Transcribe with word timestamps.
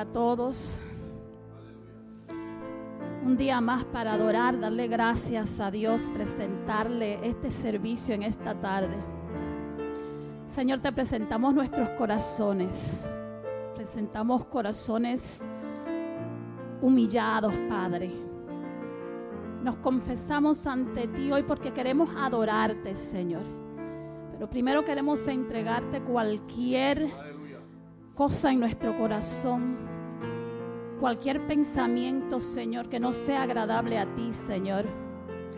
a 0.00 0.06
todos. 0.06 0.78
Un 3.22 3.36
día 3.36 3.60
más 3.60 3.84
para 3.84 4.14
adorar, 4.14 4.58
darle 4.58 4.88
gracias 4.88 5.60
a 5.60 5.70
Dios, 5.70 6.10
presentarle 6.14 7.18
este 7.22 7.50
servicio 7.50 8.14
en 8.14 8.22
esta 8.22 8.54
tarde. 8.54 8.96
Señor, 10.48 10.80
te 10.80 10.90
presentamos 10.90 11.54
nuestros 11.54 11.90
corazones. 11.90 13.14
Presentamos 13.74 14.46
corazones 14.46 15.44
humillados, 16.80 17.52
Padre. 17.68 18.10
Nos 19.62 19.76
confesamos 19.76 20.66
ante 20.66 21.08
ti 21.08 21.30
hoy 21.30 21.42
porque 21.42 21.74
queremos 21.74 22.08
adorarte, 22.16 22.94
Señor. 22.94 23.42
Pero 24.32 24.48
primero 24.48 24.82
queremos 24.82 25.28
entregarte 25.28 26.00
cualquier 26.00 27.10
cosa 28.20 28.52
en 28.52 28.60
nuestro 28.60 28.98
corazón, 28.98 29.78
cualquier 31.00 31.46
pensamiento, 31.46 32.42
Señor, 32.42 32.90
que 32.90 33.00
no 33.00 33.14
sea 33.14 33.42
agradable 33.42 33.98
a 33.98 34.04
ti, 34.14 34.34
Señor. 34.34 34.84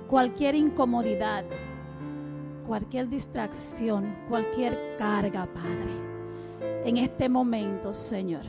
Cualquier 0.09 0.55
incomodidad, 0.55 1.45
cualquier 2.65 3.09
distracción, 3.09 4.15
cualquier 4.29 4.97
carga, 4.97 5.47
Padre. 5.53 6.85
En 6.85 6.97
este 6.97 7.29
momento, 7.29 7.93
Señor, 7.93 8.45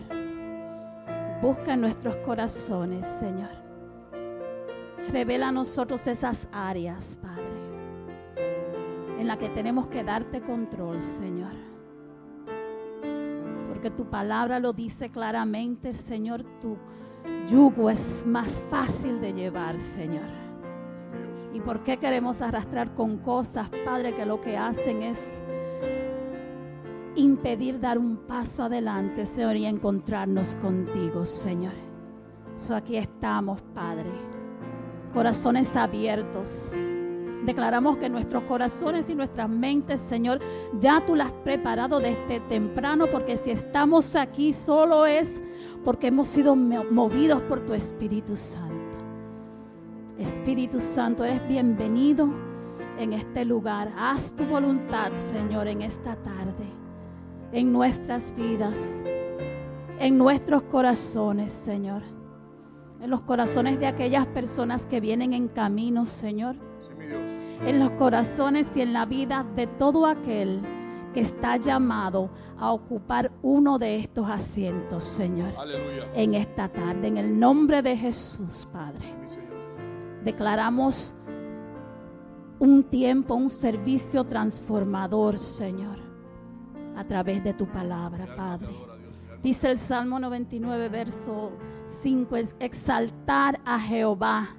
busca 1.41 1.73
en 1.73 1.81
nuestros 1.81 2.15
corazones, 2.17 3.05
Señor. 3.07 3.49
Revela 5.11 5.49
a 5.49 5.51
nosotros 5.51 6.05
esas 6.05 6.47
áreas, 6.51 7.17
Padre, 7.21 7.43
en 9.19 9.27
las 9.27 9.37
que 9.37 9.49
tenemos 9.49 9.87
que 9.87 10.03
darte 10.03 10.41
control, 10.41 10.99
Señor. 11.01 11.72
Porque 13.83 13.97
tu 13.97 14.09
palabra 14.09 14.61
lo 14.61 14.71
dice 14.71 15.09
claramente, 15.09 15.91
Señor, 15.91 16.45
tu 16.61 16.77
yugo 17.49 17.89
es 17.89 18.23
más 18.25 18.65
fácil 18.69 19.19
de 19.19 19.33
llevar, 19.33 19.77
Señor. 19.77 20.23
¿Y 21.53 21.59
por 21.59 21.83
qué 21.83 21.97
queremos 21.97 22.41
arrastrar 22.41 22.95
con 22.95 23.17
cosas, 23.17 23.69
Padre, 23.83 24.15
que 24.15 24.25
lo 24.25 24.39
que 24.39 24.55
hacen 24.55 25.03
es 25.03 25.19
impedir 27.17 27.81
dar 27.81 27.97
un 27.97 28.25
paso 28.25 28.63
adelante, 28.63 29.25
Señor, 29.25 29.57
y 29.57 29.65
encontrarnos 29.65 30.55
contigo, 30.55 31.25
Señor? 31.25 31.73
So 32.55 32.75
aquí 32.75 32.95
estamos, 32.95 33.61
Padre 33.73 34.11
corazones 35.13 35.75
abiertos. 35.75 36.73
Declaramos 37.45 37.97
que 37.97 38.09
nuestros 38.09 38.43
corazones 38.43 39.09
y 39.09 39.15
nuestras 39.15 39.49
mentes, 39.49 39.99
Señor, 39.99 40.39
ya 40.79 41.05
tú 41.05 41.15
las 41.15 41.27
has 41.27 41.33
preparado 41.43 41.99
desde 41.99 42.39
temprano, 42.41 43.07
porque 43.11 43.37
si 43.37 43.51
estamos 43.51 44.15
aquí 44.15 44.53
solo 44.53 45.05
es 45.05 45.41
porque 45.83 46.07
hemos 46.07 46.27
sido 46.27 46.55
movidos 46.55 47.41
por 47.43 47.65
tu 47.65 47.73
Espíritu 47.73 48.35
Santo. 48.35 48.97
Espíritu 50.17 50.79
Santo, 50.79 51.25
eres 51.25 51.45
bienvenido 51.47 52.29
en 52.97 53.13
este 53.13 53.43
lugar. 53.43 53.91
Haz 53.97 54.33
tu 54.35 54.45
voluntad, 54.45 55.11
Señor, 55.13 55.67
en 55.67 55.81
esta 55.81 56.15
tarde, 56.15 56.67
en 57.51 57.73
nuestras 57.73 58.33
vidas, 58.35 58.77
en 59.99 60.17
nuestros 60.17 60.63
corazones, 60.63 61.51
Señor 61.51 62.03
en 63.03 63.09
los 63.09 63.21
corazones 63.21 63.81
de 63.81 63.85
aquellas 63.85 64.25
personas 64.27 64.85
que 64.85 65.01
vienen 65.01 65.33
en 65.33 65.49
camino, 65.49 66.05
Señor. 66.05 66.55
En 67.65 67.79
los 67.79 67.91
corazones 67.91 68.75
y 68.75 68.81
en 68.81 68.91
la 68.91 69.05
vida 69.05 69.45
de 69.55 69.67
todo 69.67 70.05
aquel 70.05 70.61
que 71.13 71.21
está 71.21 71.55
llamado 71.55 72.29
a 72.57 72.71
ocupar 72.73 73.31
uno 73.41 73.79
de 73.79 73.97
estos 73.97 74.29
asientos, 74.29 75.05
Señor. 75.05 75.51
En 76.13 76.33
esta 76.33 76.67
tarde, 76.67 77.07
en 77.07 77.17
el 77.17 77.39
nombre 77.39 77.81
de 77.81 77.95
Jesús, 77.95 78.67
Padre. 78.71 79.05
Declaramos 80.25 81.13
un 82.59 82.83
tiempo, 82.83 83.35
un 83.35 83.49
servicio 83.49 84.25
transformador, 84.25 85.37
Señor, 85.37 85.99
a 86.97 87.05
través 87.05 87.43
de 87.43 87.53
tu 87.53 87.65
palabra, 87.67 88.35
Padre. 88.35 88.75
Dice 89.41 89.71
el 89.71 89.79
Salmo 89.79 90.19
99, 90.19 90.89
verso 90.89 91.51
5 91.87 92.35
es 92.37 92.55
exaltar 92.59 93.59
a 93.65 93.79
Jehová, 93.79 94.55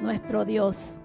nuestro 0.00 0.44
Dios, 0.44 0.98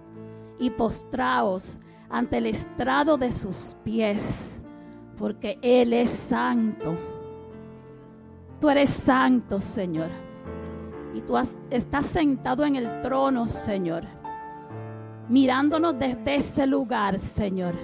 y 0.62 0.70
postraos 0.70 1.78
ante 2.10 2.38
el 2.38 2.46
estrado 2.46 3.18
de 3.18 3.34
sus 3.34 3.76
pies, 3.84 4.64
porque 5.18 5.60
Él 5.62 5.92
es 5.92 6.10
santo. 6.10 6.96
Tú 8.62 8.70
eres 8.70 8.92
santo, 8.92 9.60
Señor. 9.60 10.08
Y 11.14 11.20
tú 11.20 11.38
estás 11.70 12.06
sentado 12.06 12.64
en 12.64 12.78
el 12.78 13.02
trono, 13.02 13.46
Señor, 13.48 14.06
mirándonos 15.28 16.00
desde 16.00 16.36
ese 16.36 16.66
lugar, 16.66 17.20
Señor 17.20 17.76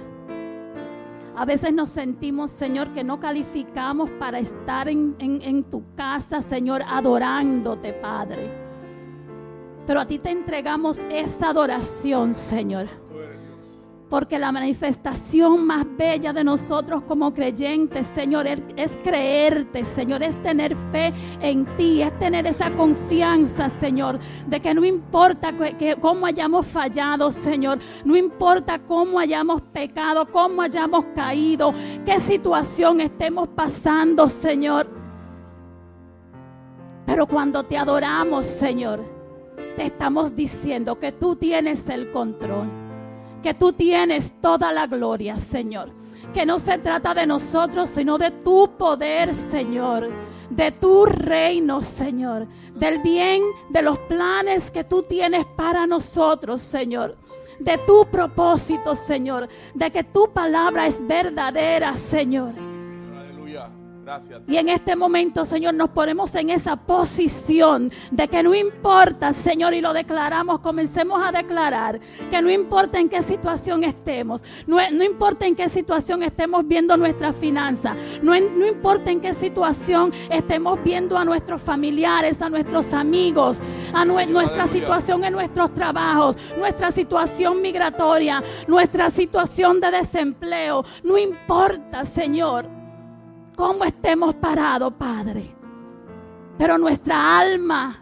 a 1.38 1.44
veces 1.44 1.72
nos 1.72 1.90
sentimos, 1.90 2.50
Señor, 2.50 2.92
que 2.92 3.04
no 3.04 3.20
calificamos 3.20 4.10
para 4.10 4.40
estar 4.40 4.88
en, 4.88 5.64
tu 5.70 5.94
casa, 5.94 6.42
Señor, 6.42 6.82
adorándote, 6.84 7.92
Padre. 7.92 8.67
Pero 9.88 10.00
a 10.00 10.06
ti 10.06 10.18
te 10.18 10.28
entregamos 10.28 11.02
esa 11.08 11.48
adoración, 11.48 12.34
Señor. 12.34 12.88
Porque 14.10 14.38
la 14.38 14.52
manifestación 14.52 15.64
más 15.64 15.86
bella 15.96 16.34
de 16.34 16.44
nosotros 16.44 17.04
como 17.04 17.32
creyentes, 17.32 18.06
Señor, 18.08 18.46
es 18.48 18.92
creerte, 19.02 19.86
Señor, 19.86 20.22
es 20.22 20.36
tener 20.42 20.76
fe 20.92 21.14
en 21.40 21.64
ti, 21.78 22.02
es 22.02 22.18
tener 22.18 22.46
esa 22.46 22.70
confianza, 22.72 23.70
Señor, 23.70 24.18
de 24.46 24.60
que 24.60 24.74
no 24.74 24.84
importa 24.84 25.54
cómo 26.02 26.26
hayamos 26.26 26.66
fallado, 26.66 27.30
Señor, 27.30 27.78
no 28.04 28.14
importa 28.14 28.80
cómo 28.80 29.18
hayamos 29.18 29.62
pecado, 29.62 30.26
cómo 30.30 30.60
hayamos 30.60 31.06
caído, 31.14 31.72
qué 32.04 32.20
situación 32.20 33.00
estemos 33.00 33.48
pasando, 33.48 34.28
Señor. 34.28 34.86
Pero 37.06 37.26
cuando 37.26 37.62
te 37.62 37.78
adoramos, 37.78 38.46
Señor, 38.46 39.16
te 39.78 39.86
estamos 39.86 40.34
diciendo 40.34 40.98
que 40.98 41.12
tú 41.12 41.36
tienes 41.36 41.88
el 41.88 42.10
control 42.10 42.68
que 43.42 43.54
tú 43.54 43.72
tienes 43.72 44.34
toda 44.40 44.72
la 44.72 44.86
gloria, 44.86 45.38
Señor. 45.38 45.90
Que 46.34 46.44
no 46.44 46.58
se 46.58 46.78
trata 46.78 47.14
de 47.14 47.26
nosotros, 47.26 47.88
sino 47.88 48.18
de 48.18 48.30
tu 48.30 48.70
poder, 48.76 49.32
Señor. 49.32 50.10
De 50.50 50.72
tu 50.72 51.06
reino, 51.06 51.80
Señor. 51.80 52.46
Del 52.74 53.00
bien, 53.00 53.42
de 53.70 53.82
los 53.82 53.98
planes 54.00 54.70
que 54.70 54.84
tú 54.84 55.02
tienes 55.02 55.46
para 55.56 55.86
nosotros, 55.86 56.60
Señor. 56.60 57.16
De 57.60 57.78
tu 57.78 58.06
propósito, 58.10 58.94
Señor. 58.94 59.48
De 59.74 59.90
que 59.90 60.04
tu 60.04 60.30
palabra 60.32 60.86
es 60.86 61.06
verdadera, 61.06 61.94
Señor. 61.96 62.67
Y 64.46 64.56
en 64.56 64.68
este 64.68 64.96
momento, 64.96 65.44
Señor, 65.44 65.74
nos 65.74 65.90
ponemos 65.90 66.34
en 66.34 66.50
esa 66.50 66.76
posición 66.76 67.92
de 68.10 68.28
que 68.28 68.42
no 68.42 68.54
importa, 68.54 69.32
Señor, 69.32 69.74
y 69.74 69.80
lo 69.80 69.92
declaramos, 69.92 70.60
comencemos 70.60 71.20
a 71.22 71.32
declarar 71.32 72.00
que 72.30 72.40
no 72.40 72.50
importa 72.50 72.98
en 72.98 73.08
qué 73.08 73.22
situación 73.22 73.84
estemos, 73.84 74.44
no, 74.66 74.80
importa 75.02 75.46
en 75.46 75.54
qué 75.54 75.68
situación 75.68 76.22
estemos 76.22 76.66
viendo 76.66 76.96
nuestra 76.96 77.32
finanza, 77.32 77.94
no, 78.22 78.32
no 78.38 78.66
importa 78.66 79.10
en 79.10 79.20
qué 79.20 79.34
situación 79.34 80.12
estemos 80.30 80.82
viendo 80.82 81.18
a 81.18 81.24
nuestros 81.24 81.60
familiares, 81.60 82.40
a 82.40 82.48
nuestros 82.48 82.94
amigos, 82.94 83.60
a 83.92 84.04
nuestra 84.04 84.66
situación 84.68 85.24
en 85.24 85.34
nuestros 85.34 85.72
trabajos, 85.74 86.36
nuestra 86.56 86.90
situación 86.90 87.60
migratoria, 87.60 88.42
nuestra 88.66 89.10
situación 89.10 89.80
de 89.80 89.90
desempleo, 89.90 90.84
no 91.02 91.18
importa, 91.18 92.04
Señor 92.04 92.77
cómo 93.58 93.84
estemos 93.84 94.36
parados, 94.36 94.92
Padre. 94.92 95.52
Pero 96.56 96.78
nuestra 96.78 97.40
alma 97.40 97.98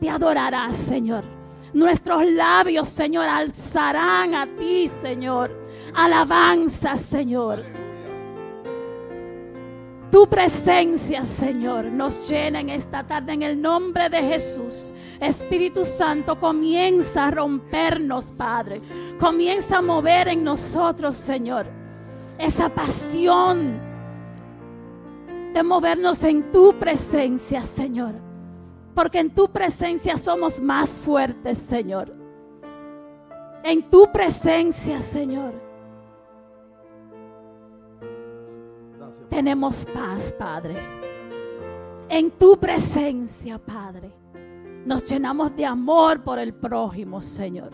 te 0.00 0.10
adorará, 0.10 0.72
Señor. 0.72 1.24
Nuestros 1.72 2.28
labios, 2.28 2.88
Señor, 2.88 3.28
alzarán 3.28 4.34
a 4.34 4.44
ti, 4.44 4.88
Señor. 4.88 5.56
Alabanza, 5.94 6.96
Señor. 6.96 7.64
Tu 10.10 10.26
presencia, 10.26 11.24
Señor, 11.24 11.84
nos 11.84 12.28
llena 12.28 12.58
en 12.60 12.68
esta 12.70 13.06
tarde 13.06 13.34
en 13.34 13.42
el 13.42 13.62
nombre 13.62 14.10
de 14.10 14.20
Jesús. 14.20 14.92
Espíritu 15.20 15.84
Santo, 15.84 16.40
comienza 16.40 17.28
a 17.28 17.30
rompernos, 17.30 18.32
Padre. 18.32 18.82
Comienza 19.20 19.78
a 19.78 19.82
mover 19.82 20.26
en 20.26 20.42
nosotros, 20.42 21.14
Señor, 21.14 21.66
esa 22.36 22.68
pasión 22.68 23.91
de 25.52 25.62
movernos 25.62 26.24
en 26.24 26.50
tu 26.50 26.74
presencia, 26.78 27.62
Señor. 27.62 28.14
Porque 28.94 29.20
en 29.20 29.30
tu 29.30 29.48
presencia 29.48 30.18
somos 30.18 30.60
más 30.60 30.90
fuertes, 30.90 31.58
Señor. 31.58 32.14
En 33.64 33.82
tu 33.88 34.10
presencia, 34.12 35.00
Señor. 35.00 35.72
tenemos 39.32 39.86
paz, 39.86 40.34
Padre. 40.38 40.76
En 42.10 42.30
tu 42.32 42.58
presencia, 42.58 43.58
Padre, 43.58 44.12
nos 44.84 45.06
llenamos 45.06 45.56
de 45.56 45.64
amor 45.64 46.22
por 46.22 46.38
el 46.38 46.52
prójimo, 46.52 47.22
Señor. 47.22 47.70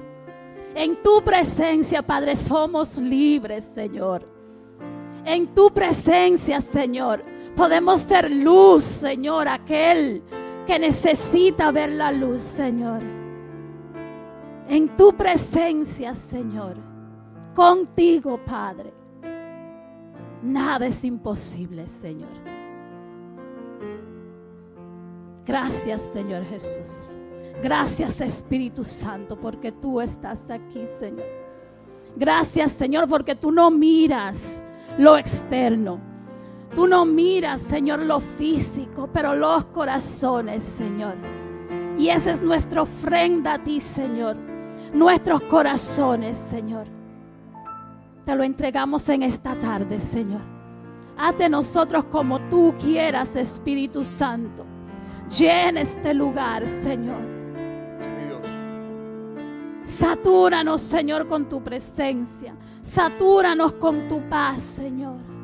En 0.76 1.02
tu 1.02 1.20
presencia, 1.24 2.00
Padre, 2.00 2.36
somos 2.36 2.98
libres, 2.98 3.64
Señor. 3.64 4.24
En 5.24 5.52
tu 5.52 5.70
presencia, 5.70 6.60
Señor, 6.60 7.24
podemos 7.58 8.02
ser 8.02 8.30
luz, 8.30 8.84
Señor, 8.84 9.48
aquel 9.48 10.22
que 10.64 10.78
necesita 10.78 11.72
ver 11.72 11.90
la 11.90 12.12
luz, 12.12 12.40
Señor. 12.40 13.02
En 14.68 14.88
tu 14.96 15.12
presencia, 15.14 16.14
Señor. 16.14 16.76
Contigo, 17.56 18.38
Padre. 18.46 18.92
Nada 20.40 20.86
es 20.86 21.02
imposible, 21.02 21.88
Señor. 21.88 22.30
Gracias, 25.44 26.02
Señor 26.02 26.44
Jesús. 26.44 27.12
Gracias, 27.60 28.20
Espíritu 28.20 28.84
Santo, 28.84 29.36
porque 29.36 29.72
tú 29.72 30.00
estás 30.00 30.48
aquí, 30.48 30.86
Señor. 30.86 31.26
Gracias, 32.14 32.70
Señor, 32.70 33.08
porque 33.08 33.34
tú 33.34 33.50
no 33.50 33.68
miras 33.72 34.62
lo 34.96 35.18
externo. 35.18 36.07
Tú 36.74 36.86
no 36.86 37.04
miras, 37.04 37.60
Señor, 37.60 38.02
lo 38.02 38.20
físico, 38.20 39.08
pero 39.12 39.34
los 39.34 39.64
corazones, 39.66 40.62
Señor. 40.62 41.14
Y 41.98 42.10
esa 42.10 42.30
es 42.30 42.42
nuestra 42.42 42.82
ofrenda 42.82 43.54
a 43.54 43.64
ti, 43.64 43.80
Señor. 43.80 44.36
Nuestros 44.92 45.42
corazones, 45.42 46.36
Señor. 46.36 46.86
Te 48.24 48.36
lo 48.36 48.42
entregamos 48.44 49.08
en 49.08 49.22
esta 49.22 49.54
tarde, 49.56 49.98
Señor. 49.98 50.42
Hazte 51.16 51.48
nosotros 51.48 52.04
como 52.04 52.38
tú 52.48 52.74
quieras, 52.78 53.34
Espíritu 53.34 54.04
Santo. 54.04 54.64
Llena 55.36 55.80
este 55.80 56.14
lugar, 56.14 56.66
Señor. 56.68 57.20
Satúranos, 59.82 60.82
Señor, 60.82 61.26
con 61.26 61.48
tu 61.48 61.62
presencia. 61.64 62.54
Satúranos 62.82 63.72
con 63.74 64.08
tu 64.08 64.20
paz, 64.28 64.60
Señor. 64.60 65.37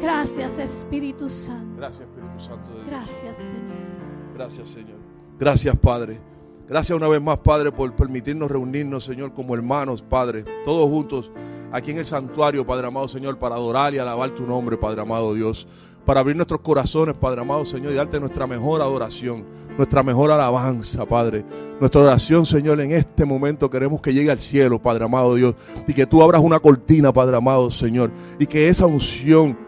Gracias, 0.00 0.58
Espíritu 0.58 1.28
Santo. 1.28 1.76
Gracias, 1.76 2.08
Espíritu 2.08 2.40
Santo. 2.40 2.70
De 2.70 2.76
Dios. 2.76 2.86
Gracias, 2.86 3.36
Señor. 3.36 4.34
Gracias, 4.34 4.70
Señor. 4.70 4.98
Gracias, 5.38 5.76
Padre. 5.76 6.20
Gracias 6.68 6.96
una 6.96 7.08
vez 7.08 7.20
más, 7.20 7.38
Padre, 7.38 7.70
por 7.70 7.94
permitirnos 7.94 8.50
reunirnos, 8.50 9.04
Señor, 9.04 9.34
como 9.34 9.54
hermanos, 9.54 10.02
Padre, 10.02 10.44
todos 10.64 10.88
juntos 10.88 11.30
aquí 11.72 11.90
en 11.90 11.98
el 11.98 12.06
santuario, 12.06 12.64
Padre 12.64 12.86
amado, 12.86 13.08
Señor, 13.08 13.38
para 13.38 13.56
adorar 13.56 13.92
y 13.92 13.98
alabar 13.98 14.30
tu 14.30 14.46
nombre, 14.46 14.76
Padre 14.76 15.02
amado 15.02 15.34
Dios. 15.34 15.66
Para 16.04 16.20
abrir 16.20 16.36
nuestros 16.36 16.60
corazones, 16.60 17.16
Padre 17.16 17.40
amado, 17.40 17.64
Señor, 17.64 17.92
y 17.92 17.96
darte 17.96 18.20
nuestra 18.20 18.46
mejor 18.46 18.80
adoración, 18.80 19.44
nuestra 19.76 20.02
mejor 20.02 20.30
alabanza, 20.30 21.04
Padre. 21.04 21.44
Nuestra 21.80 22.00
oración, 22.02 22.46
Señor, 22.46 22.80
en 22.80 22.92
este 22.92 23.24
momento 23.24 23.68
queremos 23.68 24.00
que 24.00 24.14
llegue 24.14 24.30
al 24.30 24.38
cielo, 24.38 24.80
Padre 24.80 25.04
amado 25.04 25.34
Dios, 25.34 25.54
y 25.86 25.92
que 25.92 26.06
tú 26.06 26.22
abras 26.22 26.42
una 26.42 26.60
cortina, 26.60 27.12
Padre 27.12 27.36
amado, 27.36 27.70
Señor, 27.70 28.10
y 28.38 28.46
que 28.46 28.68
esa 28.68 28.86
unción 28.86 29.58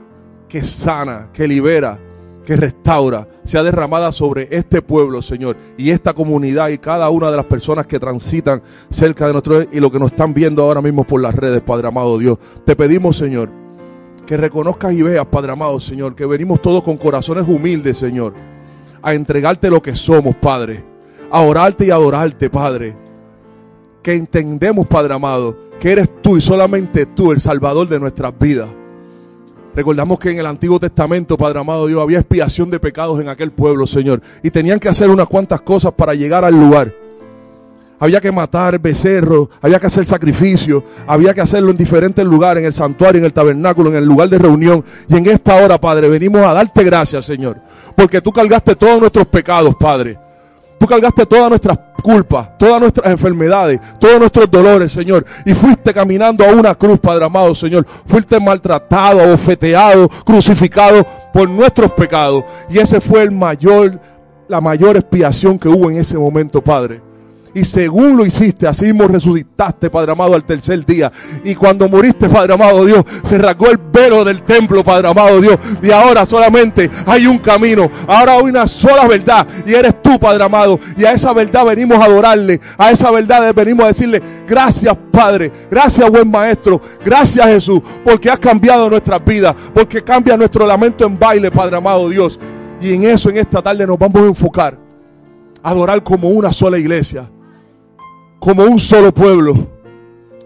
que 0.48 0.62
sana, 0.62 1.30
que 1.32 1.48
libera, 1.48 1.98
que 2.46 2.56
restaura, 2.56 3.28
sea 3.44 3.62
derramada 3.62 4.12
sobre 4.12 4.48
este 4.50 4.80
pueblo, 4.80 5.20
Señor, 5.20 5.56
y 5.76 5.90
esta 5.90 6.14
comunidad 6.14 6.68
y 6.68 6.78
cada 6.78 7.10
una 7.10 7.30
de 7.30 7.36
las 7.36 7.46
personas 7.46 7.86
que 7.86 7.98
transitan 7.98 8.62
cerca 8.88 9.26
de 9.26 9.32
nosotros 9.32 9.66
y 9.72 9.80
lo 9.80 9.90
que 9.90 9.98
nos 9.98 10.12
están 10.12 10.32
viendo 10.32 10.62
ahora 10.62 10.80
mismo 10.80 11.04
por 11.04 11.20
las 11.20 11.34
redes, 11.34 11.60
Padre 11.62 11.88
amado 11.88 12.16
Dios. 12.18 12.38
Te 12.64 12.76
pedimos, 12.76 13.16
Señor, 13.16 13.50
que 14.24 14.36
reconozcas 14.36 14.92
y 14.92 15.02
veas, 15.02 15.26
Padre 15.26 15.52
amado, 15.52 15.80
Señor, 15.80 16.14
que 16.14 16.24
venimos 16.24 16.62
todos 16.62 16.82
con 16.82 16.96
corazones 16.96 17.46
humildes, 17.48 17.98
Señor, 17.98 18.34
a 19.02 19.12
entregarte 19.12 19.68
lo 19.68 19.82
que 19.82 19.96
somos, 19.96 20.36
Padre, 20.36 20.84
a 21.30 21.40
orarte 21.40 21.86
y 21.86 21.90
adorarte, 21.90 22.48
Padre. 22.48 22.96
Que 24.02 24.14
entendemos, 24.14 24.86
Padre 24.86 25.14
amado, 25.14 25.56
que 25.80 25.90
eres 25.90 26.22
tú 26.22 26.36
y 26.36 26.40
solamente 26.40 27.06
tú 27.06 27.32
el 27.32 27.40
Salvador 27.40 27.88
de 27.88 27.98
nuestras 27.98 28.38
vidas. 28.38 28.68
Recordamos 29.76 30.18
que 30.18 30.30
en 30.30 30.38
el 30.38 30.46
Antiguo 30.46 30.80
Testamento, 30.80 31.36
Padre 31.36 31.60
amado 31.60 31.86
Dios, 31.86 32.00
había 32.00 32.18
expiación 32.18 32.70
de 32.70 32.80
pecados 32.80 33.20
en 33.20 33.28
aquel 33.28 33.50
pueblo, 33.50 33.86
Señor. 33.86 34.22
Y 34.42 34.50
tenían 34.50 34.80
que 34.80 34.88
hacer 34.88 35.10
unas 35.10 35.28
cuantas 35.28 35.60
cosas 35.60 35.92
para 35.92 36.14
llegar 36.14 36.46
al 36.46 36.58
lugar. 36.58 36.94
Había 37.98 38.18
que 38.18 38.32
matar 38.32 38.78
becerros, 38.78 39.50
había 39.60 39.78
que 39.78 39.88
hacer 39.88 40.06
sacrificios, 40.06 40.82
había 41.06 41.34
que 41.34 41.42
hacerlo 41.42 41.70
en 41.72 41.76
diferentes 41.76 42.24
lugares, 42.24 42.62
en 42.62 42.66
el 42.68 42.72
santuario, 42.72 43.18
en 43.18 43.26
el 43.26 43.34
tabernáculo, 43.34 43.90
en 43.90 43.96
el 43.96 44.06
lugar 44.06 44.30
de 44.30 44.38
reunión. 44.38 44.82
Y 45.10 45.16
en 45.16 45.26
esta 45.26 45.56
hora, 45.56 45.78
Padre, 45.78 46.08
venimos 46.08 46.40
a 46.40 46.54
darte 46.54 46.82
gracias, 46.82 47.26
Señor. 47.26 47.58
Porque 47.94 48.22
tú 48.22 48.32
cargaste 48.32 48.76
todos 48.76 48.98
nuestros 48.98 49.26
pecados, 49.26 49.74
Padre. 49.76 50.18
Tú 50.78 50.86
cargaste 50.86 51.24
todas 51.24 51.48
nuestras 51.48 51.78
culpas, 52.02 52.56
todas 52.58 52.80
nuestras 52.80 53.10
enfermedades, 53.10 53.80
todos 53.98 54.18
nuestros 54.20 54.50
dolores, 54.50 54.92
Señor. 54.92 55.24
Y 55.44 55.54
fuiste 55.54 55.92
caminando 55.94 56.44
a 56.44 56.48
una 56.52 56.74
cruz, 56.74 56.98
Padre 57.00 57.24
amado, 57.24 57.54
Señor. 57.54 57.86
Fuiste 58.04 58.38
maltratado, 58.38 59.22
abofeteado, 59.22 60.08
crucificado 60.24 61.04
por 61.32 61.48
nuestros 61.48 61.92
pecados. 61.92 62.44
Y 62.68 62.78
ese 62.78 63.00
fue 63.00 63.22
el 63.22 63.32
mayor, 63.32 64.00
la 64.48 64.60
mayor 64.60 64.96
expiación 64.96 65.58
que 65.58 65.68
hubo 65.68 65.90
en 65.90 65.98
ese 65.98 66.18
momento, 66.18 66.62
Padre. 66.62 67.05
Y 67.56 67.64
según 67.64 68.18
lo 68.18 68.26
hiciste, 68.26 68.68
así 68.68 68.84
mismo 68.84 69.08
resucitaste, 69.08 69.88
Padre 69.88 70.12
amado, 70.12 70.34
al 70.34 70.44
tercer 70.44 70.84
día. 70.84 71.10
Y 71.42 71.54
cuando 71.54 71.88
muriste, 71.88 72.28
Padre 72.28 72.52
amado 72.52 72.84
Dios, 72.84 73.02
se 73.24 73.38
rasgó 73.38 73.70
el 73.70 73.78
velo 73.78 74.26
del 74.26 74.42
templo, 74.42 74.84
Padre 74.84 75.08
amado 75.08 75.40
Dios. 75.40 75.58
Y 75.82 75.90
ahora 75.90 76.26
solamente 76.26 76.90
hay 77.06 77.26
un 77.26 77.38
camino. 77.38 77.90
Ahora 78.06 78.34
hay 78.34 78.42
una 78.42 78.68
sola 78.68 79.08
verdad. 79.08 79.48
Y 79.64 79.72
eres 79.72 80.02
tú, 80.02 80.18
Padre 80.18 80.44
amado. 80.44 80.78
Y 80.98 81.06
a 81.06 81.12
esa 81.12 81.32
verdad 81.32 81.64
venimos 81.64 81.98
a 81.98 82.04
adorarle. 82.04 82.60
A 82.76 82.90
esa 82.90 83.10
verdad 83.10 83.54
venimos 83.54 83.84
a 83.86 83.88
decirle, 83.88 84.20
gracias, 84.46 84.94
Padre. 85.10 85.50
Gracias, 85.70 86.10
buen 86.10 86.30
Maestro. 86.30 86.78
Gracias, 87.02 87.46
Jesús. 87.46 87.80
Porque 88.04 88.28
has 88.28 88.38
cambiado 88.38 88.90
nuestras 88.90 89.24
vidas. 89.24 89.56
Porque 89.72 90.04
cambia 90.04 90.36
nuestro 90.36 90.66
lamento 90.66 91.06
en 91.06 91.18
baile, 91.18 91.50
Padre 91.50 91.78
amado 91.78 92.06
Dios. 92.10 92.38
Y 92.82 92.92
en 92.92 93.04
eso, 93.04 93.30
en 93.30 93.38
esta 93.38 93.62
tarde, 93.62 93.86
nos 93.86 93.98
vamos 93.98 94.20
a 94.20 94.26
enfocar. 94.26 94.78
Adorar 95.62 96.02
como 96.02 96.28
una 96.28 96.52
sola 96.52 96.76
iglesia 96.76 97.30
como 98.38 98.64
un 98.64 98.78
solo 98.78 99.12
pueblo, 99.12 99.54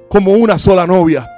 como 0.08 0.32
una 0.32 0.58
sola 0.58 0.86
novia. 0.86 1.28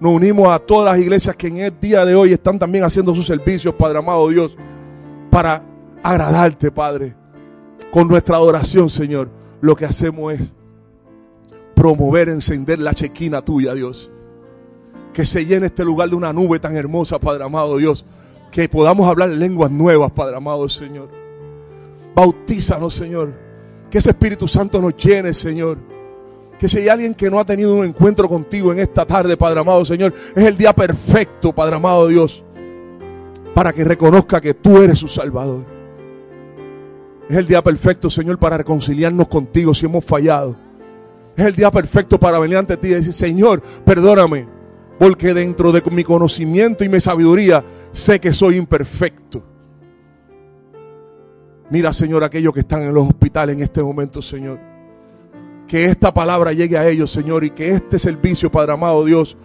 Nos 0.00 0.12
unimos 0.12 0.48
a 0.48 0.58
todas 0.58 0.92
las 0.92 1.00
iglesias 1.00 1.36
que 1.36 1.48
en 1.48 1.58
el 1.58 1.80
día 1.80 2.04
de 2.04 2.14
hoy 2.14 2.32
están 2.32 2.58
también 2.58 2.84
haciendo 2.84 3.14
sus 3.14 3.26
servicios, 3.26 3.74
Padre 3.74 3.98
amado 3.98 4.28
Dios, 4.28 4.56
para 5.30 5.62
agradarte, 6.02 6.70
Padre. 6.70 7.14
Con 7.90 8.06
nuestra 8.06 8.36
adoración, 8.36 8.90
Señor, 8.90 9.30
lo 9.60 9.74
que 9.74 9.86
hacemos 9.86 10.34
es 10.34 10.54
promover, 11.74 12.28
encender 12.28 12.78
la 12.78 12.94
chequina 12.94 13.42
tuya, 13.42 13.74
Dios. 13.74 14.10
Que 15.12 15.24
se 15.24 15.46
llene 15.46 15.66
este 15.66 15.84
lugar 15.84 16.10
de 16.10 16.16
una 16.16 16.32
nube 16.32 16.58
tan 16.60 16.76
hermosa, 16.76 17.18
Padre 17.18 17.44
amado 17.44 17.76
Dios. 17.76 18.04
Que 18.52 18.68
podamos 18.68 19.08
hablar 19.08 19.30
lenguas 19.30 19.70
nuevas, 19.70 20.12
Padre 20.12 20.36
amado 20.36 20.68
Señor. 20.68 21.08
Bautízanos, 22.14 22.94
Señor 22.94 23.47
que 23.90 23.98
ese 23.98 24.10
Espíritu 24.10 24.46
Santo 24.46 24.80
nos 24.80 24.96
llene, 24.96 25.32
Señor. 25.32 25.78
Que 26.58 26.68
si 26.68 26.78
hay 26.78 26.88
alguien 26.88 27.14
que 27.14 27.30
no 27.30 27.38
ha 27.38 27.44
tenido 27.44 27.74
un 27.74 27.84
encuentro 27.84 28.28
contigo 28.28 28.72
en 28.72 28.80
esta 28.80 29.06
tarde, 29.06 29.36
Padre 29.36 29.60
amado, 29.60 29.84
Señor, 29.84 30.12
es 30.34 30.44
el 30.44 30.56
día 30.56 30.72
perfecto, 30.72 31.54
Padre 31.54 31.76
amado 31.76 32.08
Dios, 32.08 32.44
para 33.54 33.72
que 33.72 33.84
reconozca 33.84 34.40
que 34.40 34.54
tú 34.54 34.78
eres 34.78 34.98
su 34.98 35.08
Salvador. 35.08 35.64
Es 37.28 37.36
el 37.36 37.46
día 37.46 37.62
perfecto, 37.62 38.10
Señor, 38.10 38.38
para 38.38 38.56
reconciliarnos 38.56 39.28
contigo 39.28 39.74
si 39.74 39.86
hemos 39.86 40.04
fallado. 40.04 40.56
Es 41.36 41.46
el 41.46 41.54
día 41.54 41.70
perfecto 41.70 42.18
para 42.18 42.38
venir 42.38 42.56
ante 42.56 42.76
ti 42.76 42.88
y 42.88 42.94
decir, 42.94 43.12
Señor, 43.12 43.62
perdóname, 43.84 44.48
porque 44.98 45.34
dentro 45.34 45.70
de 45.70 45.82
mi 45.92 46.02
conocimiento 46.02 46.84
y 46.84 46.88
mi 46.88 47.00
sabiduría 47.00 47.64
sé 47.92 48.18
que 48.18 48.32
soy 48.32 48.56
imperfecto. 48.56 49.44
Mira, 51.70 51.92
Señor, 51.92 52.24
aquellos 52.24 52.54
que 52.54 52.60
están 52.60 52.82
en 52.82 52.94
los 52.94 53.06
hospitales 53.08 53.56
en 53.56 53.62
este 53.62 53.82
momento, 53.82 54.22
Señor. 54.22 54.58
Que 55.66 55.84
esta 55.84 56.12
palabra 56.14 56.52
llegue 56.52 56.78
a 56.78 56.88
ellos, 56.88 57.10
Señor, 57.10 57.44
y 57.44 57.50
que 57.50 57.70
este 57.70 57.98
servicio, 57.98 58.50
Padre 58.50 58.72
amado 58.72 59.04
Dios, 59.04 59.36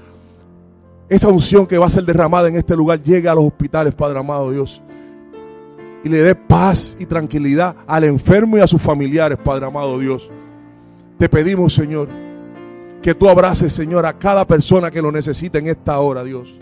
esa 1.09 1.27
unción 1.27 1.67
que 1.67 1.77
va 1.77 1.87
a 1.87 1.89
ser 1.89 2.05
derramada 2.05 2.47
en 2.47 2.55
este 2.55 2.75
lugar 2.75 3.01
llegue 3.01 3.27
a 3.27 3.35
los 3.35 3.45
hospitales, 3.45 3.93
Padre 3.93 4.19
amado 4.19 4.51
Dios. 4.51 4.81
Y 6.05 6.09
le 6.09 6.21
dé 6.21 6.33
paz 6.33 6.95
y 6.97 7.05
tranquilidad 7.05 7.75
al 7.85 8.05
enfermo 8.05 8.57
y 8.57 8.61
a 8.61 8.67
sus 8.67 8.81
familiares, 8.81 9.37
Padre 9.43 9.65
amado 9.65 9.99
Dios. 9.99 10.29
Te 11.17 11.27
pedimos, 11.27 11.73
Señor, 11.73 12.07
que 13.01 13.13
tú 13.13 13.27
abraces, 13.27 13.73
Señor, 13.73 14.05
a 14.05 14.17
cada 14.17 14.47
persona 14.47 14.89
que 14.89 15.01
lo 15.01 15.11
necesite 15.11 15.59
en 15.59 15.67
esta 15.67 15.99
hora, 15.99 16.23
Dios. 16.23 16.57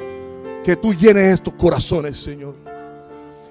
Que 0.64 0.76
tú 0.76 0.94
llenes 0.94 1.36
estos 1.36 1.54
corazones, 1.54 2.18
Señor. 2.18 2.71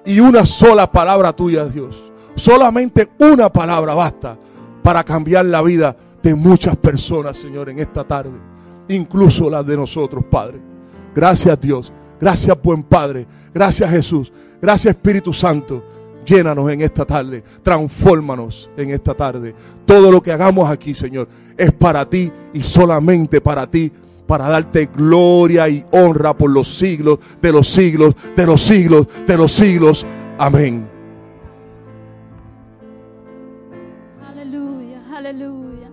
Y 0.05 0.19
una 0.19 0.45
sola 0.45 0.91
palabra 0.91 1.33
tuya, 1.33 1.65
Dios. 1.65 2.11
Solamente 2.35 3.09
una 3.19 3.51
palabra 3.51 3.93
basta 3.93 4.37
para 4.81 5.03
cambiar 5.03 5.45
la 5.45 5.61
vida 5.61 5.95
de 6.23 6.35
muchas 6.35 6.75
personas, 6.77 7.37
Señor, 7.37 7.69
en 7.69 7.79
esta 7.79 8.03
tarde. 8.03 8.31
Incluso 8.87 9.49
las 9.49 9.65
de 9.65 9.77
nosotros, 9.77 10.23
Padre. 10.29 10.59
Gracias, 11.13 11.59
Dios. 11.59 11.93
Gracias, 12.19 12.57
buen 12.61 12.83
Padre. 12.83 13.27
Gracias, 13.53 13.89
Jesús. 13.89 14.31
Gracias, 14.61 14.95
Espíritu 14.95 15.33
Santo. 15.33 15.83
Llénanos 16.25 16.69
en 16.71 16.81
esta 16.81 17.05
tarde. 17.05 17.43
Transfórmanos 17.63 18.69
en 18.77 18.91
esta 18.91 19.13
tarde. 19.13 19.55
Todo 19.85 20.11
lo 20.11 20.21
que 20.21 20.31
hagamos 20.31 20.69
aquí, 20.69 20.93
Señor, 20.93 21.27
es 21.57 21.71
para 21.73 22.07
ti 22.07 22.31
y 22.53 22.61
solamente 22.61 23.41
para 23.41 23.69
ti. 23.69 23.91
Para 24.31 24.47
darte 24.47 24.85
gloria 24.85 25.67
y 25.67 25.83
honra 25.91 26.33
por 26.33 26.49
los 26.49 26.65
siglos 26.69 27.19
de 27.41 27.51
los 27.51 27.67
siglos, 27.67 28.15
de 28.33 28.45
los 28.45 28.61
siglos, 28.61 29.05
de 29.27 29.35
los 29.35 29.51
siglos. 29.51 30.05
Amén. 30.37 30.87
Aleluya, 34.25 35.01
aleluya. 35.13 35.89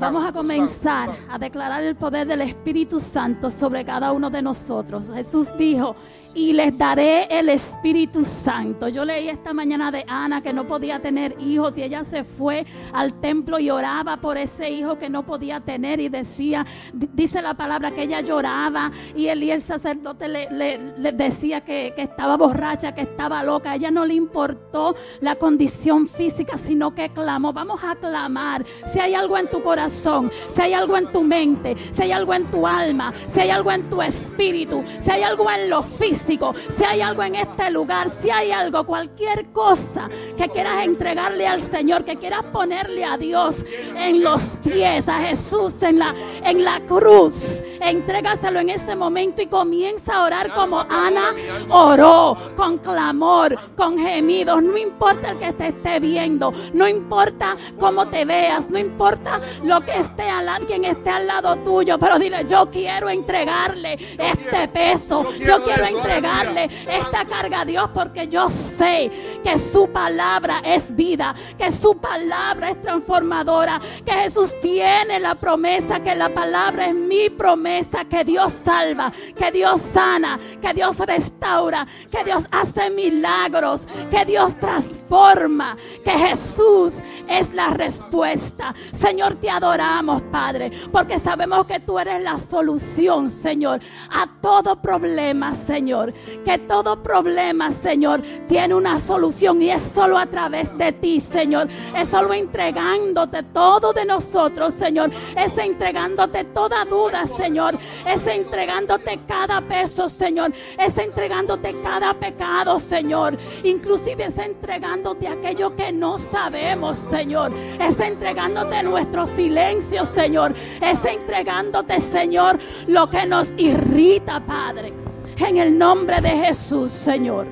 Vamos 0.00 0.24
a 0.24 0.32
comenzar 0.32 1.10
a 1.28 1.38
declarar 1.38 1.82
el 1.84 1.96
poder 1.96 2.26
del 2.26 2.40
Espíritu 2.40 2.98
Santo 2.98 3.50
sobre 3.50 3.84
cada 3.84 4.10
uno 4.12 4.30
de 4.30 4.40
nosotros. 4.40 5.10
Jesús 5.12 5.54
dijo, 5.58 5.96
y 6.38 6.52
les 6.52 6.78
daré 6.78 7.24
el 7.24 7.48
Espíritu 7.48 8.24
Santo. 8.24 8.86
Yo 8.86 9.04
leí 9.04 9.28
esta 9.28 9.52
mañana 9.52 9.90
de 9.90 10.04
Ana 10.06 10.40
que 10.40 10.52
no 10.52 10.68
podía 10.68 11.00
tener 11.00 11.34
hijos 11.40 11.76
y 11.76 11.82
ella 11.82 12.04
se 12.04 12.22
fue 12.22 12.64
al 12.92 13.14
templo 13.14 13.58
y 13.58 13.70
oraba 13.70 14.18
por 14.18 14.38
ese 14.38 14.70
hijo 14.70 14.96
que 14.96 15.10
no 15.10 15.26
podía 15.26 15.58
tener 15.58 15.98
y 15.98 16.08
decía, 16.08 16.64
dice 16.92 17.42
la 17.42 17.54
palabra 17.54 17.90
que 17.90 18.04
ella 18.04 18.20
lloraba 18.20 18.92
y 19.16 19.26
el, 19.26 19.42
el 19.42 19.62
sacerdote 19.62 20.28
le, 20.28 21.12
decía 21.12 21.60
que, 21.60 21.92
que, 21.96 22.02
estaba 22.02 22.36
borracha, 22.36 22.94
que 22.94 23.02
estaba 23.02 23.42
loca. 23.42 23.72
A 23.72 23.74
ella 23.74 23.90
no 23.90 24.06
le 24.06 24.14
importó 24.14 24.94
la 25.20 25.34
condición 25.34 26.06
física, 26.06 26.56
sino 26.56 26.94
que 26.94 27.08
clamó. 27.08 27.52
Vamos 27.52 27.82
a 27.82 27.96
clamar. 27.96 28.64
Si 28.92 29.00
hay 29.00 29.14
algo 29.14 29.36
en 29.38 29.50
tu 29.50 29.60
corazón, 29.60 30.30
si 30.54 30.62
hay 30.62 30.72
algo 30.72 30.96
en 30.96 31.10
tu 31.10 31.24
mente, 31.24 31.76
si 31.92 32.02
hay 32.02 32.12
algo 32.12 32.32
en 32.32 32.44
tu 32.44 32.64
alma, 32.64 33.12
si 33.26 33.40
hay 33.40 33.50
algo 33.50 33.72
en 33.72 33.90
tu 33.90 34.00
espíritu, 34.00 34.84
si 35.00 35.10
hay 35.10 35.24
algo 35.24 35.50
en 35.50 35.68
lo 35.68 35.82
físico 35.82 36.27
si 36.76 36.84
hay 36.84 37.00
algo 37.00 37.22
en 37.22 37.36
este 37.36 37.70
lugar, 37.70 38.10
si 38.20 38.30
hay 38.30 38.50
algo, 38.50 38.84
cualquier 38.84 39.46
cosa 39.50 40.10
que 40.36 40.48
quieras 40.48 40.84
entregarle 40.84 41.46
al 41.46 41.62
Señor, 41.62 42.04
que 42.04 42.16
quieras 42.16 42.42
ponerle 42.52 43.02
a 43.04 43.16
Dios 43.16 43.64
en 43.96 44.22
los 44.22 44.58
pies, 44.62 45.08
a 45.08 45.20
Jesús 45.20 45.82
en 45.82 45.98
la, 45.98 46.14
en 46.44 46.64
la 46.64 46.80
cruz, 46.80 47.62
entrégaselo 47.80 48.60
en 48.60 48.68
ese 48.68 48.94
momento 48.94 49.40
y 49.40 49.46
comienza 49.46 50.16
a 50.16 50.24
orar 50.24 50.52
como 50.52 50.80
Ana 50.80 51.34
oró, 51.70 52.36
con 52.54 52.76
clamor, 52.76 53.58
con 53.74 53.98
gemidos. 53.98 54.62
No 54.62 54.76
importa 54.76 55.30
el 55.30 55.38
que 55.38 55.52
te 55.54 55.68
esté 55.68 55.98
viendo, 55.98 56.52
no 56.74 56.86
importa 56.86 57.56
cómo 57.80 58.06
te 58.08 58.26
veas, 58.26 58.68
no 58.68 58.78
importa 58.78 59.40
lo 59.62 59.80
que 59.80 59.96
esté 59.96 60.28
al 60.28 60.44
lado, 60.44 60.66
quien 60.66 60.84
esté 60.84 61.08
al 61.08 61.26
lado 61.26 61.56
tuyo, 61.56 61.98
pero 61.98 62.18
dile, 62.18 62.44
yo 62.44 62.68
quiero 62.70 63.08
entregarle 63.08 63.98
este 64.18 64.68
peso, 64.68 65.24
yo 65.38 65.62
quiero 65.64 65.86
entregarle 65.86 66.07
entregarle 66.08 66.70
esta 66.88 67.24
carga 67.24 67.60
a 67.60 67.64
Dios 67.64 67.90
porque 67.92 68.28
yo 68.28 68.48
sé 68.48 69.10
que 69.42 69.58
su 69.58 69.90
palabra 69.90 70.60
es 70.64 70.94
vida, 70.94 71.34
que 71.56 71.70
su 71.70 71.96
palabra 71.98 72.70
es 72.70 72.80
transformadora, 72.80 73.80
que 74.04 74.12
Jesús 74.12 74.54
tiene 74.60 75.20
la 75.20 75.34
promesa, 75.34 76.00
que 76.00 76.14
la 76.14 76.28
palabra 76.30 76.86
es 76.86 76.94
mi 76.94 77.30
promesa, 77.30 78.04
que 78.04 78.24
Dios 78.24 78.52
salva, 78.52 79.12
que 79.36 79.50
Dios 79.52 79.80
sana, 79.80 80.38
que 80.60 80.72
Dios 80.72 80.98
restaura, 80.98 81.86
que 82.10 82.24
Dios 82.24 82.44
hace 82.50 82.90
milagros, 82.90 83.86
que 84.10 84.24
Dios 84.24 84.58
transforma, 84.58 85.76
que 86.04 86.10
Jesús 86.10 87.00
es 87.28 87.52
la 87.52 87.70
respuesta. 87.70 88.74
Señor, 88.92 89.36
te 89.36 89.50
adoramos, 89.50 90.22
Padre, 90.22 90.70
porque 90.90 91.18
sabemos 91.18 91.66
que 91.66 91.80
tú 91.80 91.98
eres 91.98 92.22
la 92.22 92.38
solución, 92.38 93.30
Señor, 93.30 93.80
a 94.10 94.26
todo 94.40 94.80
problema, 94.80 95.54
Señor. 95.54 95.97
Que 96.44 96.58
todo 96.58 97.02
problema, 97.02 97.70
Señor, 97.72 98.22
tiene 98.48 98.74
una 98.74 99.00
solución 99.00 99.60
y 99.62 99.70
es 99.70 99.82
solo 99.82 100.18
a 100.18 100.26
través 100.26 100.76
de 100.76 100.92
ti, 100.92 101.20
Señor. 101.20 101.68
Es 101.96 102.08
solo 102.08 102.32
entregándote 102.34 103.42
todo 103.42 103.92
de 103.92 104.04
nosotros, 104.04 104.74
Señor. 104.74 105.10
Es 105.36 105.56
entregándote 105.58 106.44
toda 106.44 106.84
duda, 106.84 107.26
Señor. 107.26 107.78
Es 108.06 108.26
entregándote 108.26 109.20
cada 109.26 109.60
peso, 109.60 110.08
Señor. 110.08 110.52
Es 110.78 110.96
entregándote 110.98 111.80
cada 111.82 112.14
pecado, 112.14 112.78
Señor. 112.78 113.36
Inclusive 113.64 114.26
es 114.26 114.38
entregándote 114.38 115.28
aquello 115.28 115.74
que 115.74 115.92
no 115.92 116.18
sabemos, 116.18 116.98
Señor. 116.98 117.52
Es 117.80 117.98
entregándote 118.00 118.82
nuestro 118.82 119.26
silencio, 119.26 120.04
Señor. 120.04 120.54
Es 120.80 121.04
entregándote, 121.04 122.00
Señor, 122.00 122.58
lo 122.86 123.08
que 123.08 123.26
nos 123.26 123.52
irrita, 123.56 124.40
Padre. 124.44 125.07
En 125.40 125.56
el 125.56 125.78
nombre 125.78 126.20
de 126.20 126.28
Jesús, 126.28 126.90
Señor. 126.90 127.46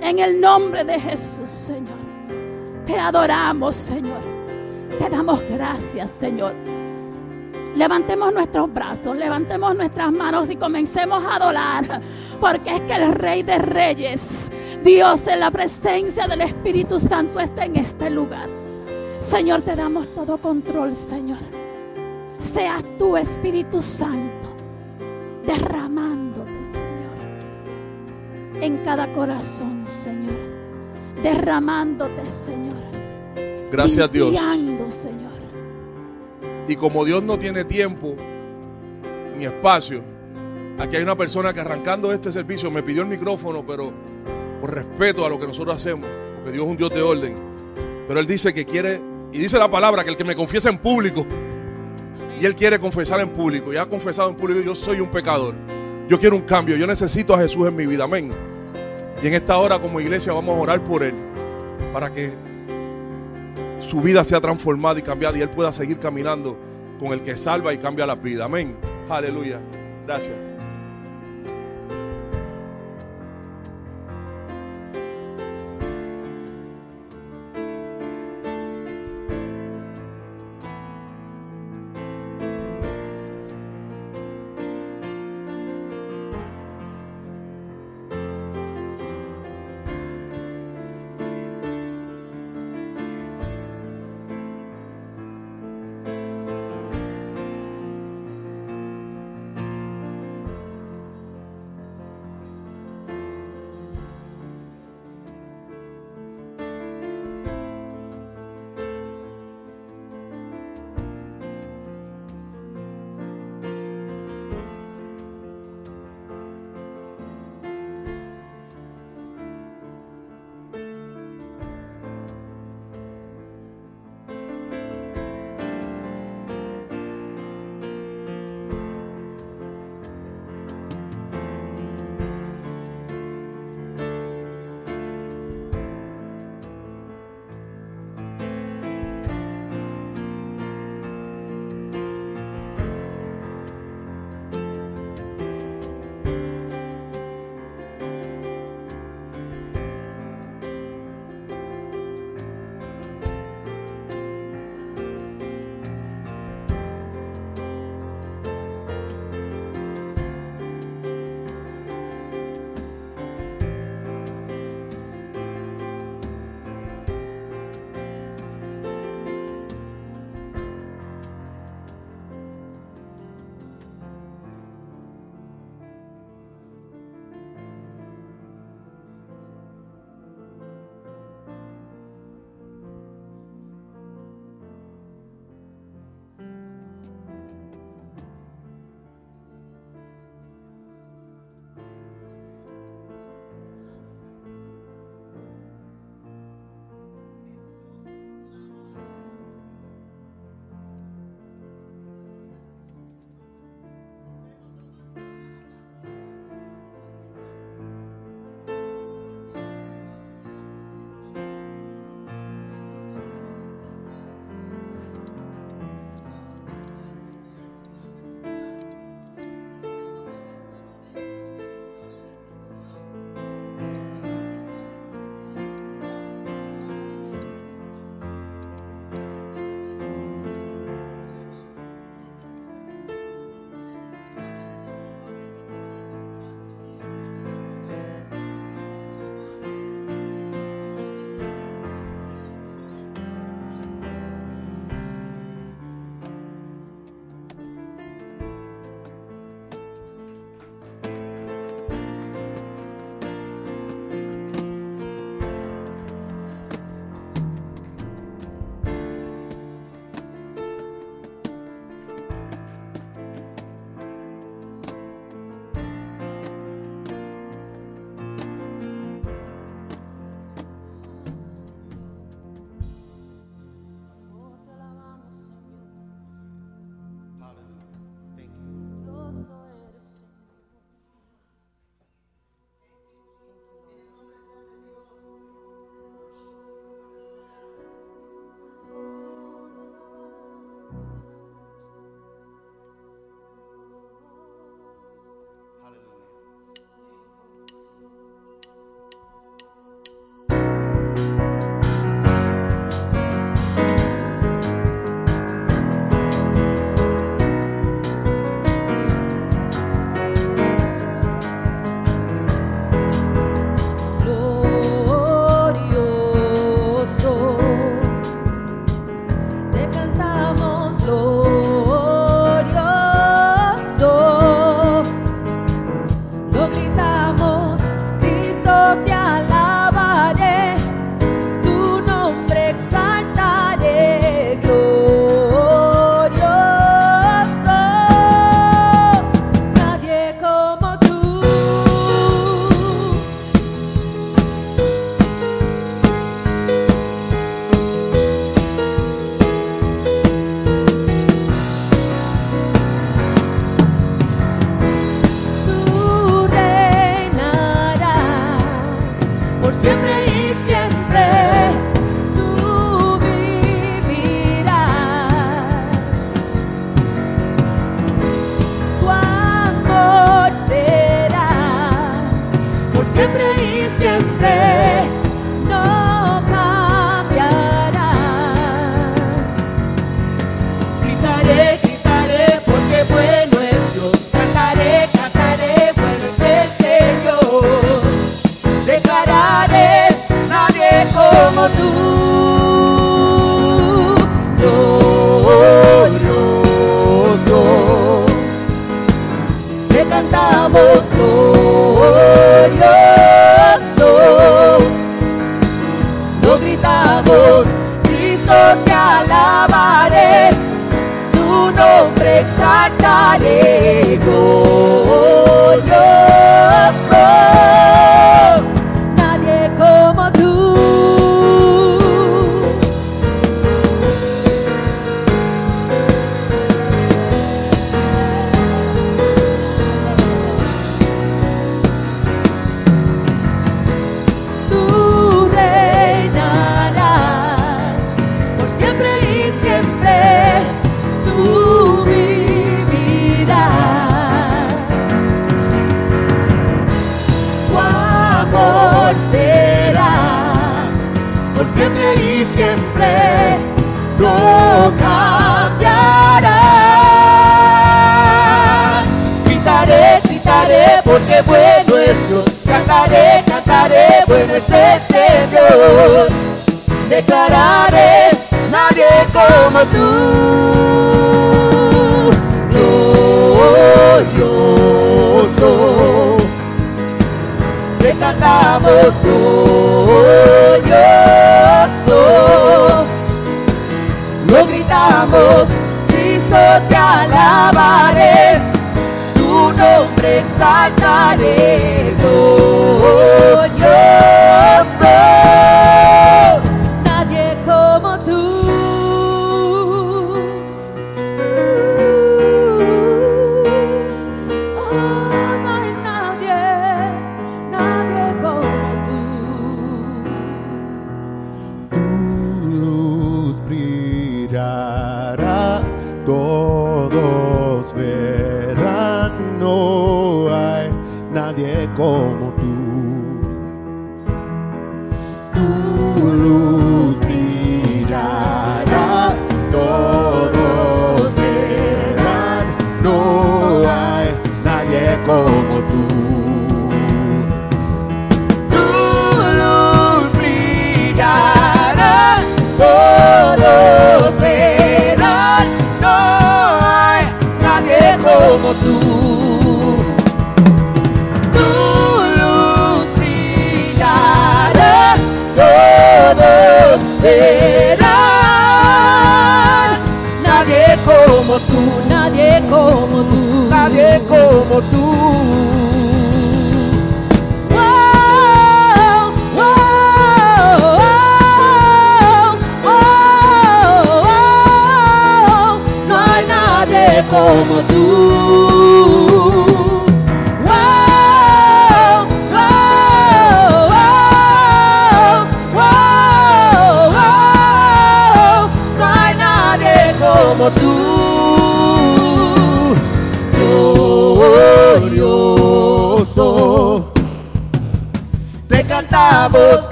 En 0.00 0.18
el 0.18 0.40
nombre 0.40 0.82
de 0.82 0.98
Jesús, 0.98 1.48
Señor. 1.48 1.98
Te 2.86 2.98
adoramos, 2.98 3.76
Señor. 3.76 4.22
Te 4.98 5.10
damos 5.10 5.42
gracias, 5.42 6.10
Señor. 6.10 6.54
Levantemos 7.76 8.32
nuestros 8.32 8.72
brazos, 8.72 9.16
levantemos 9.16 9.76
nuestras 9.76 10.10
manos 10.10 10.48
y 10.48 10.56
comencemos 10.56 11.22
a 11.24 11.36
adorar. 11.36 12.00
Porque 12.40 12.76
es 12.76 12.80
que 12.82 12.94
el 12.94 13.12
Rey 13.12 13.42
de 13.42 13.58
Reyes, 13.58 14.50
Dios 14.82 15.26
en 15.28 15.40
la 15.40 15.50
presencia 15.50 16.26
del 16.26 16.40
Espíritu 16.40 16.98
Santo 16.98 17.40
está 17.40 17.66
en 17.66 17.76
este 17.76 18.08
lugar. 18.08 18.48
Señor, 19.20 19.60
te 19.60 19.76
damos 19.76 20.06
todo 20.14 20.38
control, 20.38 20.96
Señor. 20.96 21.38
Seas 22.38 22.82
tu 22.98 23.16
Espíritu 23.16 23.82
Santo 23.82 24.48
derramando 25.46 26.31
en 28.62 28.78
cada 28.78 29.12
corazón, 29.12 29.84
Señor. 29.90 30.36
Derramándote, 31.20 32.28
Señor. 32.28 32.76
Gracias 33.70 34.10
Dios. 34.12 34.30
Señor. 34.30 35.32
Y 36.68 36.76
como 36.76 37.04
Dios 37.04 37.22
no 37.24 37.38
tiene 37.38 37.64
tiempo 37.64 38.14
ni 39.36 39.46
espacio, 39.46 40.02
aquí 40.78 40.96
hay 40.96 41.02
una 41.02 41.16
persona 41.16 41.52
que 41.52 41.60
arrancando 41.60 42.12
este 42.12 42.30
servicio 42.30 42.70
me 42.70 42.84
pidió 42.84 43.02
el 43.02 43.08
micrófono, 43.08 43.64
pero 43.66 43.92
por 44.60 44.72
respeto 44.72 45.26
a 45.26 45.28
lo 45.28 45.40
que 45.40 45.46
nosotros 45.48 45.74
hacemos, 45.74 46.08
porque 46.36 46.52
Dios 46.52 46.64
es 46.64 46.70
un 46.70 46.76
Dios 46.76 46.90
de 46.90 47.02
orden. 47.02 47.34
Pero 48.06 48.20
Él 48.20 48.26
dice 48.28 48.54
que 48.54 48.64
quiere, 48.64 49.00
y 49.32 49.38
dice 49.38 49.58
la 49.58 49.68
palabra, 49.68 50.04
que 50.04 50.10
el 50.10 50.16
que 50.16 50.24
me 50.24 50.36
confiesa 50.36 50.68
en 50.68 50.78
público, 50.78 51.26
y 52.40 52.46
Él 52.46 52.54
quiere 52.54 52.78
confesar 52.78 53.20
en 53.20 53.30
público, 53.30 53.72
y 53.72 53.76
ha 53.76 53.86
confesado 53.86 54.30
en 54.30 54.36
público, 54.36 54.60
yo 54.60 54.76
soy 54.76 55.00
un 55.00 55.08
pecador. 55.08 55.54
Yo 56.08 56.20
quiero 56.20 56.36
un 56.36 56.42
cambio, 56.42 56.76
yo 56.76 56.86
necesito 56.86 57.34
a 57.34 57.38
Jesús 57.38 57.66
en 57.66 57.74
mi 57.74 57.86
vida, 57.86 58.04
amén. 58.04 58.51
Y 59.22 59.28
en 59.28 59.34
esta 59.34 59.56
hora 59.56 59.78
como 59.78 60.00
iglesia 60.00 60.32
vamos 60.32 60.58
a 60.58 60.60
orar 60.60 60.82
por 60.82 61.02
Él 61.02 61.14
para 61.92 62.12
que 62.12 62.32
su 63.78 64.00
vida 64.00 64.24
sea 64.24 64.40
transformada 64.40 64.98
y 64.98 65.02
cambiada 65.02 65.38
y 65.38 65.42
Él 65.42 65.50
pueda 65.50 65.72
seguir 65.72 65.98
caminando 65.98 66.58
con 66.98 67.12
el 67.12 67.22
que 67.22 67.36
salva 67.36 67.72
y 67.72 67.78
cambia 67.78 68.04
la 68.04 68.16
vida. 68.16 68.46
Amén. 68.46 68.76
Aleluya. 69.08 69.60
Gracias. 70.06 70.51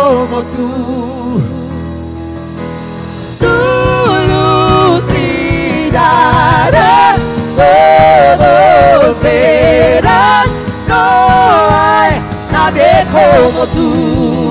como 0.00 0.42
tú. 0.54 1.42
Tu 3.38 3.56
luz 4.30 5.02
brillará, 5.08 6.94
todos 7.56 9.16
no 10.88 11.04
hay 11.70 12.12
nadie 12.52 13.06
como 13.12 13.62
tú. 13.66 14.50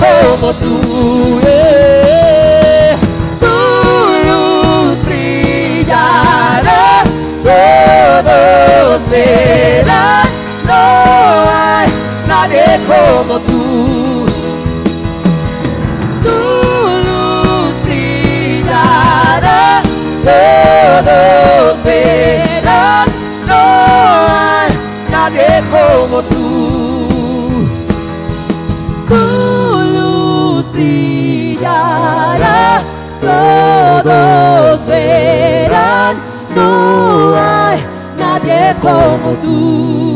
como 0.00 0.52
tú. 0.54 0.79
no 10.66 10.72
hay 10.72 11.88
nadie 12.26 12.80
como 12.86 13.38
tú. 13.38 13.49
como 38.78 39.34
tu. 39.42 40.09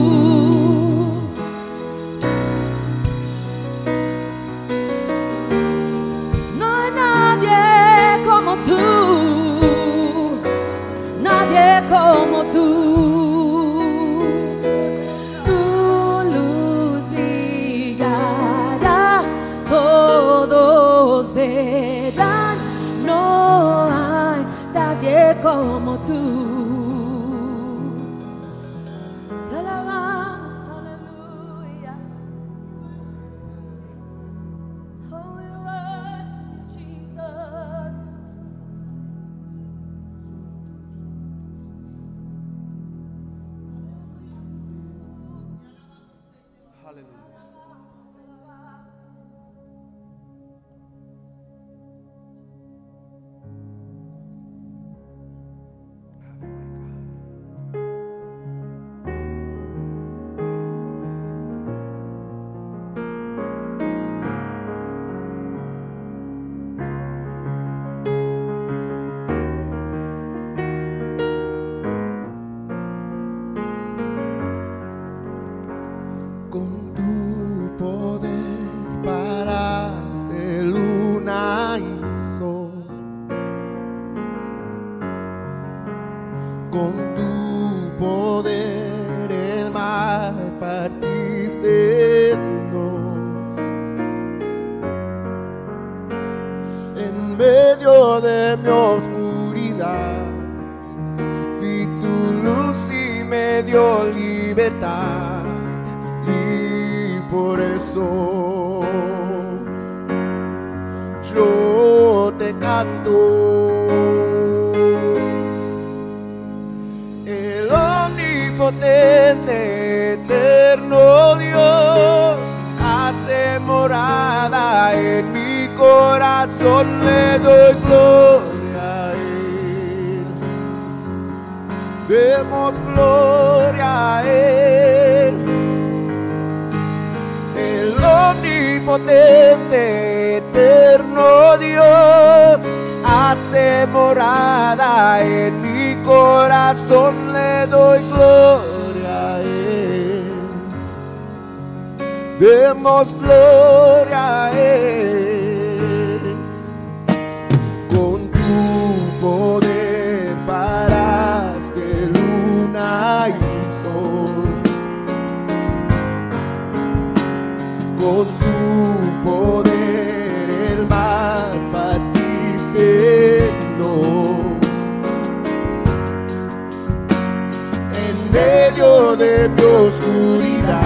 de 178.74 179.48
mi 179.48 179.62
oscuridad. 179.62 180.82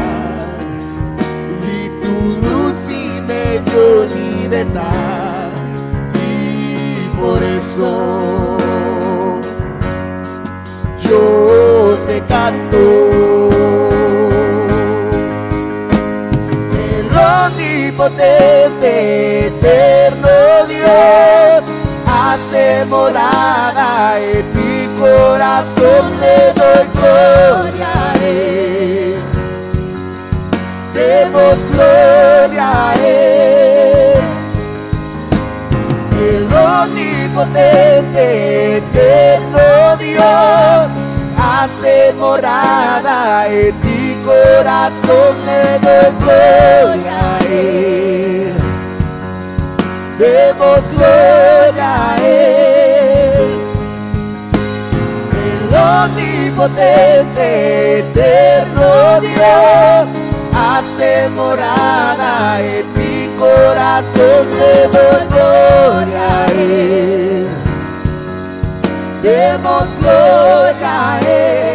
Y 1.64 1.88
tu 2.02 2.36
luz 2.42 2.76
y 2.88 3.20
me 3.22 3.60
dio 3.60 4.04
libertad. 4.04 5.48
Y 6.14 7.08
por 7.18 7.42
eso 7.42 8.58
yo 10.98 11.96
te 12.06 12.20
canto. 12.22 13.48
El 16.76 17.08
omnipotente 17.46 18.90
eterno 19.46 20.28
Dios 20.68 21.62
hace 22.06 22.84
morada 22.84 24.20
en 24.20 24.44
mi 24.52 24.86
corazón. 25.00 26.57
potente, 37.38 38.78
eterno 38.78 39.96
Dios, 39.96 40.88
hace 41.38 42.12
morada 42.14 43.46
en 43.46 43.74
mi 43.84 44.16
corazón, 44.24 45.36
le 45.46 45.78
doy 45.78 46.10
gloria 46.18 47.18
a 47.34 47.38
Él. 47.44 48.54
Demos 50.18 50.82
gloria 50.90 51.90
a 52.10 52.16
Él. 52.26 53.46
El 55.46 55.74
omnipotente, 55.94 57.46
eterno 58.00 59.20
Dios, 59.20 60.08
hace 60.52 61.28
morada 61.36 62.60
en 62.60 62.97
corazón 63.48 64.50
le 64.58 64.88
doy 64.94 65.26
gloria 65.28 66.44
a 66.44 66.46
Él. 66.52 67.46
Demos 69.22 69.86
gloria 70.00 71.14
a 71.14 71.20
Él. 71.20 71.67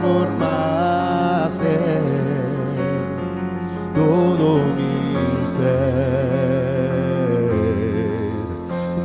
Transformaste 0.00 1.76
todo 3.94 4.48
mi 4.76 5.16
ser. 5.44 6.80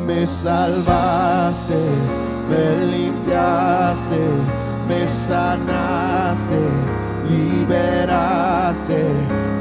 Me 0.08 0.26
salvaste, 0.26 1.82
me 2.50 2.66
limpiaste, 2.86 4.24
me 4.88 5.08
sanaste, 5.08 6.62
liberaste, 7.30 9.02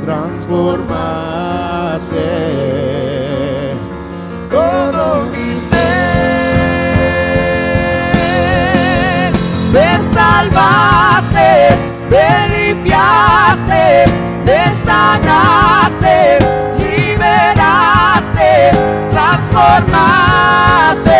transformaste 0.04 2.26
todo 4.50 5.04
mi 5.32 5.48
ser. 5.70 5.84
Me 9.72 9.88
salvaste, 10.14 10.73
me 12.14 12.30
limpiaste, 12.54 13.84
me 14.46 14.60
sanaste, 14.84 16.16
liberaste, 16.78 18.52
transformaste 19.10 21.13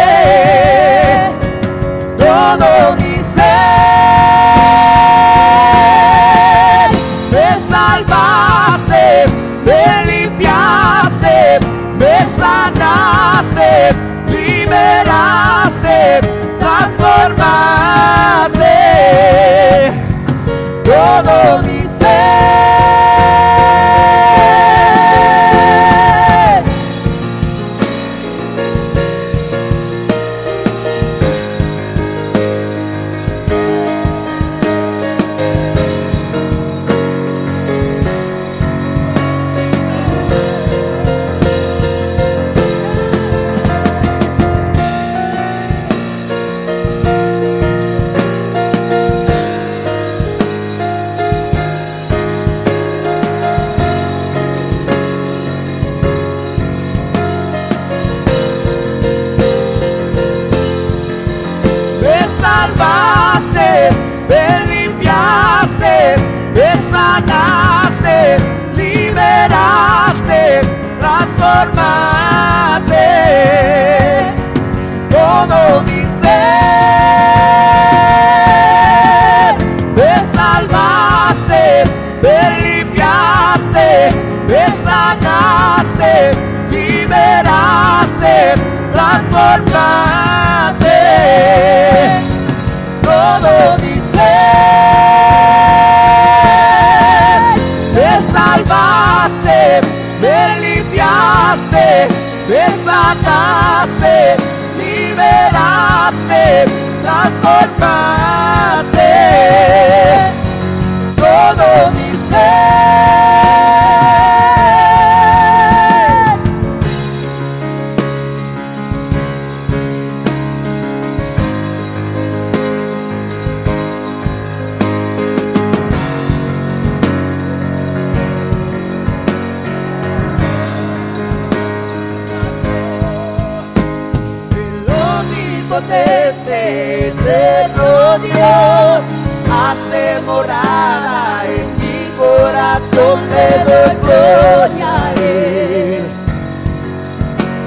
gloria 144.45 145.05
a 145.05 145.15
Él. 145.15 146.03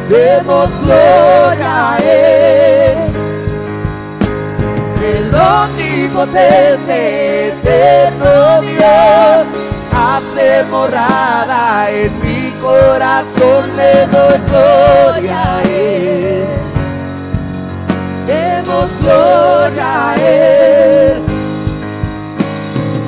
Demos 0.09 0.69
gloria 0.83 1.93
a 1.93 1.97
Él. 1.97 2.97
El 5.03 5.33
omnipotente, 5.33 6.97
eterno 7.49 8.61
Dios, 8.61 9.45
hace 9.93 10.63
morada 10.69 11.89
en 11.89 12.11
mi 12.21 12.51
corazón, 12.61 13.75
le 13.75 14.07
doy 14.07 14.39
gloria 14.49 15.55
a 15.55 15.63
Él. 15.63 16.45
Demos 18.27 18.89
gloria 19.01 20.09
a 20.09 20.15
Él. 20.15 21.36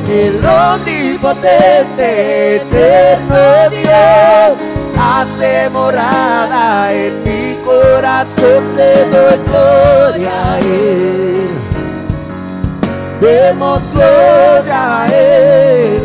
El 0.09 0.43
omnipotente, 0.43 2.55
eterno 2.55 3.69
Dios, 3.69 4.57
hace 4.97 5.69
morada 5.69 6.91
en 6.91 7.23
mi 7.23 7.53
corazón, 7.63 8.75
le 8.75 9.05
doy 9.05 9.37
gloria 9.45 10.53
a 10.53 10.59
Él. 10.61 11.49
Demos 13.21 13.83
gloria 13.93 15.03
a 15.03 15.07
Él. 15.13 16.01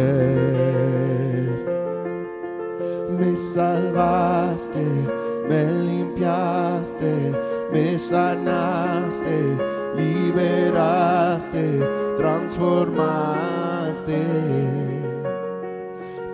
Me 3.17 3.35
salvaste, 3.35 4.85
me 5.49 5.71
limpiaste, 5.71 7.33
me 7.71 7.97
sanaste, 7.99 9.57
liberaste, 9.95 11.79
transformaste 12.17 13.35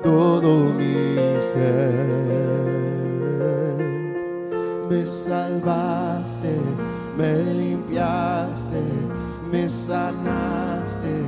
todo 0.01 0.65
mi 0.65 1.39
ser. 1.53 2.01
Me 4.89 5.05
salvaste, 5.05 6.53
me 7.17 7.43
limpiaste, 7.53 8.81
me 9.51 9.69
sanaste, 9.69 11.23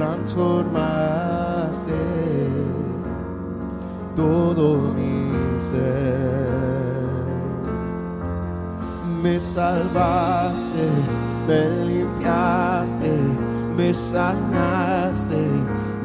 transformaste 0.00 2.00
todo 4.16 4.94
mi 4.94 5.34
ser. 5.58 6.48
Me 9.22 9.38
salvaste, 9.38 10.88
me 11.46 11.84
limpiaste, 11.84 13.12
me 13.76 13.92
sanaste, 13.92 15.44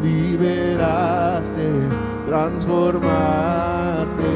liberaste, 0.04 1.70
transformaste 2.28 4.34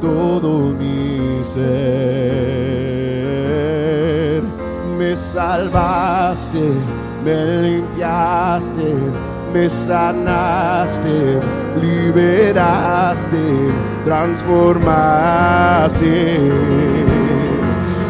todo 0.00 0.72
mi 0.72 1.44
ser. 1.44 2.51
Me 5.12 5.16
salvaste, 5.16 6.72
me 7.22 7.36
limpiaste, 7.60 8.94
me 9.52 9.68
sanaste, 9.68 11.38
liberaste, 11.82 13.44
transformaste 14.06 16.38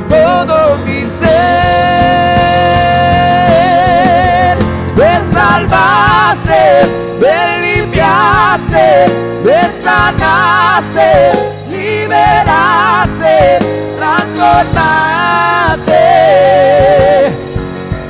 todo 0.09 0.79
mi 0.87 1.01
ser. 1.19 1.35
Me 4.95 5.13
salvaste, 5.35 6.63
me 7.21 7.37
limpiaste, 7.65 8.87
me 9.45 9.61
sanaste, 9.83 11.11
liberaste, 11.69 13.37
transformaste 14.17 16.05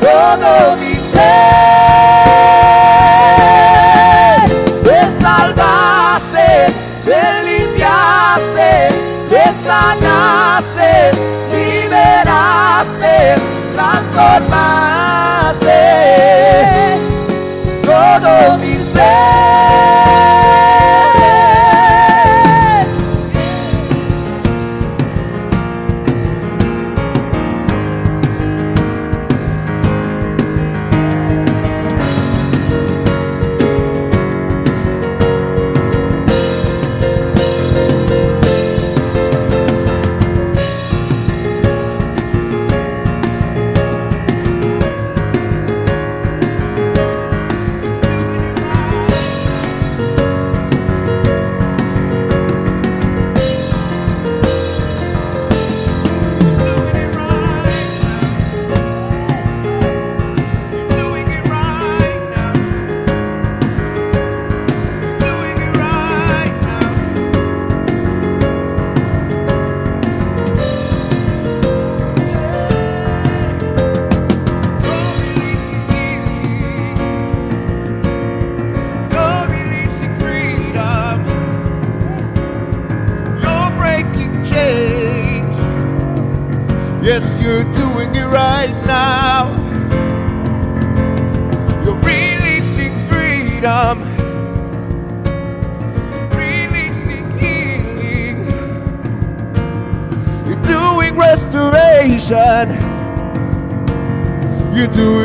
todo 0.00 0.76
mi 0.76 0.94
ser. 1.12 2.42
Me 4.84 5.00
salvaste, 5.20 6.48
me 7.06 7.24
limpiaste, 7.44 8.70
me 9.30 9.44
sanaste, 9.64 10.90
liberaste, 11.52 13.14
transformaste 13.74 14.71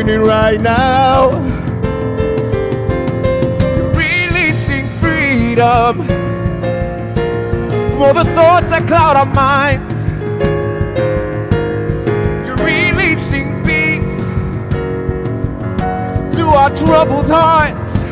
It 0.10 0.20
right 0.20 0.62
now. 0.62 1.32
You're 3.76 3.91
releasing 3.91 4.88
freedom 5.01 6.08
From 7.91 8.01
all 8.01 8.14
the 8.14 8.24
thoughts 8.34 8.70
that 8.70 8.88
cloud 8.88 9.18
our 9.18 9.26
minds. 9.26 9.95
You're 12.47 12.55
releasing 12.55 13.47
peace 13.66 14.18
to 16.38 16.43
our 16.55 16.74
troubled 16.74 17.30
hearts. 17.30 18.03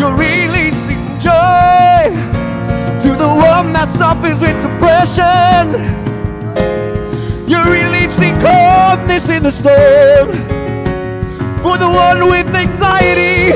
You're 0.00 0.16
releasing 0.16 1.02
joy 1.20 2.08
To 3.02 3.10
the 3.14 3.28
one 3.28 3.74
that 3.74 3.88
suffers 3.98 4.40
with 4.40 4.56
depression. 4.62 6.00
You're 7.46 7.64
releasing 7.64 7.91
Calmness 8.18 9.28
in 9.28 9.42
the 9.42 9.50
storm. 9.50 10.32
For 11.62 11.78
the 11.78 11.88
one 11.88 12.28
with 12.28 12.54
anxiety. 12.54 13.52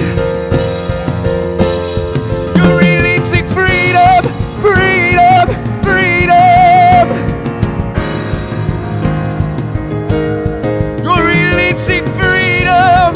You're 2.57 2.79
releasing 2.79 3.47
freedom, 3.49 4.23
freedom, 4.63 5.49
freedom. 5.83 7.05
You're 11.05 11.27
releasing 11.27 12.05
freedom. 12.19 13.13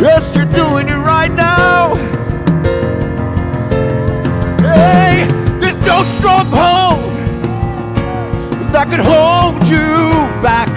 Yes, 0.00 0.34
you're 0.34 0.46
doing 0.46 0.88
it 0.88 1.00
right 1.12 1.32
now. 1.32 1.94
Hey, 4.60 5.26
there's 5.60 5.78
no 5.80 6.02
stronghold 6.02 7.12
that 8.72 8.88
could 8.90 9.00
hold 9.00 9.41
you 9.72 9.88
back. 10.42 10.70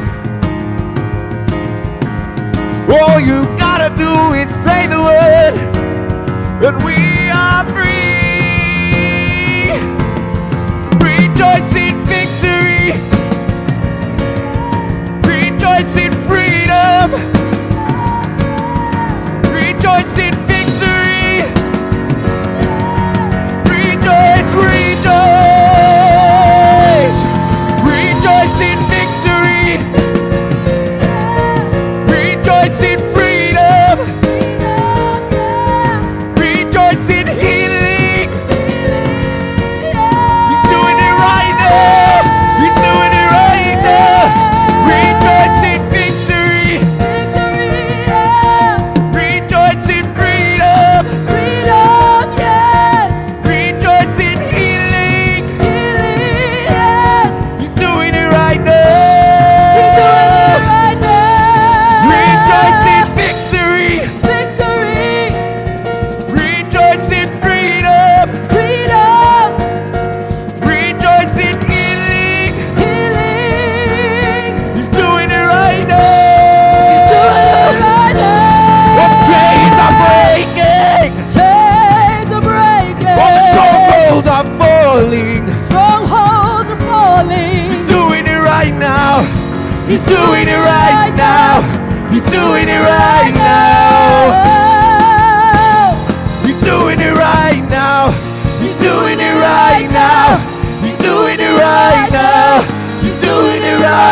All 2.90 3.20
you 3.20 3.44
gotta 3.58 3.90
do 3.96 4.12
is 4.34 4.50
say 4.64 4.88
the 4.88 5.00
word, 5.00 5.56
and 6.66 6.84
we 6.84 7.25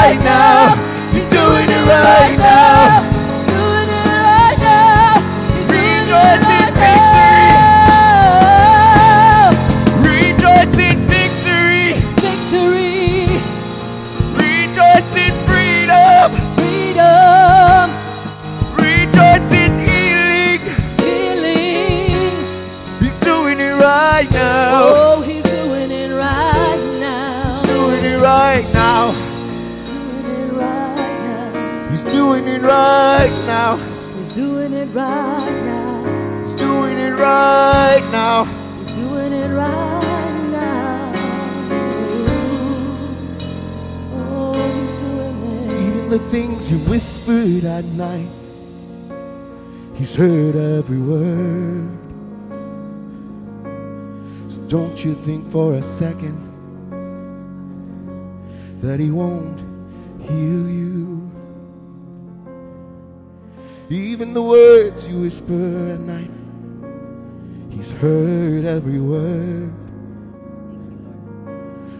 right 0.04 0.20
now. 0.20 0.63
the 46.14 46.20
things 46.30 46.70
you 46.70 46.78
whispered 46.88 47.64
at 47.64 47.84
night. 47.86 48.30
He's 49.96 50.14
heard 50.14 50.56
every 50.56 51.00
word. 51.00 51.90
So 54.48 54.60
don't 54.68 55.04
you 55.04 55.16
think 55.16 55.52
for 55.52 55.74
a 55.74 55.82
second 55.82 56.38
that 58.82 59.00
He 59.00 59.10
won't 59.10 59.58
heal 60.22 60.70
you. 60.70 61.32
Even 63.90 64.36
the 64.36 64.44
words 64.44 65.08
you 65.08 65.22
whisper 65.22 65.94
at 65.94 66.00
night, 66.00 66.30
He's 67.72 67.92
heard 67.94 68.66
every 68.66 69.00
word. 69.00 69.74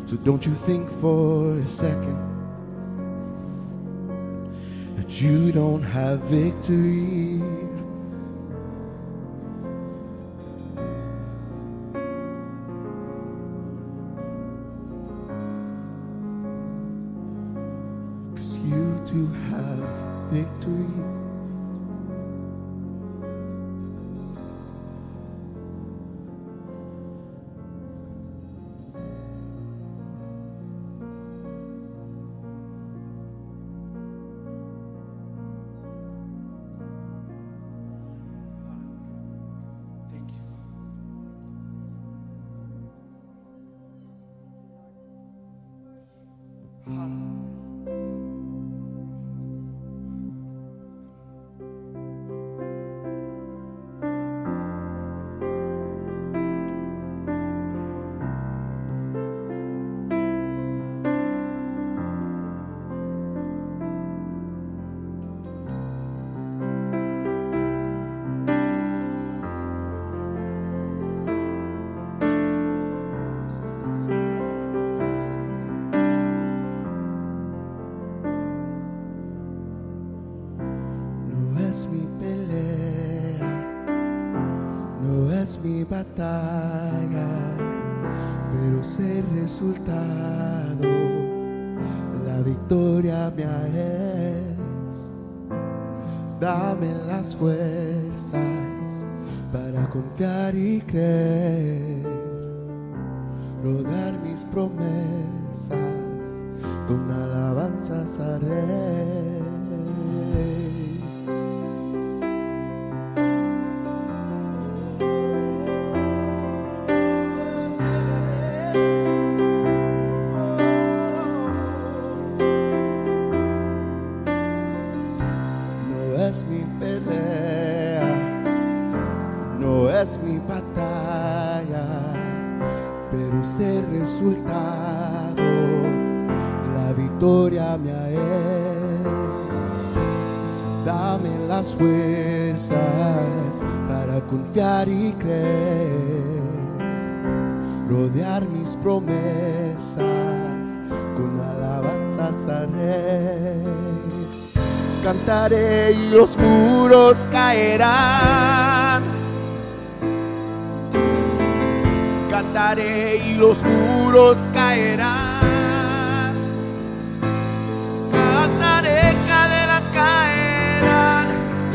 So 0.06 0.18
don't 0.18 0.46
you 0.46 0.54
think 0.54 0.88
for 1.02 1.58
a 1.58 1.68
second 1.68 2.33
you 5.22 5.52
don't 5.52 5.84
have 5.84 6.20
victory. 6.22 7.63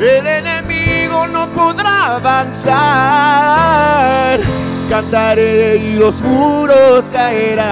el 0.00 0.26
enemigo 0.26 1.26
no 1.26 1.48
podrá 1.48 2.16
avanzar. 2.16 2.78
Cantaré 4.88 5.76
y 5.76 5.94
los 5.94 6.22
muros 6.22 7.04
caerán. 7.12 7.68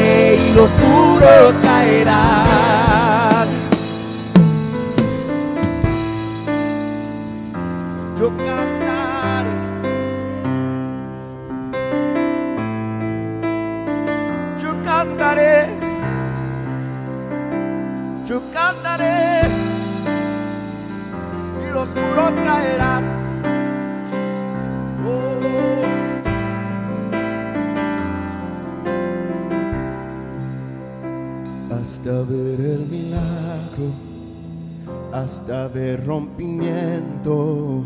y 0.00 0.52
los 0.54 0.70
muros 0.78 1.54
caerán. 1.62 3.19
Ver 32.30 32.60
el 32.60 32.86
milagro, 32.86 33.90
hasta 35.12 35.66
ver 35.66 36.06
rompimiento, 36.06 37.82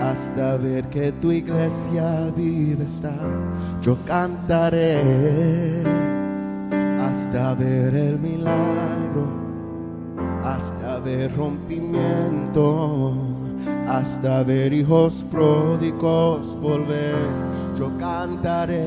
hasta 0.00 0.58
ver 0.58 0.84
que 0.90 1.12
tu 1.12 1.32
iglesia 1.32 2.30
vive 2.36 2.84
está. 2.84 3.14
Yo 3.80 3.96
cantaré 4.06 5.00
hasta 7.00 7.54
ver 7.54 7.94
el 7.94 8.18
milagro, 8.18 9.26
hasta 10.44 10.98
ver 11.00 11.34
rompimiento, 11.34 13.14
hasta 13.88 14.42
ver 14.42 14.74
hijos 14.74 15.24
pródigos 15.30 16.60
volver. 16.60 17.14
Yo 17.74 17.90
cantaré 17.98 18.86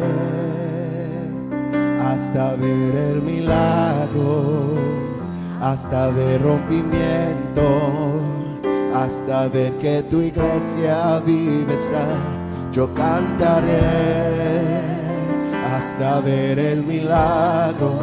hasta 2.15 2.55
ver 2.55 2.95
el 2.95 3.21
milagro, 3.21 4.75
hasta 5.61 6.07
ver 6.11 6.41
rompimiento, 6.41 8.21
hasta 8.93 9.49
ver 9.49 9.73
que 9.73 10.01
tu 10.03 10.21
iglesia 10.21 11.19
vive 11.25 11.73
está. 11.73 12.07
Yo 12.71 12.87
cantaré 12.93 14.79
hasta 15.75 16.21
ver 16.21 16.57
el 16.57 16.83
milagro, 16.83 17.99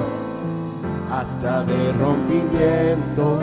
hasta 1.10 1.62
ver 1.62 1.98
rompimiento, 1.98 3.38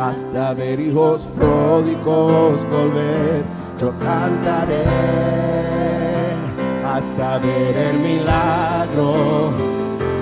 hasta 0.00 0.54
ver 0.54 0.80
hijos 0.80 1.28
pródigos 1.36 2.64
volver. 2.70 3.42
Yo 3.78 3.92
cantaré 3.98 5.59
hasta 6.92 7.38
ver 7.38 7.76
el 7.76 7.98
milagro, 7.98 9.52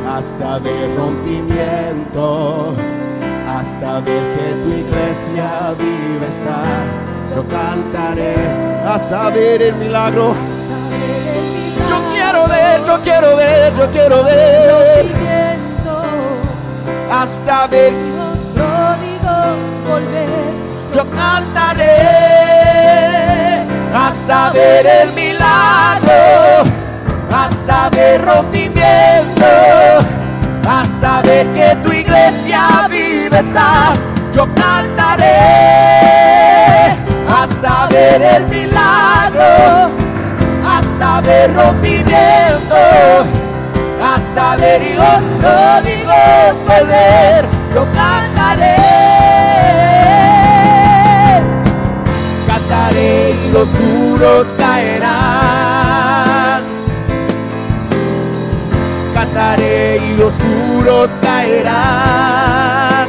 hasta 0.09 0.59
ver 0.59 0.97
rompimiento, 0.97 2.75
hasta 3.49 4.01
ver 4.01 4.23
que 4.35 4.49
tu 4.63 4.69
iglesia 4.83 5.75
vive 5.79 6.27
está. 6.27 6.61
Yo 7.35 7.45
cantaré 7.49 8.35
hasta 8.87 9.31
ver 9.31 9.63
el 9.63 9.75
milagro. 9.77 10.35
Yo 11.89 11.99
quiero 12.13 12.47
ver, 12.49 12.85
yo 12.87 13.01
quiero 13.03 13.37
ver, 13.37 13.75
yo 13.75 13.91
quiero 13.91 14.25
ver. 14.25 15.07
Hasta 17.11 17.67
ver. 17.69 17.93
Yo 20.95 21.05
cantaré 21.11 22.39
hasta 23.95 24.51
ver 24.51 24.87
el 24.87 25.13
milagro, 25.13 25.28
hasta 27.33 27.91
ver 27.91 28.25
rompimiento, 28.25 29.47
hasta 30.69 31.23
ver 31.23 31.47
que 31.53 31.77
tu 31.83 31.93
iglesia 31.93 32.87
vive 32.91 33.39
está. 33.39 33.93
Yo 34.33 34.47
cantaré 34.55 35.37
hasta 37.29 37.89
ver 37.91 38.23
el 38.23 38.47
milagro, 38.49 39.91
hasta 40.67 41.21
ver 41.23 41.55
rompimiento, 41.55 42.77
hasta 44.03 44.57
ver 44.57 44.83
hijos 44.83 45.23
pródigos 45.41 46.55
volver. 46.67 47.47
Yo 47.75 47.85
cantaré 47.93 48.77
cantaré 52.47 53.35
y 53.45 53.53
los 53.53 53.69
muros 53.73 54.47
caerán. 54.57 55.28
Cantaré 59.49 59.97
y 59.97 60.17
los 60.19 60.39
muros 60.41 61.09
caerán. 61.23 63.09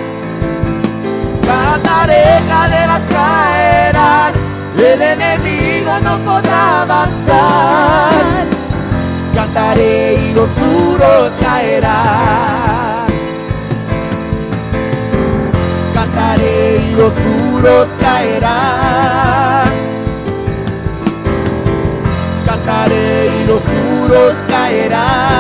Cantaré, 1.46 2.24
cadenas 2.48 3.02
caerán. 3.10 4.34
El 4.78 5.02
enemigo 5.02 6.00
no 6.02 6.18
podrá 6.20 6.84
avanzar. 6.84 8.24
Cantaré 9.36 10.14
y 10.14 10.34
los 10.34 10.50
muros 10.56 11.32
caerán. 11.42 13.10
cantaré 15.94 16.82
y 16.90 16.96
los 16.96 17.14
muros 17.20 17.88
caerán. 18.00 19.74
Cantaré 22.46 23.30
y 23.42 23.46
los 23.46 23.62
muros 23.66 24.36
caerán. 24.48 25.39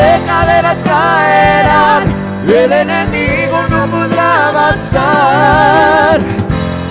Cantaré, 0.00 0.26
cadenas 0.26 0.76
caerán. 0.84 2.02
El 2.48 2.72
enemigo 2.72 3.62
no 3.68 3.86
podrá 3.86 4.48
avanzar. 4.48 6.20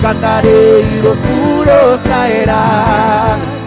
Cantaré 0.02 0.80
y 0.80 1.02
los 1.02 1.16
muros 1.18 2.00
caerán. 2.04 3.59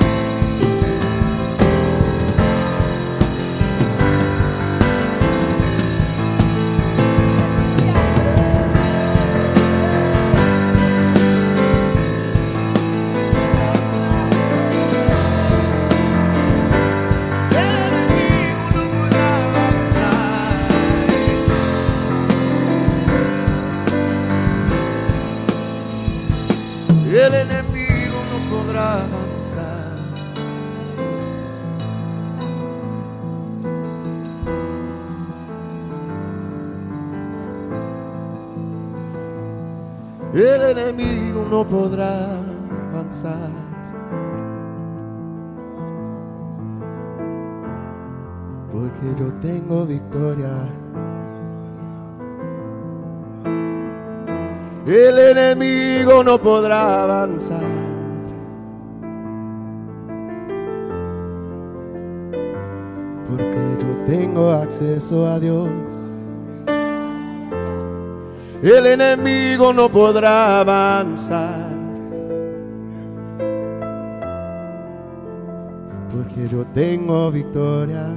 El 40.33 40.63
enemigo 40.63 41.45
no 41.47 41.63
podrá 41.63 42.39
avanzar. 42.91 43.51
Porque 48.71 49.19
yo 49.19 49.31
tengo 49.41 49.85
victoria. 49.85 50.49
el 54.87 55.19
enemigo 55.19 56.23
no 56.23 56.41
podrá 56.41 57.03
avanzar. 57.03 57.61
Porque 63.29 63.77
yo 63.79 64.05
tengo 64.05 64.49
acceso 64.51 65.27
a 65.27 65.39
Dios. 65.39 65.92
El 68.63 68.85
enemigo 68.85 69.73
no 69.73 69.89
podrá 69.89 70.61
avanzar. 70.61 71.67
Porque 76.09 76.47
yo 76.49 76.65
tengo 76.73 77.29
victoria. 77.29 78.07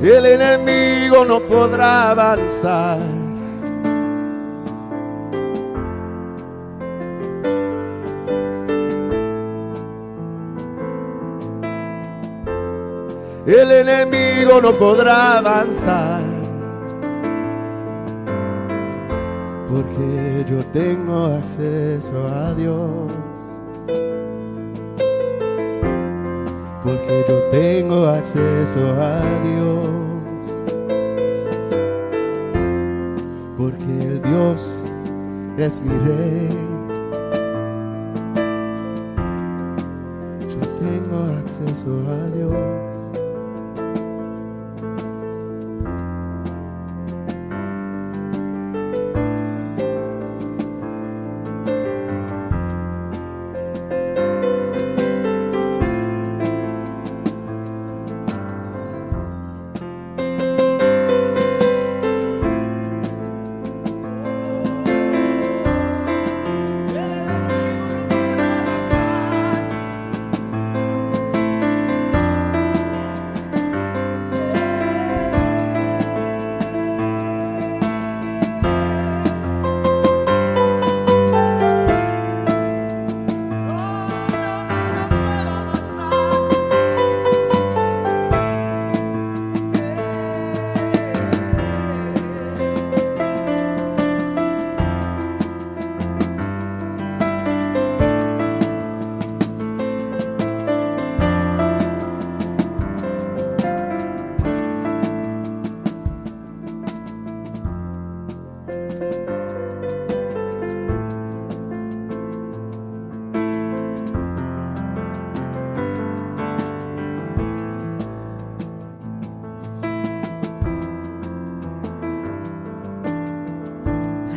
el 0.00 0.26
enemigo 0.26 1.24
no 1.24 1.40
podrá 1.40 2.10
avanzar. 2.10 2.98
El 13.46 13.70
enemigo 13.72 14.60
no 14.60 14.72
podrá 14.74 15.38
avanzar. 15.38 16.31
Porque 19.72 20.44
yo 20.50 20.62
tengo 20.66 21.24
acceso 21.24 22.28
a 22.28 22.54
Dios. 22.54 23.12
tengo 27.50 28.06
acceso 28.06 28.80
a 28.98 29.20
Dios. 29.44 29.88
Porque 33.56 34.20
Dios 34.24 34.80
es 35.58 35.80
mi 35.82 35.96
rey. 35.98 36.71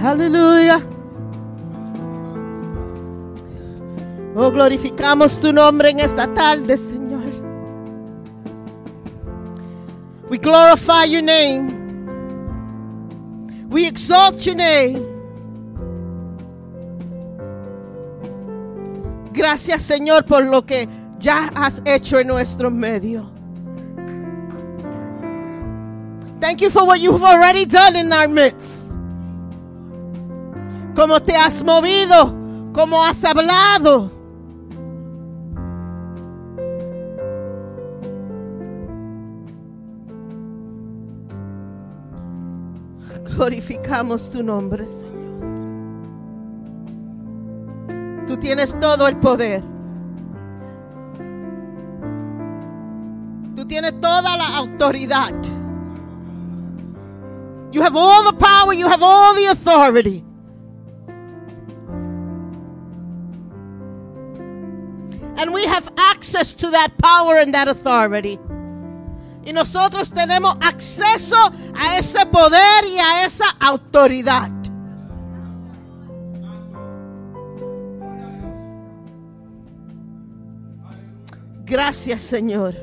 Aleluya. 0.05 0.81
Oh, 4.35 4.51
glorificamos 4.51 5.41
tu 5.41 5.51
nombre 5.51 5.89
en 5.89 5.99
esta 5.99 6.27
tarde, 6.27 6.77
Señor. 6.77 7.23
We 10.29 10.37
glorify 10.37 11.05
your 11.05 11.23
name. 11.23 11.71
We 13.71 13.87
exalt 13.87 14.45
your 14.45 14.55
name. 14.55 15.01
Gracias, 19.33 19.81
Señor, 19.81 20.25
por 20.25 20.43
lo 20.43 20.61
que 20.67 20.87
ya 21.19 21.49
has 21.55 21.81
hecho 21.83 22.19
en 22.19 22.27
nuestro 22.27 22.69
medio. 22.69 23.31
Thank 26.39 26.61
you 26.61 26.69
for 26.69 26.85
what 26.85 26.99
you've 26.99 27.23
already 27.23 27.65
done 27.65 27.95
in 27.95 28.13
our 28.13 28.27
midst. 28.27 28.84
Como 30.95 31.19
te 31.19 31.35
has 31.35 31.63
movido, 31.63 32.33
como 32.73 33.03
has 33.03 33.23
hablado. 33.23 34.11
Glorificamos 43.35 44.31
tu 44.31 44.41
nombre, 44.41 44.85
Señor. 44.85 45.15
Tú 48.25 48.37
tienes 48.37 48.79
todo 48.79 49.07
el 49.07 49.17
poder. 49.17 49.61
Tú 53.55 53.65
tienes 53.65 53.99
toda 53.99 54.37
la 54.37 54.57
autoridad. 54.57 55.33
You 57.71 57.81
have 57.81 57.97
all 57.97 58.23
the 58.23 58.37
power, 58.37 58.73
you 58.73 58.87
have 58.87 59.03
all 59.03 59.35
the 59.35 59.47
authority. 59.47 60.24
And 65.45 65.53
we 65.53 65.63
have 65.67 65.87
access 65.95 66.55
to 66.55 66.71
that 66.71 66.97
power 66.97 67.35
and 67.35 67.53
that 67.53 67.67
authority. 67.67 68.39
Y 69.45 69.53
nosotros 69.53 70.11
tenemos 70.11 70.55
acceso 70.59 71.37
a 71.75 71.99
ese 71.99 72.25
poder 72.25 72.83
y 72.83 72.97
a 72.97 73.25
esa 73.25 73.45
autoridad. 73.59 74.49
Gracias, 81.63 82.23
Señor. 82.23 82.73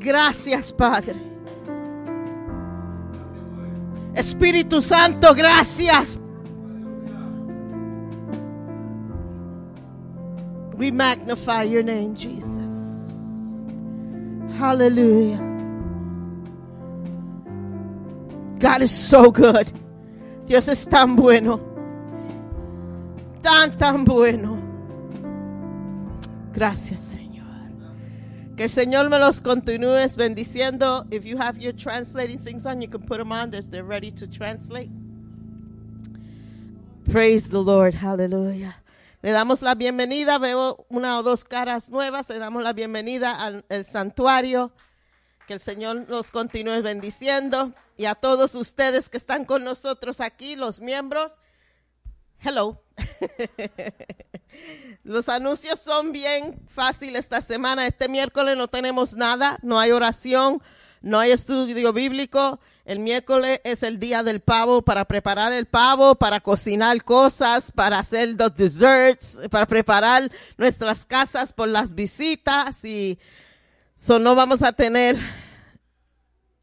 Gracias, 0.00 0.72
Padre. 0.72 1.16
Espíritu 4.14 4.80
Santo, 4.80 5.34
gracias. 5.34 6.18
We 10.82 10.90
magnify 10.90 11.62
your 11.62 11.84
name, 11.84 12.16
Jesus. 12.16 13.56
Hallelujah. 14.58 15.38
God 18.58 18.82
is 18.82 18.90
so 18.90 19.30
good. 19.30 19.70
Dios 20.46 20.66
es 20.66 20.84
tan 20.86 21.14
bueno. 21.14 21.60
Tan, 23.42 23.78
tan 23.78 24.04
bueno. 24.04 24.58
Gracias, 26.52 27.14
Señor. 27.14 28.56
Que 28.56 28.64
el 28.64 28.68
Señor 28.68 29.08
me 29.08 29.20
los 29.20 29.40
continúe 29.40 30.04
bendiciendo. 30.16 31.06
If 31.12 31.24
you 31.24 31.36
have 31.36 31.58
your 31.58 31.74
translating 31.74 32.40
things 32.40 32.66
on, 32.66 32.80
you 32.80 32.88
can 32.88 33.02
put 33.02 33.18
them 33.18 33.30
on. 33.30 33.52
They're 33.52 33.84
ready 33.84 34.10
to 34.10 34.26
translate. 34.26 34.90
Praise 37.08 37.50
the 37.50 37.62
Lord. 37.62 37.94
Hallelujah. 37.94 38.74
Le 39.22 39.30
damos 39.30 39.62
la 39.62 39.76
bienvenida. 39.76 40.36
Veo 40.38 40.84
una 40.88 41.16
o 41.16 41.22
dos 41.22 41.44
caras 41.44 41.90
nuevas. 41.90 42.28
Le 42.28 42.38
damos 42.38 42.64
la 42.64 42.72
bienvenida 42.72 43.40
al, 43.40 43.64
santuario. 43.84 44.72
Que 45.46 45.54
el 45.54 45.60
Señor 45.60 46.06
los 46.08 46.32
continúe 46.32 46.82
bendiciendo. 46.82 47.72
Y 47.96 48.06
a 48.06 48.16
todos 48.16 48.56
ustedes 48.56 49.08
que 49.08 49.18
están 49.18 49.44
con 49.44 49.62
nosotros 49.62 50.20
aquí, 50.20 50.56
los 50.56 50.80
miembros. 50.80 51.38
Hello. 52.40 52.82
Los 55.04 55.28
anuncios 55.28 55.80
son 55.80 56.12
bien 56.12 56.60
fáciles 56.68 57.20
esta 57.20 57.40
semana. 57.40 57.86
Este 57.86 58.08
miércoles 58.08 58.56
no 58.56 58.68
tenemos 58.68 59.14
nada, 59.14 59.58
no 59.62 59.80
hay 59.80 59.92
oración, 59.92 60.62
no 61.02 61.18
hay 61.18 61.32
estudio 61.32 61.92
bíblico. 61.92 62.60
El 62.84 63.00
miércoles 63.00 63.60
es 63.64 63.82
el 63.82 63.98
día 63.98 64.22
del 64.22 64.40
pavo 64.40 64.82
para 64.82 65.04
preparar 65.04 65.52
el 65.52 65.66
pavo, 65.66 66.14
para 66.14 66.40
cocinar 66.40 67.04
cosas, 67.04 67.72
para 67.72 67.98
hacer 67.98 68.34
los 68.38 68.54
desserts, 68.54 69.40
para 69.50 69.66
preparar 69.66 70.30
nuestras 70.56 71.04
casas 71.04 71.52
por 71.52 71.68
las 71.68 71.94
visitas 71.94 72.84
y 72.84 73.18
so 73.96 74.18
no 74.18 74.34
vamos 74.34 74.62
a 74.62 74.72
tener 74.72 75.16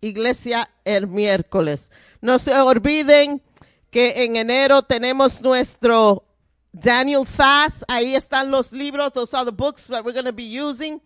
iglesia 0.02 0.70
el 0.86 1.08
miércoles. 1.08 1.92
No 2.22 2.40
se 2.40 2.54
olviden 2.58 3.42
que 3.92 4.24
en 4.24 4.36
enero 4.36 4.84
tenemos 4.84 5.42
nuestro 5.42 6.26
Daniel 6.72 7.26
Fast. 7.26 7.84
Ahí 7.88 8.16
están 8.16 8.52
los 8.52 8.72
libros. 8.72 9.12
Those 9.14 9.36
are 9.36 9.46
the 9.46 9.52
books 9.52 9.88
that 9.88 10.04
we're 10.06 10.14
going 10.14 10.26
to 10.26 10.34
be 10.34 10.44
using. 10.44 11.02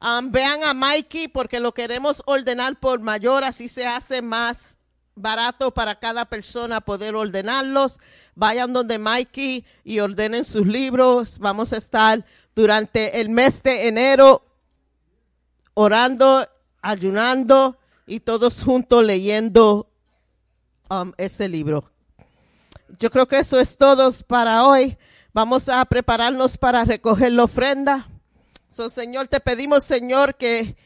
Um, 0.00 0.30
vean 0.30 0.62
a 0.62 0.74
Mikey 0.74 1.28
porque 1.28 1.58
lo 1.58 1.74
queremos 1.74 2.22
ordenar 2.26 2.78
por 2.78 3.00
mayor, 3.00 3.42
así 3.42 3.66
se 3.68 3.86
hace 3.86 4.22
más 4.22 4.78
barato 5.16 5.72
para 5.72 5.98
cada 5.98 6.24
persona 6.24 6.80
poder 6.80 7.16
ordenarlos. 7.16 8.00
Vayan 8.34 8.72
donde 8.72 8.98
Mikey 8.98 9.64
y 9.84 9.98
ordenen 10.00 10.44
sus 10.44 10.66
libros. 10.66 11.38
Vamos 11.38 11.72
a 11.72 11.78
estar 11.78 12.24
durante 12.54 13.20
el 13.20 13.28
mes 13.28 13.62
de 13.62 13.88
enero 13.88 14.44
orando, 15.74 16.48
ayunando 16.82 17.78
y 18.06 18.20
todos 18.20 18.62
juntos 18.62 19.04
leyendo 19.04 19.88
um, 20.90 21.12
ese 21.16 21.48
libro. 21.48 21.90
Yo 22.98 23.10
creo 23.10 23.26
que 23.26 23.38
eso 23.38 23.60
es 23.60 23.76
todo 23.76 24.10
para 24.26 24.64
hoy. 24.64 24.96
Vamos 25.32 25.68
a 25.68 25.84
prepararnos 25.84 26.56
para 26.56 26.84
recoger 26.84 27.32
la 27.32 27.44
ofrenda. 27.44 28.08
So, 28.68 28.90
Señor, 28.90 29.28
te 29.28 29.40
pedimos, 29.40 29.84
Señor, 29.84 30.36
que, 30.36 30.76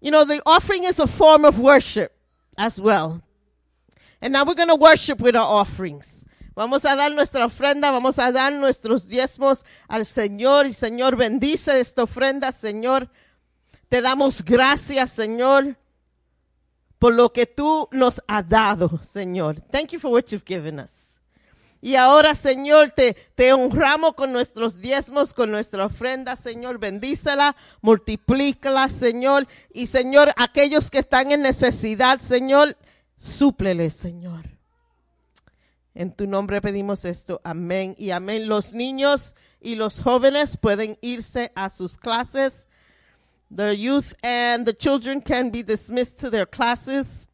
you 0.00 0.10
know, 0.10 0.24
the 0.24 0.42
offering 0.44 0.84
is 0.84 0.98
a 0.98 1.06
form 1.06 1.44
of 1.44 1.58
worship 1.58 2.12
as 2.58 2.80
well. 2.80 3.22
And 4.20 4.32
now 4.32 4.44
we're 4.44 4.54
going 4.54 4.68
to 4.68 4.76
worship 4.76 5.20
with 5.20 5.36
our 5.36 5.46
offerings. 5.46 6.26
Vamos 6.56 6.84
a 6.86 6.96
dar 6.96 7.12
nuestra 7.12 7.44
ofrenda, 7.44 7.90
vamos 7.92 8.18
a 8.18 8.32
dar 8.32 8.52
nuestros 8.52 9.06
diezmos 9.06 9.64
al 9.88 10.06
Señor 10.06 10.66
y 10.66 10.72
Señor 10.72 11.14
bendice 11.14 11.78
esta 11.78 12.04
ofrenda, 12.04 12.50
Señor. 12.50 13.10
Te 13.90 14.00
damos 14.00 14.42
gracias, 14.42 15.12
Señor, 15.12 15.76
por 16.98 17.12
lo 17.12 17.30
que 17.30 17.44
tú 17.46 17.88
nos 17.92 18.22
has 18.26 18.48
dado, 18.48 18.98
Señor. 19.02 19.60
Thank 19.70 19.92
you 19.92 20.00
for 20.00 20.10
what 20.10 20.32
you've 20.32 20.46
given 20.46 20.80
us. 20.80 21.05
Y 21.86 21.94
ahora, 21.94 22.34
Señor, 22.34 22.90
te, 22.90 23.14
te 23.36 23.52
honramos 23.52 24.14
con 24.14 24.32
nuestros 24.32 24.80
diezmos, 24.80 25.32
con 25.32 25.52
nuestra 25.52 25.86
ofrenda, 25.86 26.34
Señor. 26.34 26.80
Bendícela, 26.80 27.54
multiplícala, 27.80 28.88
Señor. 28.88 29.46
Y, 29.72 29.86
Señor, 29.86 30.32
aquellos 30.36 30.90
que 30.90 30.98
están 30.98 31.30
en 31.30 31.42
necesidad, 31.42 32.18
Señor, 32.18 32.76
súpleles, 33.16 33.94
Señor. 33.94 34.50
En 35.94 36.10
tu 36.10 36.26
nombre 36.26 36.60
pedimos 36.60 37.04
esto. 37.04 37.40
Amén 37.44 37.94
y 37.96 38.10
amén. 38.10 38.48
Los 38.48 38.74
niños 38.74 39.36
y 39.60 39.76
los 39.76 40.02
jóvenes 40.02 40.56
pueden 40.56 40.98
irse 41.02 41.52
a 41.54 41.70
sus 41.70 41.98
clases. 41.98 42.66
The 43.54 43.78
youth 43.78 44.12
and 44.24 44.66
the 44.66 44.74
children 44.74 45.20
can 45.20 45.52
be 45.52 45.62
dismissed 45.62 46.18
to 46.18 46.32
their 46.32 46.48
classes. 46.48 47.28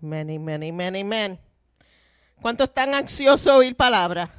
Many, 0.00 0.38
many, 0.38 0.72
many, 0.72 1.04
men. 1.04 1.38
¿Cuántos 2.40 2.70
están 2.70 2.94
ansiosos 2.94 3.44
de 3.44 3.50
oír 3.50 3.76
palabra? 3.76 4.30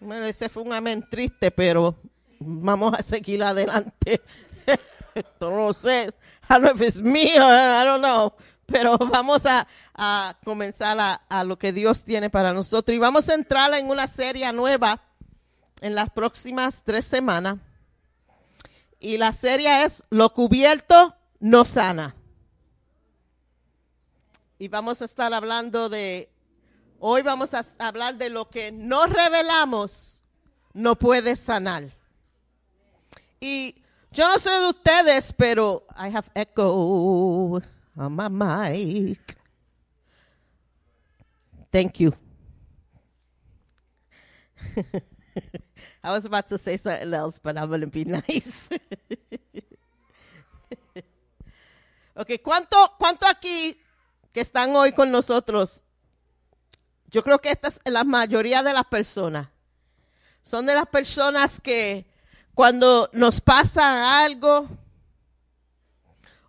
Bueno, 0.00 0.26
ese 0.26 0.48
fue 0.48 0.64
un 0.64 0.72
amén 0.72 1.06
triste, 1.08 1.50
pero 1.50 1.96
vamos 2.40 2.98
a 2.98 3.02
seguir 3.02 3.42
adelante. 3.42 4.22
No 5.40 5.72
sé. 5.72 6.12
I 6.50 6.60
don't 6.60 6.62
know 6.62 6.74
if 6.74 6.80
it's 6.82 7.00
me 7.00 7.36
I 7.36 7.84
don't 7.84 8.02
know. 8.02 8.34
Pero 8.66 8.98
vamos 8.98 9.46
a, 9.46 9.66
a 9.94 10.36
comenzar 10.44 10.98
a, 11.00 11.14
a 11.14 11.42
lo 11.42 11.58
que 11.58 11.72
Dios 11.72 12.04
tiene 12.04 12.28
para 12.28 12.52
nosotros. 12.52 12.94
Y 12.94 12.98
vamos 12.98 13.28
a 13.30 13.34
entrar 13.34 13.72
en 13.74 13.88
una 13.88 14.08
serie 14.08 14.52
nueva 14.52 15.00
en 15.80 15.94
las 15.94 16.10
próximas 16.10 16.82
tres 16.84 17.04
semanas. 17.04 17.56
Y 18.98 19.16
la 19.18 19.32
serie 19.32 19.84
es 19.84 20.04
Lo 20.10 20.34
cubierto 20.34 21.14
no 21.38 21.64
sana. 21.64 22.15
Y 24.58 24.68
vamos 24.68 25.02
a 25.02 25.04
estar 25.04 25.34
hablando 25.34 25.88
de, 25.90 26.30
hoy 26.98 27.22
vamos 27.22 27.52
a 27.52 27.62
hablar 27.78 28.16
de 28.16 28.30
lo 28.30 28.48
que 28.48 28.72
no 28.72 29.06
revelamos, 29.06 30.22
no 30.72 30.96
puede 30.96 31.36
sanar. 31.36 31.90
Y 33.38 33.74
yo 34.10 34.26
no 34.28 34.38
sé 34.38 34.48
de 34.50 34.68
ustedes, 34.68 35.34
pero 35.34 35.84
I 35.90 36.08
have 36.08 36.30
echo 36.34 37.60
on 37.96 38.16
my 38.16 38.30
mic. 38.30 39.36
Thank 41.70 42.00
you. 42.00 42.14
I 46.02 46.12
was 46.12 46.24
about 46.24 46.48
to 46.48 46.56
say 46.56 46.78
something 46.78 47.12
else, 47.12 47.38
but 47.38 47.58
I'm 47.58 47.68
going 47.68 47.82
to 47.82 47.88
be 47.88 48.06
nice. 48.06 48.70
ok, 52.16 52.40
¿cuánto, 52.42 52.94
¿cuánto 52.98 53.26
aquí 53.26 53.78
que 54.36 54.42
están 54.42 54.76
hoy 54.76 54.92
con 54.92 55.10
nosotros, 55.10 55.82
yo 57.06 57.24
creo 57.24 57.38
que 57.38 57.52
esta 57.52 57.68
es 57.68 57.80
la 57.86 58.04
mayoría 58.04 58.62
de 58.62 58.74
las 58.74 58.84
personas. 58.84 59.48
Son 60.42 60.66
de 60.66 60.74
las 60.74 60.84
personas 60.88 61.58
que 61.58 62.04
cuando 62.52 63.08
nos 63.14 63.40
pasa 63.40 64.22
algo 64.22 64.68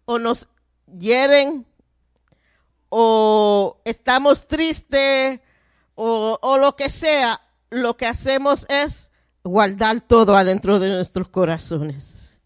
o 0.04 0.20
nos 0.20 0.50
hieren 1.00 1.66
o 2.90 3.80
estamos 3.86 4.50
tristes 4.50 5.40
o, 5.96 6.38
o 6.42 6.58
lo 6.58 6.76
que 6.76 6.90
sea, 6.90 7.40
lo 7.70 7.96
que 7.96 8.06
hacemos 8.06 8.66
es 8.68 9.12
guardar 9.46 10.02
todo 10.02 10.36
adentro 10.36 10.78
de 10.80 10.90
nuestros 10.90 11.30
corazones. 11.30 12.38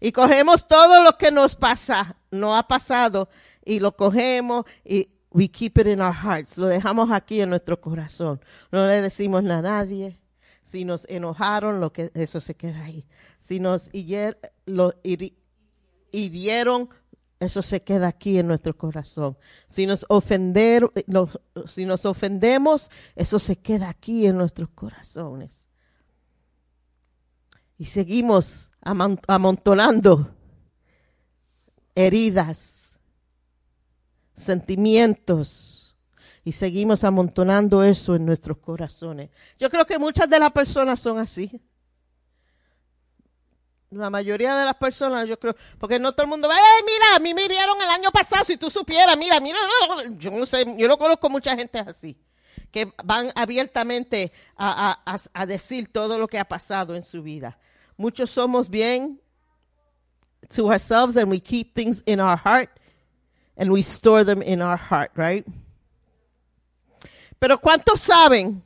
Y 0.00 0.10
cogemos 0.10 0.66
todo 0.66 1.04
lo 1.04 1.16
que 1.16 1.30
nos 1.30 1.54
pasa, 1.54 2.16
no 2.32 2.56
ha 2.56 2.66
pasado, 2.66 3.28
y 3.64 3.80
lo 3.80 3.96
cogemos 3.96 4.64
y 4.84 5.08
we 5.30 5.48
keep 5.48 5.78
it 5.78 5.86
in 5.86 6.00
our 6.00 6.14
hearts. 6.14 6.58
Lo 6.58 6.66
dejamos 6.66 7.10
aquí 7.10 7.40
en 7.40 7.50
nuestro 7.50 7.80
corazón. 7.80 8.40
No 8.70 8.86
le 8.86 9.00
decimos 9.00 9.44
a 9.44 9.62
nadie. 9.62 10.18
Si 10.62 10.84
nos 10.84 11.06
enojaron, 11.08 11.80
lo 11.80 11.92
que 11.92 12.10
eso 12.14 12.40
se 12.40 12.54
queda 12.54 12.84
ahí. 12.84 13.04
Si 13.38 13.58
nos 13.58 13.90
hier, 13.92 14.38
lo 14.64 14.94
hirieron, 16.12 16.88
eso 17.40 17.62
se 17.62 17.82
queda 17.82 18.08
aquí 18.08 18.38
en 18.38 18.46
nuestro 18.46 18.76
corazón. 18.76 19.36
Si 19.66 19.86
nos 19.86 20.06
ofender, 20.08 20.88
si 21.66 21.84
nos 21.84 22.06
ofendemos, 22.06 22.90
eso 23.16 23.38
se 23.38 23.56
queda 23.56 23.88
aquí 23.88 24.26
en 24.26 24.36
nuestros 24.36 24.70
corazones. 24.70 25.68
Y 27.76 27.86
seguimos 27.86 28.70
amontonando 28.80 30.32
heridas 31.94 32.91
sentimientos 34.42 35.82
y 36.44 36.52
seguimos 36.52 37.04
amontonando 37.04 37.82
eso 37.82 38.16
en 38.16 38.26
nuestros 38.26 38.58
corazones. 38.58 39.30
Yo 39.58 39.70
creo 39.70 39.86
que 39.86 39.98
muchas 39.98 40.28
de 40.28 40.38
las 40.38 40.50
personas 40.50 41.00
son 41.00 41.18
así. 41.18 41.60
La 43.90 44.10
mayoría 44.10 44.56
de 44.56 44.64
las 44.64 44.74
personas, 44.74 45.28
yo 45.28 45.38
creo, 45.38 45.54
porque 45.78 45.98
no 45.98 46.12
todo 46.12 46.24
el 46.24 46.30
mundo 46.30 46.48
va, 46.48 46.54
¡ay, 46.54 46.82
mira! 46.84 47.16
A 47.16 47.18
mí 47.18 47.34
me 47.34 47.44
hirieron 47.44 47.80
el 47.80 47.90
año 47.90 48.10
pasado, 48.10 48.44
si 48.44 48.56
tú 48.56 48.70
supieras, 48.70 49.16
mira, 49.18 49.38
mira, 49.38 49.58
yo 50.16 50.30
no 50.30 50.46
sé, 50.46 50.64
yo 50.78 50.88
no 50.88 50.96
conozco 50.96 51.28
mucha 51.28 51.54
gente 51.54 51.78
así, 51.78 52.18
que 52.70 52.90
van 53.04 53.30
abiertamente 53.34 54.32
a, 54.56 54.98
a, 55.04 55.18
a 55.34 55.46
decir 55.46 55.92
todo 55.92 56.18
lo 56.18 56.26
que 56.26 56.38
ha 56.38 56.46
pasado 56.46 56.96
en 56.96 57.02
su 57.02 57.22
vida. 57.22 57.58
Muchos 57.98 58.30
somos 58.30 58.70
bien 58.70 59.20
to 60.48 60.68
ourselves 60.68 61.16
and 61.16 61.30
we 61.30 61.38
keep 61.38 61.74
things 61.74 62.02
in 62.06 62.18
our 62.18 62.36
heart 62.36 62.70
and 63.56 63.70
we 63.70 63.82
store 63.82 64.24
them 64.24 64.42
in 64.42 64.60
our 64.62 64.76
heart, 64.76 65.12
right? 65.16 65.46
Pero 67.38 67.58
¿cuántos 67.58 68.00
saben 68.00 68.62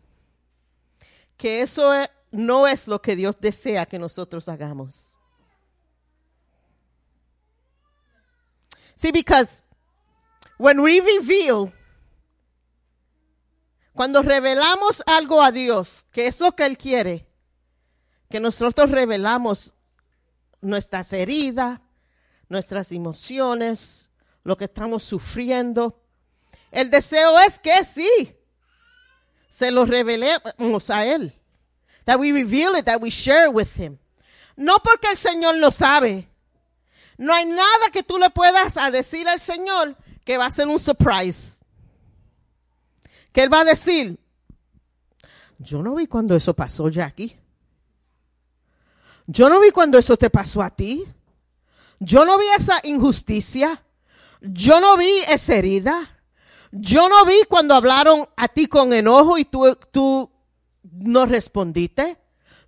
que 1.37 1.62
eso 1.62 1.93
no 2.30 2.66
es 2.66 2.87
lo 2.87 3.01
que 3.01 3.16
Dios 3.16 3.37
desea 3.41 3.87
que 3.87 3.99
nosotros 3.99 4.49
hagamos? 4.49 5.16
See, 8.95 9.12
because 9.12 9.62
when 10.59 10.80
we 10.80 11.01
reveal, 11.01 11.72
cuando 13.95 14.22
revelamos 14.22 15.03
algo 15.07 15.43
a 15.43 15.53
Dios, 15.53 16.07
que 16.12 16.26
es 16.26 16.41
lo 16.41 16.53
que 16.53 16.66
Él 16.66 16.76
quiere, 16.76 17.26
que 18.28 18.41
nosotros 18.41 18.91
revelamos 18.91 19.74
nuestras 20.61 21.12
heridas, 21.12 21.80
nuestras 22.49 22.93
emociones, 22.93 24.11
lo 24.47 24.57
que 24.57 24.67
estamos 24.67 25.03
sufriendo. 25.03 26.01
El 26.71 26.89
deseo 26.89 27.37
es 27.41 27.59
que 27.59 27.85
sí, 27.85 28.09
se 29.49 29.73
lo 29.73 29.85
revelemos 29.85 30.89
a 30.89 31.05
Él. 31.05 31.33
That 32.05 32.21
we 32.21 32.31
reveal 32.31 32.77
it, 32.79 32.85
that 32.85 33.03
we 33.03 33.11
share 33.11 33.49
with 33.49 33.77
Him. 33.77 33.99
No 34.55 34.79
porque 34.79 35.11
el 35.11 35.17
Señor 35.17 35.59
no 35.59 35.73
sabe. 35.73 36.29
No 37.19 37.35
hay 37.35 37.45
nada 37.45 37.91
que 37.93 38.05
tú 38.05 38.19
le 38.19 38.31
puedas 38.31 38.77
decir 38.93 39.27
al 39.27 39.41
Señor 39.41 39.97
que 40.25 40.39
va 40.39 40.47
a 40.47 40.51
ser 40.53 40.69
un 40.69 40.79
surprise. 40.79 41.65
Que 43.33 43.43
Él 43.43 43.53
va 43.53 43.63
a 43.63 43.65
decir, 43.65 44.17
yo 45.59 45.83
no 45.83 45.97
vi 45.97 46.07
cuando 46.07 46.37
eso 46.37 46.55
pasó, 46.55 46.89
Jackie. 46.89 47.37
Yo 49.27 49.51
no 49.51 49.59
vi 49.59 49.73
cuando 49.73 49.99
eso 49.99 50.17
te 50.17 50.31
pasó 50.31 50.63
a 50.63 50.71
ti. 50.71 51.05
Yo 51.99 52.25
no 52.25 52.39
vi 52.39 52.47
esa 52.57 52.79
injusticia. 52.85 53.83
Yo 54.49 54.81
no 54.81 54.97
vi 54.97 55.21
esa 55.29 55.55
herida. 55.55 56.21
Yo 56.73 57.09
no 57.09 57.25
vi 57.25 57.43
cuando 57.49 57.75
hablaron 57.75 58.29
a 58.37 58.49
ti 58.49 58.67
con 58.67 58.93
enojo 58.93 59.39
y 59.39 59.45
tú, 59.45 59.79
tú 59.91 60.31
no 60.83 61.27
respondiste. 61.27 62.19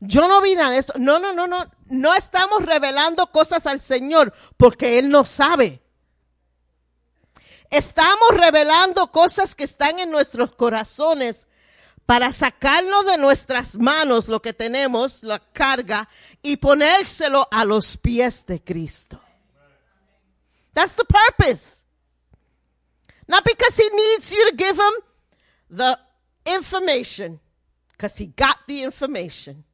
Yo 0.01 0.29
no 0.29 0.41
vi 0.41 0.55
nada 0.55 0.71
de 0.71 0.79
eso. 0.79 0.93
No, 0.99 1.19
no, 1.19 1.33
no, 1.33 1.47
no. 1.47 1.71
No 1.87 2.15
estamos 2.15 2.65
revelando 2.65 3.31
cosas 3.33 3.67
al 3.67 3.81
Señor 3.81 4.33
porque 4.57 4.99
Él 4.99 5.09
no 5.09 5.25
sabe. 5.25 5.83
Estamos 7.71 8.31
revelando 8.33 9.11
cosas 9.13 9.55
que 9.55 9.65
están 9.65 9.99
en 9.99 10.11
nuestros 10.11 10.55
corazones 10.55 11.49
para 12.07 12.33
sacarlo 12.33 13.03
de 13.03 13.19
nuestras 13.19 13.77
manos, 13.77 14.29
lo 14.29 14.41
que 14.41 14.55
tenemos, 14.55 15.23
la 15.23 15.41
carga, 15.53 16.09
y 16.41 16.57
ponérselo 16.57 17.47
a 17.51 17.67
los 17.67 17.99
pies 17.99 18.47
de 18.47 18.65
Cristo. 18.65 19.18
That's 20.79 20.93
the 20.93 21.05
purpose. 21.05 21.83
Not 23.27 23.45
because 23.45 23.77
he 23.77 23.89
needs 23.89 24.33
you 24.33 24.49
to 24.49 24.55
give 24.55 24.79
him 24.79 24.93
the 25.71 25.99
information, 26.47 27.41
because 27.91 28.17
he 28.17 28.27
got 28.27 28.59
the 28.69 28.85
information. 28.85 29.65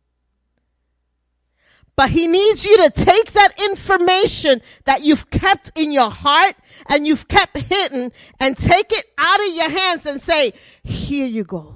But 1.95 2.09
he 2.09 2.27
needs 2.27 2.65
you 2.65 2.79
to 2.79 2.89
take 2.89 3.33
that 3.33 3.53
information 3.67 4.63
that 4.87 5.03
you've 5.03 5.29
kept 5.29 5.79
in 5.79 5.93
your 5.93 6.09
heart 6.09 6.57
and 6.89 7.07
you've 7.07 7.29
kept 7.29 7.59
hidden 7.59 8.11
and 8.41 8.57
take 8.57 8.91
it 8.91 9.05
out 9.19 9.41
of 9.41 9.55
your 9.55 9.69
hands 9.69 10.07
and 10.07 10.23
say, 10.23 10.55
here 10.83 11.27
you 11.27 11.45
go. 11.45 11.75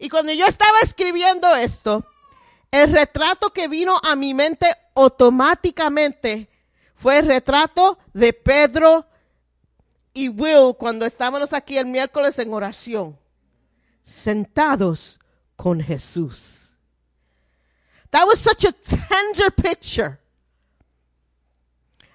Y 0.00 0.08
cuando 0.08 0.32
yo 0.32 0.46
estaba 0.46 0.80
escribiendo 0.82 1.54
esto, 1.54 2.02
el 2.72 2.90
retrato 2.90 3.52
que 3.52 3.68
vino 3.68 4.00
a 4.02 4.16
mi 4.16 4.32
mente 4.32 4.72
automáticamente 4.94 6.48
fue 6.96 7.18
el 7.18 7.26
retrato 7.26 7.98
de 8.12 8.32
Pedro 8.32 9.06
y 10.12 10.28
Will 10.30 10.74
cuando 10.78 11.04
estábamos 11.04 11.52
aquí 11.52 11.76
el 11.76 11.86
miércoles 11.86 12.38
en 12.38 12.52
oración, 12.52 13.18
sentados 14.02 15.20
con 15.54 15.80
Jesús. 15.80 16.70
That 18.10 18.26
was 18.26 18.38
such 18.38 18.64
a 18.64 18.72
tender 18.72 19.50
picture. 19.54 20.18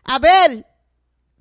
A 0.04 0.18
ver, 0.18 0.66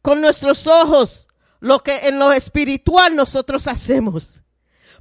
con 0.02 0.20
nuestros 0.20 0.66
ojos, 0.66 1.26
lo 1.60 1.82
que 1.82 2.08
en 2.08 2.18
lo 2.18 2.30
espiritual 2.32 3.16
nosotros 3.16 3.66
hacemos. 3.66 4.42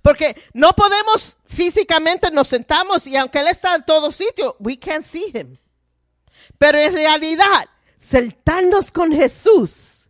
Porque 0.02 0.42
no 0.54 0.72
podemos 0.72 1.38
físicamente 1.46 2.32
nos 2.32 2.48
sentamos 2.48 3.06
y 3.06 3.18
aunque 3.18 3.40
Él 3.40 3.48
está 3.48 3.76
en 3.76 3.84
todo 3.84 4.14
sitio, 4.14 4.56
we 4.60 4.80
can't 4.80 5.04
see 5.04 5.26
Him. 5.34 5.58
Pero 6.58 6.78
en 6.78 6.94
realidad, 6.94 7.68
sentarnos 8.00 8.92
con 8.92 9.12
Jesús 9.12 10.10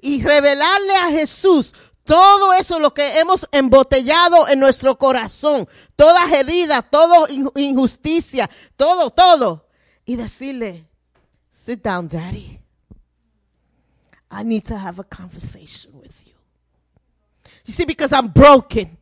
y 0.00 0.22
revelarle 0.22 0.94
a 0.96 1.10
Jesús 1.10 1.74
todo 2.04 2.52
eso 2.52 2.78
lo 2.78 2.94
que 2.94 3.18
hemos 3.18 3.48
embotellado 3.50 4.46
en 4.46 4.60
nuestro 4.60 4.96
corazón, 4.98 5.68
todas 5.96 6.30
heridas, 6.30 6.84
toda 6.90 7.26
injusticia, 7.56 8.48
todo, 8.76 9.10
todo. 9.10 9.66
Y 10.04 10.16
decirle, 10.16 10.86
sit 11.50 11.82
down, 11.82 12.06
daddy. 12.08 12.60
I 14.30 14.42
need 14.44 14.64
to 14.66 14.76
have 14.76 14.98
a 14.98 15.04
conversation 15.04 15.92
with 15.98 16.12
you. 16.26 16.34
You 17.64 17.72
see, 17.72 17.86
because 17.86 18.12
I'm 18.12 18.28
broken. 18.28 18.98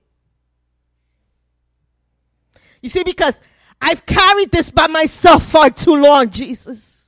You 2.80 2.88
see, 2.88 3.02
because 3.02 3.40
I've 3.80 4.06
carried 4.06 4.52
this 4.52 4.70
by 4.70 4.86
myself 4.86 5.44
far 5.44 5.70
too 5.70 5.96
long, 5.96 6.30
Jesus. 6.30 7.01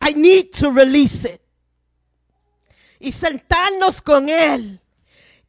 I 0.00 0.14
need 0.14 0.52
to 0.60 0.70
release 0.70 1.24
it. 1.24 1.40
y 3.00 3.12
sentarnos 3.12 4.02
con 4.02 4.28
Él 4.28 4.78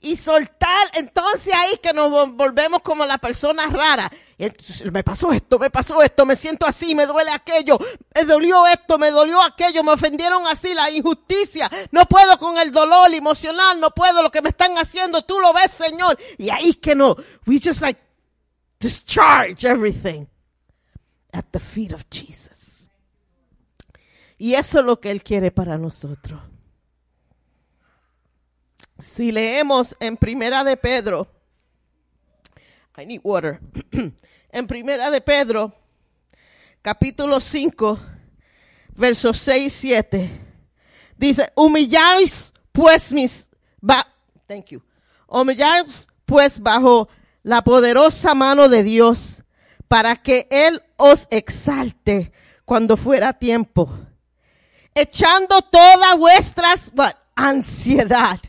y 0.04 0.16
soltar, 0.16 0.89
entonces 0.93 1.54
ahí 1.54 1.78
que 1.78 1.93
nos 1.93 2.10
volvemos 2.34 2.82
como 2.82 3.06
la 3.06 3.20
persona 3.20 3.68
rara. 3.68 4.12
Me 4.91 5.04
pasó 5.04 5.32
esto, 5.32 5.60
me 5.60 5.70
pasó 5.70 6.02
esto, 6.02 6.26
me 6.26 6.36
siento 6.36 6.66
así, 6.66 6.95
me 6.95 7.06
duele 7.06 7.30
aquello, 7.30 7.78
me 8.16 8.26
dolió 8.26 8.66
esto, 8.66 8.97
me 8.97 9.12
dolió 9.12 9.39
aquello, 9.43 9.84
me 9.84 9.91
ofendieron 9.91 10.47
así, 10.47 10.74
la 10.74 10.89
injusticia. 10.89 11.70
No 11.91 12.06
puedo 12.06 12.39
con 12.39 12.58
el 12.58 12.72
dolor 12.72 13.14
emocional, 13.14 13.80
no 13.80 13.91
puedo 13.91 14.24
lo 14.24 14.32
que 14.32 14.41
me 14.41 14.49
están 14.49 14.76
haciendo, 14.76 15.22
tú 15.22 15.39
lo 15.39 15.54
ves, 15.54 15.72
Señor. 15.72 16.18
Y 16.39 16.49
ahí 16.49 16.74
que 16.74 16.95
no, 16.95 17.16
we 17.45 17.60
just 17.64 17.82
like 17.82 17.99
discharge 18.80 19.64
everything 19.66 20.26
at 21.32 21.45
the 21.52 21.60
feet 21.60 21.91
of 21.93 22.06
Jesus. 22.10 22.71
Y 24.42 24.56
eso 24.56 24.80
es 24.80 24.86
lo 24.86 25.00
que 25.00 25.12
Él 25.12 25.22
quiere 25.22 25.52
para 25.52 25.78
nosotros. 25.78 26.42
Si 29.00 29.32
leemos 29.32 29.96
en 30.00 30.18
Primera 30.18 30.64
de 30.64 30.78
Pedro, 30.78 31.28
I 32.98 33.06
need 33.06 33.22
water. 33.24 33.60
en 34.52 34.66
Primera 34.66 35.12
de 35.12 35.22
Pedro, 35.22 35.72
capítulo 36.82 37.39
5, 37.39 38.00
versos 38.96 39.38
6 39.38 39.64
y 39.64 39.70
7, 39.70 40.42
dice, 41.18 41.52
humilláis 41.54 42.52
pues 42.72 43.14
mis, 43.14 43.48
thank 44.48 44.70
you, 44.70 44.82
humilláis 45.28 46.08
pues 46.26 46.60
bajo 46.60 47.10
la 47.44 47.64
poderosa 47.64 48.34
mano 48.34 48.70
de 48.70 48.82
Dios 48.82 49.44
para 49.88 50.16
que 50.16 50.48
Él 50.50 50.82
os 50.98 51.28
exalte 51.30 52.32
cuando 52.66 52.98
fuera 52.98 53.34
tiempo, 53.34 54.01
echando 54.96 55.62
todas 55.62 56.18
vuestras 56.18 56.92
ansiedad 57.36 58.39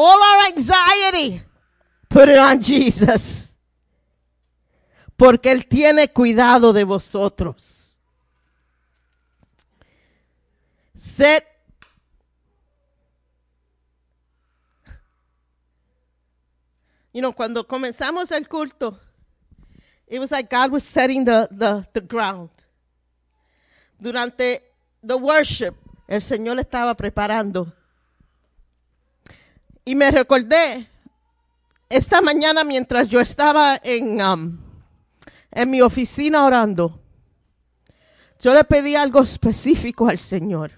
all 0.00 0.22
our 0.22 0.46
anxiety, 0.46 1.42
put 2.08 2.28
it 2.28 2.38
on 2.38 2.60
Jesus. 2.60 3.50
Porque 5.16 5.50
Él 5.50 5.66
tiene 5.66 6.08
cuidado 6.08 6.72
de 6.72 6.84
vosotros. 6.84 7.98
Set 10.94 11.46
You 17.12 17.20
know, 17.20 17.32
cuando 17.32 17.66
comenzamos 17.66 18.30
el 18.30 18.46
culto, 18.46 18.96
it 20.06 20.20
was 20.20 20.30
like 20.30 20.48
God 20.48 20.70
was 20.70 20.84
setting 20.84 21.24
the, 21.24 21.48
the, 21.50 21.84
the 21.92 22.00
ground. 22.00 22.50
Durante 23.98 24.62
the 25.06 25.14
worship, 25.14 25.74
el 26.08 26.22
Señor 26.22 26.58
estaba 26.58 26.94
preparando 26.96 27.72
y 29.84 29.94
me 29.94 30.10
recordé 30.10 30.88
esta 31.88 32.20
mañana 32.20 32.62
mientras 32.64 33.08
yo 33.08 33.20
estaba 33.20 33.80
en, 33.82 34.22
um, 34.22 34.58
en 35.50 35.70
mi 35.70 35.80
oficina 35.82 36.44
orando. 36.44 37.00
Yo 38.38 38.54
le 38.54 38.64
pedí 38.64 38.94
algo 38.94 39.20
específico 39.20 40.08
al 40.08 40.18
Señor. 40.18 40.72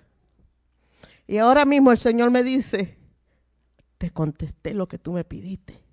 Y 1.27 1.39
ahora 1.39 1.65
mismo 1.65 1.93
el 1.93 1.99
Señor 1.99 2.31
me 2.31 2.43
dice, 2.43 2.99
te 3.99 4.11
contesté 4.11 4.75
lo 4.75 4.89
que 4.89 4.99
tú 4.99 5.13
me 5.13 5.25
pidiste. 5.25 5.85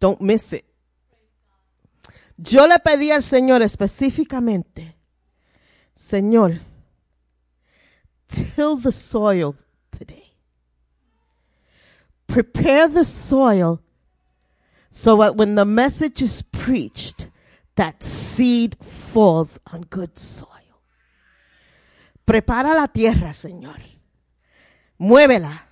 Don't 0.00 0.20
miss 0.20 0.52
it. 0.52 0.64
Yo 2.36 2.66
le 2.66 2.78
pedí 2.80 3.12
al 3.12 3.22
Señor 3.22 3.62
específicamente, 3.62 4.96
Señor, 5.94 6.60
till 8.34 8.76
the 8.76 8.92
soil 8.92 9.54
today 9.90 10.24
prepare 12.34 12.88
the 12.88 13.04
soil 13.04 13.80
so 14.90 15.16
that 15.16 15.36
when 15.36 15.54
the 15.54 15.64
message 15.64 16.22
is 16.22 16.42
preached, 16.42 17.28
that 17.76 18.02
seed 18.02 18.76
falls 18.80 19.60
on 19.72 19.82
good 19.82 20.18
soil. 20.18 20.48
Prepara 22.26 22.74
la 22.74 22.86
tierra, 22.88 23.34
Señor. 23.34 23.80
Muévela 24.98 25.64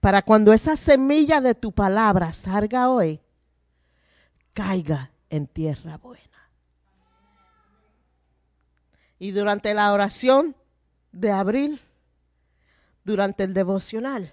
para 0.00 0.22
cuando 0.22 0.52
esa 0.52 0.76
semilla 0.76 1.40
de 1.40 1.54
tu 1.54 1.70
palabra 1.72 2.32
salga 2.32 2.90
hoy, 2.90 3.20
caiga 4.54 5.12
en 5.30 5.46
tierra 5.46 5.96
buena. 5.98 6.22
Y 9.20 9.30
durante 9.30 9.74
la 9.74 9.92
oración 9.92 10.56
de 11.12 11.30
abril, 11.30 11.80
durante 13.04 13.44
el 13.44 13.52
devocional, 13.52 14.32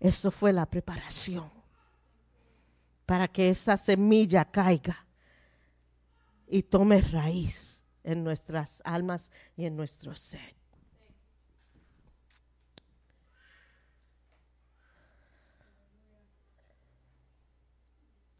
eso 0.00 0.30
fue 0.30 0.52
la 0.52 0.66
preparación 0.66 1.50
para 3.04 3.28
que 3.28 3.50
esa 3.50 3.76
semilla 3.76 4.44
caiga 4.44 5.06
y 6.48 6.62
tome 6.62 7.00
raíz 7.00 7.84
en 8.02 8.24
nuestras 8.24 8.82
almas 8.84 9.30
y 9.56 9.64
en 9.66 9.76
nuestro 9.76 10.14
ser. 10.14 10.54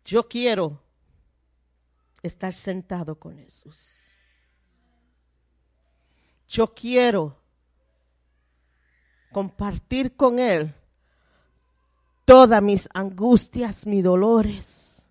Yo 0.04 0.28
quiero 0.28 0.80
estar 2.22 2.52
sentado 2.52 3.18
con 3.18 3.38
Jesús. 3.38 4.12
Yo 6.46 6.72
quiero 6.72 7.45
compartir 9.36 10.16
con 10.16 10.38
Él 10.38 10.74
todas 12.24 12.62
mis 12.62 12.88
angustias, 12.94 13.86
mis 13.86 14.02
dolores. 14.02 15.06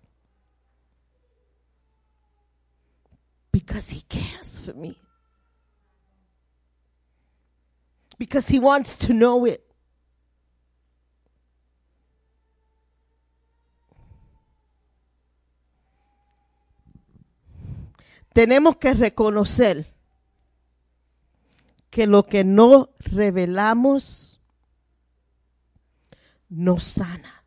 Because 3.52 3.94
he 3.94 4.02
cares 4.02 4.58
for 4.58 4.74
me. 4.74 4.98
Because 8.18 8.48
he 8.48 8.58
wants 8.58 8.98
to 8.98 9.14
know 9.14 9.46
it. 9.46 9.62
Tenemos 18.34 18.76
que 18.78 18.92
reconocer 18.92 19.86
que 21.96 22.06
lo 22.06 22.24
que 22.24 22.44
no 22.44 22.90
revelamos 22.98 24.38
nos 26.50 26.84
sana. 26.84 27.42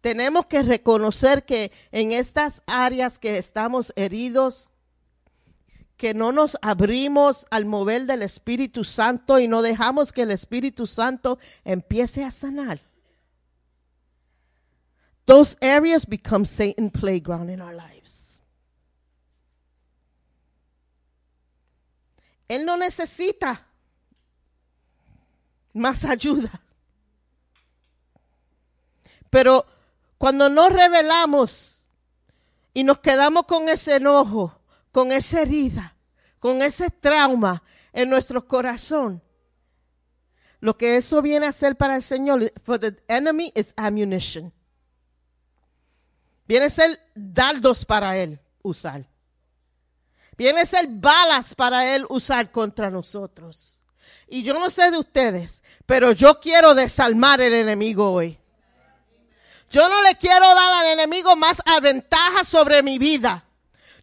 Tenemos 0.00 0.46
que 0.46 0.62
reconocer 0.62 1.44
que 1.44 1.72
en 1.90 2.12
estas 2.12 2.62
áreas 2.68 3.18
que 3.18 3.38
estamos 3.38 3.92
heridos, 3.96 4.70
que 5.96 6.14
no 6.14 6.30
nos 6.30 6.56
abrimos 6.62 7.44
al 7.50 7.64
mover 7.64 8.06
del 8.06 8.22
Espíritu 8.22 8.84
Santo 8.84 9.40
y 9.40 9.48
no 9.48 9.60
dejamos 9.60 10.12
que 10.12 10.22
el 10.22 10.30
Espíritu 10.30 10.86
Santo 10.86 11.40
empiece 11.64 12.22
a 12.22 12.30
sanar. 12.30 12.82
Those 15.24 15.56
areas 15.60 16.06
become 16.08 16.44
Satan 16.44 16.90
playground 16.90 17.50
in 17.50 17.60
our 17.60 17.74
lives. 17.74 18.33
Él 22.54 22.64
no 22.64 22.76
necesita 22.76 23.66
más 25.72 26.04
ayuda. 26.04 26.50
Pero 29.28 29.66
cuando 30.18 30.48
nos 30.48 30.72
revelamos 30.72 31.90
y 32.72 32.84
nos 32.84 33.00
quedamos 33.00 33.44
con 33.46 33.68
ese 33.68 33.96
enojo, 33.96 34.58
con 34.92 35.10
esa 35.10 35.42
herida, 35.42 35.96
con 36.38 36.62
ese 36.62 36.90
trauma 36.90 37.62
en 37.92 38.08
nuestro 38.08 38.46
corazón, 38.46 39.20
lo 40.60 40.76
que 40.78 40.96
eso 40.96 41.20
viene 41.20 41.46
a 41.46 41.50
hacer 41.50 41.76
para 41.76 41.96
el 41.96 42.02
Señor, 42.02 42.52
for 42.62 42.78
the 42.78 42.96
enemy 43.08 43.52
is 43.54 43.74
ammunition. 43.76 44.52
Viene 46.46 46.66
a 46.66 46.70
ser 46.70 47.00
dardos 47.14 47.84
para 47.84 48.16
él 48.16 48.40
usar. 48.62 49.08
Viene 50.36 50.62
a 50.62 50.66
ser 50.66 50.86
balas 50.88 51.54
para 51.54 51.94
él 51.94 52.06
usar 52.08 52.50
contra 52.50 52.90
nosotros. 52.90 53.82
Y 54.28 54.42
yo 54.42 54.54
no 54.54 54.70
sé 54.70 54.90
de 54.90 54.98
ustedes, 54.98 55.62
pero 55.86 56.12
yo 56.12 56.40
quiero 56.40 56.74
desarmar 56.74 57.40
el 57.40 57.54
enemigo 57.54 58.10
hoy. 58.10 58.38
Yo 59.70 59.88
no 59.88 60.02
le 60.02 60.16
quiero 60.16 60.46
dar 60.54 60.84
al 60.84 60.92
enemigo 60.92 61.36
más 61.36 61.62
ventaja 61.82 62.44
sobre 62.44 62.82
mi 62.82 62.98
vida. 62.98 63.43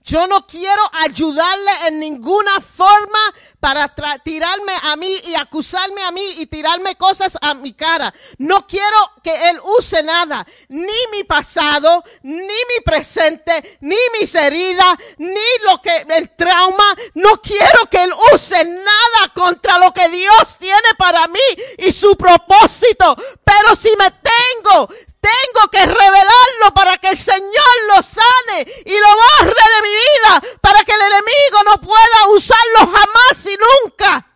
Yo 0.04 0.26
no 0.26 0.48
quiero 0.48 0.82
ayudarle 0.94 1.72
en 1.88 2.00
ninguna 2.00 2.60
forma 2.60 3.20
para 3.60 3.94
tirarme 4.24 4.74
a 4.84 4.96
mí 4.96 5.14
y 5.28 5.36
acusarme 5.36 6.02
a 6.02 6.12
mí 6.12 6.24
y 6.40 6.48
tirarme 6.48 6.96
cosas 6.96 7.38
a 7.40 7.54
mi 7.54 7.74
cara. 7.74 8.12
No 8.40 8.66
quiero 8.66 8.98
que 9.24 9.50
él 9.50 9.60
use 9.78 10.02
nada, 10.02 10.46
ni 10.70 10.92
mi 11.12 11.24
pasado, 11.24 12.04
ni 12.24 12.34
mi 12.44 12.82
presente, 12.84 13.78
ni 13.82 13.98
mis 14.20 14.34
heridas, 14.34 14.98
ni 15.18 15.40
lo 15.66 15.80
que 15.82 16.06
el 16.10 16.36
trauma. 16.36 16.96
No 17.14 17.40
quiero 17.42 17.88
que 17.90 18.04
él 18.04 18.12
use 18.34 18.66
nada 18.66 19.34
contra 19.36 19.78
lo 19.78 19.94
que 19.94 20.10
Dios 20.10 20.58
tiene 20.58 20.90
para 20.98 21.28
mí 21.28 21.40
y 21.78 21.92
su 21.92 22.18
propósito. 22.18 23.16
Pero 23.44 23.76
si 23.76 23.90
me 23.98 24.10
tengo, 24.10 24.90
tengo 25.22 25.70
que 25.72 25.86
revelarlo 25.86 26.74
para 26.74 26.98
que 26.98 27.10
el 27.10 27.18
Señor 27.18 27.76
lo 27.96 28.02
sane 28.02 28.68
y 28.86 28.98
lo 28.98 29.08
borre 29.08 29.54
de 29.54 29.82
mi 29.84 29.94
vida, 29.94 30.58
para 30.60 30.84
que 30.84 30.92
el 30.92 31.02
enemigo 31.02 31.64
no 31.66 31.82
pueda 31.82 32.28
usarlo 32.34 32.80
jamás 32.80 33.46
y 33.46 33.58
nunca. 33.58 34.28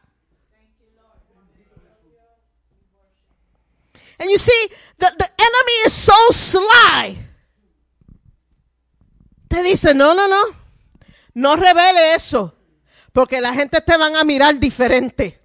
And 4.18 4.30
you 4.32 4.38
see, 4.38 4.70
the, 4.98 5.12
the 5.18 5.30
enemy 5.38 5.74
is 5.86 5.94
so 5.94 6.14
sly. 6.32 7.18
Te 9.50 9.62
dice, 9.64 9.94
no, 9.94 10.14
no, 10.14 10.28
no, 10.28 10.44
no 11.34 11.56
revele 11.56 12.16
eso, 12.16 12.56
porque 13.12 13.42
la 13.42 13.54
gente 13.54 13.82
te 13.82 13.98
van 13.98 14.16
a 14.16 14.24
mirar 14.24 14.58
diferente. 14.58 15.42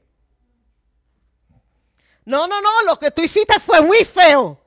No, 2.26 2.46
no, 2.46 2.60
no, 2.60 2.82
lo 2.86 2.98
que 2.98 3.10
tú 3.10 3.22
hiciste 3.22 3.58
fue 3.58 3.80
muy 3.80 4.04
feo. 4.04 4.59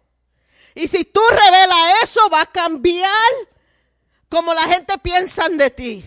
Y 0.76 0.88
si 0.88 1.06
tú 1.06 1.22
revelas 1.30 2.04
eso, 2.04 2.30
va 2.30 2.42
a 2.42 2.52
cambiar 2.52 3.32
como 4.30 4.54
la 4.54 4.64
gente 4.64 4.98
piensa 4.98 5.48
de 5.50 5.70
ti. 5.70 6.06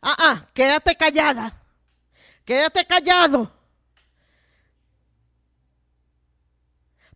Ah, 0.00 0.16
ah, 0.18 0.46
quédate 0.54 0.96
callada. 0.96 1.60
Quédate 2.44 2.86
callado. 2.86 3.52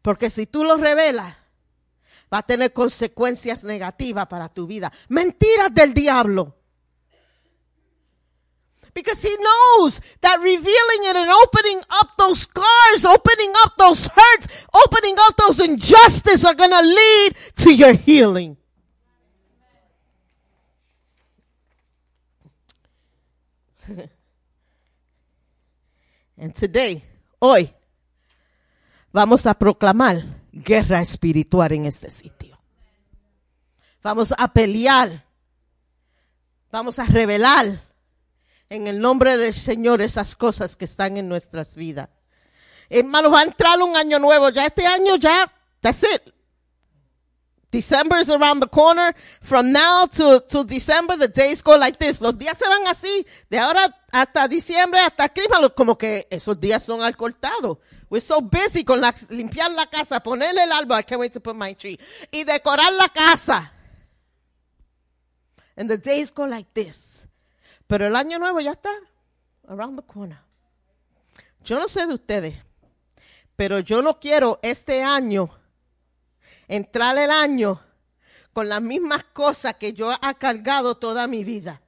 Porque 0.03 0.31
si 0.31 0.47
tú 0.47 0.65
lo 0.65 0.77
revelas, 0.77 1.37
va 2.33 2.39
a 2.39 2.43
tener 2.43 2.73
consecuencias 2.73 3.65
negativas 3.65 4.27
para 4.27 4.49
tu 4.49 4.67
vida. 4.67 4.93
Mentiras 5.09 5.73
del 5.75 5.95
diablo. 5.95 6.57
Because 8.97 9.21
he 9.21 9.37
knows 9.37 10.01
that 10.23 10.41
revealing 10.41 11.03
it 11.05 11.17
and 11.17 11.31
opening 11.31 11.83
up 11.91 12.17
those 12.17 12.39
scars, 12.39 13.05
opening 13.05 13.53
up 13.63 13.77
those 13.77 14.07
hurts, 14.07 14.49
opening 14.73 15.15
up 15.19 15.37
those 15.37 15.61
injustices 15.61 16.47
are 16.47 16.55
going 16.55 16.71
to 16.71 16.81
lead 16.81 17.37
to 17.57 17.75
your 17.75 17.93
healing. 17.93 18.57
and 26.39 26.55
today, 26.55 27.05
hoy, 27.39 27.71
vamos 29.13 29.45
a 29.45 29.53
proclamar 29.53 30.25
guerra 30.51 31.03
espiritual 31.03 31.71
en 31.73 31.85
este 31.85 32.09
sitio. 32.11 32.59
Vamos 34.03 34.33
a 34.39 34.51
pelear. 34.51 35.23
Vamos 36.73 36.99
a 36.99 37.05
revelar 37.05 37.86
en 38.69 38.87
el 38.87 39.01
nombre 39.01 39.37
del 39.37 39.55
Señor 39.55 40.03
esas 40.03 40.37
cosas 40.37 40.77
que 40.77 40.85
están 40.85 41.17
en 41.17 41.29
nuestras 41.29 41.77
vidas. 41.77 42.09
Hermanos, 42.89 43.33
va 43.33 43.41
a 43.41 43.45
entrar 43.45 43.81
un 43.83 43.97
año 43.97 44.19
nuevo. 44.19 44.49
Ya 44.51 44.67
este 44.67 44.87
año 44.87 45.17
ya, 45.17 45.51
that's 45.81 46.03
it. 46.03 46.33
December 47.71 48.19
is 48.21 48.31
around 48.31 48.63
the 48.63 48.69
corner. 48.69 49.15
From 49.43 49.73
now 49.73 50.07
to, 50.07 50.41
to 50.49 50.65
December, 50.65 51.17
the 51.17 51.29
days 51.29 51.63
go 51.63 51.77
like 51.77 51.99
this. 51.99 52.21
Los 52.21 52.39
días 52.39 52.57
se 52.57 52.69
van 52.69 52.87
así. 52.87 53.27
De 53.51 53.59
ahora 53.59 53.95
hasta 54.11 54.49
diciembre, 54.49 55.01
hasta 55.01 55.29
Christmas, 55.29 55.73
como 55.77 55.99
que 55.99 56.27
esos 56.31 56.59
días 56.59 56.83
son 56.83 57.03
alcortados. 57.03 57.79
We're 58.09 58.21
so 58.21 58.41
busy 58.41 58.85
con 58.85 59.01
la, 59.01 59.15
limpiar 59.31 59.73
la 59.73 59.87
casa, 59.87 60.21
ponerle 60.21 60.63
el 60.63 60.73
árbol. 60.73 60.99
I 60.99 61.03
can't 61.03 61.21
wait 61.21 61.33
to 61.33 61.41
put 61.41 61.57
my 61.57 61.75
tree. 61.75 61.99
Y 62.31 62.45
decorar 62.45 62.93
la 62.93 63.09
casa. 63.09 63.73
And 65.77 65.91
the 65.91 65.99
days 65.99 66.31
go 66.33 66.47
like 66.47 66.69
this. 66.73 67.26
Pero 67.87 68.07
el 68.07 68.17
año 68.17 68.39
nuevo 68.39 68.61
ya 68.61 68.73
está 68.73 68.91
around 69.69 70.01
the 70.01 70.07
corner. 70.07 70.39
Yo 71.65 71.79
no 71.79 71.89
sé 71.89 72.07
de 72.07 72.15
ustedes, 72.15 72.55
pero 73.57 73.81
yo 73.81 74.03
no 74.03 74.21
quiero 74.21 74.59
este 74.63 75.03
año 75.03 75.51
entrar 76.69 77.17
el 77.19 77.31
año 77.31 77.81
con 78.53 78.69
las 78.69 78.81
mismas 78.81 79.25
cosas 79.33 79.75
que 79.77 79.93
yo 79.93 80.13
he 80.13 80.35
cargado 80.37 80.97
toda 80.97 81.27
mi 81.27 81.45
vida. 81.45 81.83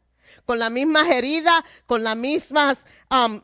Con 0.45 0.59
las 0.59 0.71
mismas 0.71 1.09
heridas, 1.09 1.63
con 1.87 2.03
las 2.03 2.17
mismas, 2.17 2.87
um, 3.11 3.41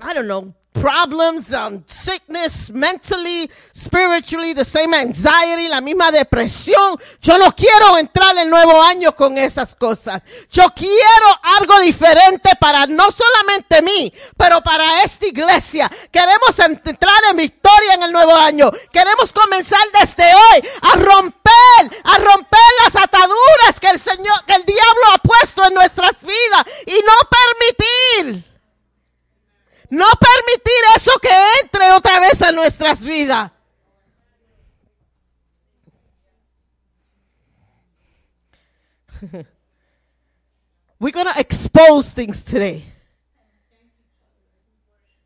I 0.00 0.14
don't 0.14 0.24
know, 0.24 0.54
problems, 0.72 1.52
um, 1.52 1.82
sickness, 1.86 2.70
mentally, 2.70 3.50
spiritually, 3.72 4.52
the 4.52 4.64
same 4.64 4.94
anxiety, 4.94 5.68
la 5.68 5.80
misma 5.80 6.10
depresión. 6.12 6.98
Yo 7.20 7.38
no 7.38 7.52
quiero 7.52 7.98
entrar 7.98 8.36
el 8.38 8.48
nuevo 8.48 8.80
año 8.82 9.14
con 9.14 9.36
esas 9.36 9.74
cosas. 9.74 10.22
Yo 10.50 10.64
quiero 10.74 11.26
algo 11.58 11.80
diferente 11.80 12.50
para 12.60 12.86
no 12.86 13.10
solamente 13.10 13.82
mí, 13.82 14.12
pero 14.36 14.62
para 14.62 15.02
esta 15.02 15.26
iglesia. 15.26 15.90
Queremos 16.10 16.58
entrar 16.58 17.18
en 17.30 17.36
victoria 17.36 17.94
en 17.94 18.02
el 18.04 18.12
nuevo 18.12 18.34
año. 18.34 18.70
Queremos 18.92 19.32
comenzar 19.32 19.80
desde 20.00 20.24
hoy 20.24 20.68
a 20.82 20.96
romper, 20.96 22.02
a 22.04 22.18
romper 22.18 22.60
las 22.84 22.96
ataduras 22.96 23.80
que 23.80 23.88
el 23.88 23.98
Señor, 23.98 24.44
que 24.46 24.54
el 24.54 24.64
diablo 24.64 25.02
ha 25.14 25.18
puesto 25.18 25.64
en 25.66 25.74
nuestras 25.74 26.22
vidas 26.22 26.64
y 26.86 26.92
no 26.92 27.12
permitir 27.28 28.49
no 29.90 30.06
permitir 30.18 30.82
eso 30.96 31.10
que 31.20 31.28
entre 31.62 31.90
otra 31.92 32.20
vez 32.20 32.40
a 32.42 32.52
nuestras 32.52 33.04
vidas. 33.04 33.50
We're 40.98 41.12
going 41.12 41.26
to 41.26 41.38
expose 41.38 42.12
things 42.12 42.44
today. 42.44 42.84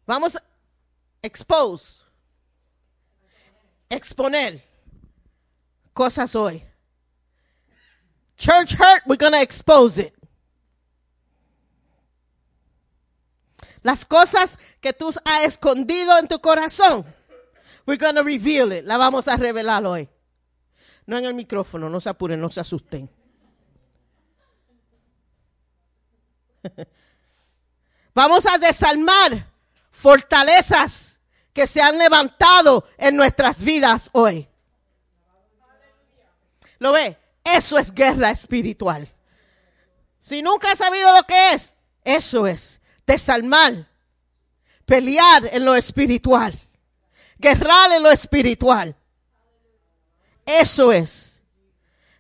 Vamos 0.07 0.37
a 0.37 0.41
expose. 1.23 2.03
Exponer 3.91 4.61
cosas 5.95 6.35
hoy. 6.35 6.63
Church 8.37 8.73
hurt, 8.73 9.03
we're 9.07 9.17
going 9.17 9.33
to 9.33 9.41
expose 9.41 9.99
it. 9.99 10.13
Las 13.85 14.05
cosas 14.07 14.59
que 14.81 14.93
tú 14.95 15.11
has 15.27 15.45
escondido 15.45 16.19
en 16.19 16.27
tu 16.27 16.41
corazón. 16.41 17.05
We're 17.87 18.03
going 18.03 18.15
to 18.15 18.23
reveal 18.23 18.73
it. 18.73 18.87
La 18.87 18.97
vamos 18.97 19.29
a 19.29 19.37
revelar 19.37 19.85
hoy. 19.85 20.09
No 21.05 21.19
en 21.19 21.27
el 21.27 21.35
micrófono, 21.35 21.91
no 21.91 22.01
se 22.01 22.09
apuren, 22.09 22.41
no 22.41 22.51
se 22.51 22.61
asusten. 22.61 23.11
Vamos 28.15 28.47
a 28.47 28.57
desarmar 28.57 29.53
fortalezas 29.91 31.21
que 31.53 31.67
se 31.67 31.83
han 31.83 31.99
levantado 31.99 32.89
en 32.97 33.17
nuestras 33.17 33.63
vidas 33.63 34.09
hoy. 34.13 34.49
¿Lo 36.79 36.93
ve? 36.93 37.19
Eso 37.45 37.79
es 37.79 37.93
guerra 37.93 38.31
espiritual. 38.31 39.07
Si 40.21 40.41
nunca 40.41 40.73
has 40.73 40.79
sabido 40.79 41.15
lo 41.15 41.25
que 41.25 41.53
es, 41.53 41.75
eso 42.03 42.47
es 42.47 42.81
desarmar, 43.07 43.89
pelear 44.85 45.49
en 45.53 45.65
lo 45.65 45.75
espiritual, 45.75 46.59
guerrar 47.39 47.93
en 47.93 48.03
lo 48.03 48.11
espiritual. 48.11 48.97
Eso 50.47 50.93
es. 50.93 51.41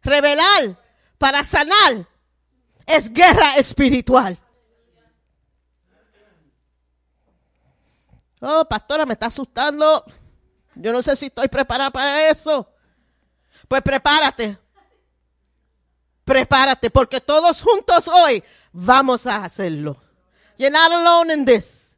Revelar 0.02 0.78
para 1.19 1.44
sanar 1.44 2.06
es 2.86 3.12
guerra 3.12 3.56
espiritual. 3.56 4.39
Oh, 8.40 8.65
pastora, 8.66 9.06
me 9.06 9.15
está 9.15 9.27
asustando. 9.27 10.05
Yo 10.74 10.93
no 10.93 11.02
sé 11.02 11.16
si 11.16 11.27
estoy 11.27 11.48
preparada 11.48 11.90
para 11.90 12.28
eso. 12.28 12.69
Pues 13.69 13.81
prepárate. 13.82 14.59
Prepárate, 16.24 16.90
porque 16.90 17.20
todos 17.20 17.62
juntos 17.62 18.09
hoy 18.09 18.43
vamos 18.73 19.27
a 19.27 19.44
hacerlo. 19.44 20.03
You're 20.56 20.70
not 20.70 20.93
alone 20.93 21.32
in 21.32 21.44
this. 21.44 21.97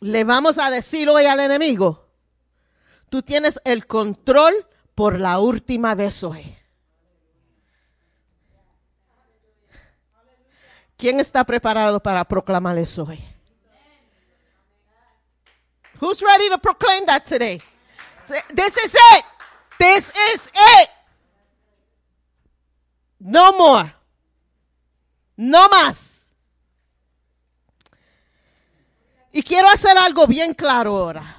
Le 0.00 0.24
vamos 0.24 0.58
a 0.58 0.70
decir 0.70 1.08
hoy 1.08 1.26
al 1.26 1.40
enemigo, 1.40 2.06
tú 3.08 3.22
tienes 3.22 3.60
el 3.64 3.86
control 3.86 4.54
por 4.94 5.18
la 5.18 5.38
última 5.38 5.94
vez 5.94 6.22
hoy. 6.22 6.56
¿Quién 10.96 11.20
está 11.20 11.44
preparado 11.44 12.00
para 12.00 12.24
proclamar 12.24 12.78
eso 12.78 13.04
hoy? 13.04 13.22
Who's 16.00 16.20
ready 16.20 16.48
to 16.50 16.58
proclaim 16.58 17.06
that 17.06 17.24
today? 17.24 17.60
This 18.54 18.76
is 18.76 18.94
it. 18.94 19.24
This 19.78 20.12
is 20.34 20.50
it. 20.54 20.90
No 23.18 23.52
more. 23.52 23.94
No 25.36 25.68
más. 25.68 26.32
Y 29.32 29.42
quiero 29.42 29.68
hacer 29.68 29.98
algo 29.98 30.26
bien 30.26 30.54
claro 30.54 30.96
ahora. 30.96 31.36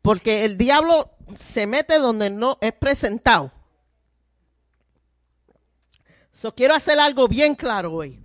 Porque 0.00 0.44
el 0.44 0.56
diablo 0.56 1.16
se 1.34 1.66
mete 1.66 1.98
donde 1.98 2.30
no 2.30 2.58
es 2.60 2.72
presentado. 2.72 3.50
So 6.30 6.54
quiero 6.54 6.74
hacer 6.74 7.00
algo 7.00 7.26
bien 7.26 7.54
claro 7.54 7.94
hoy. 7.94 8.20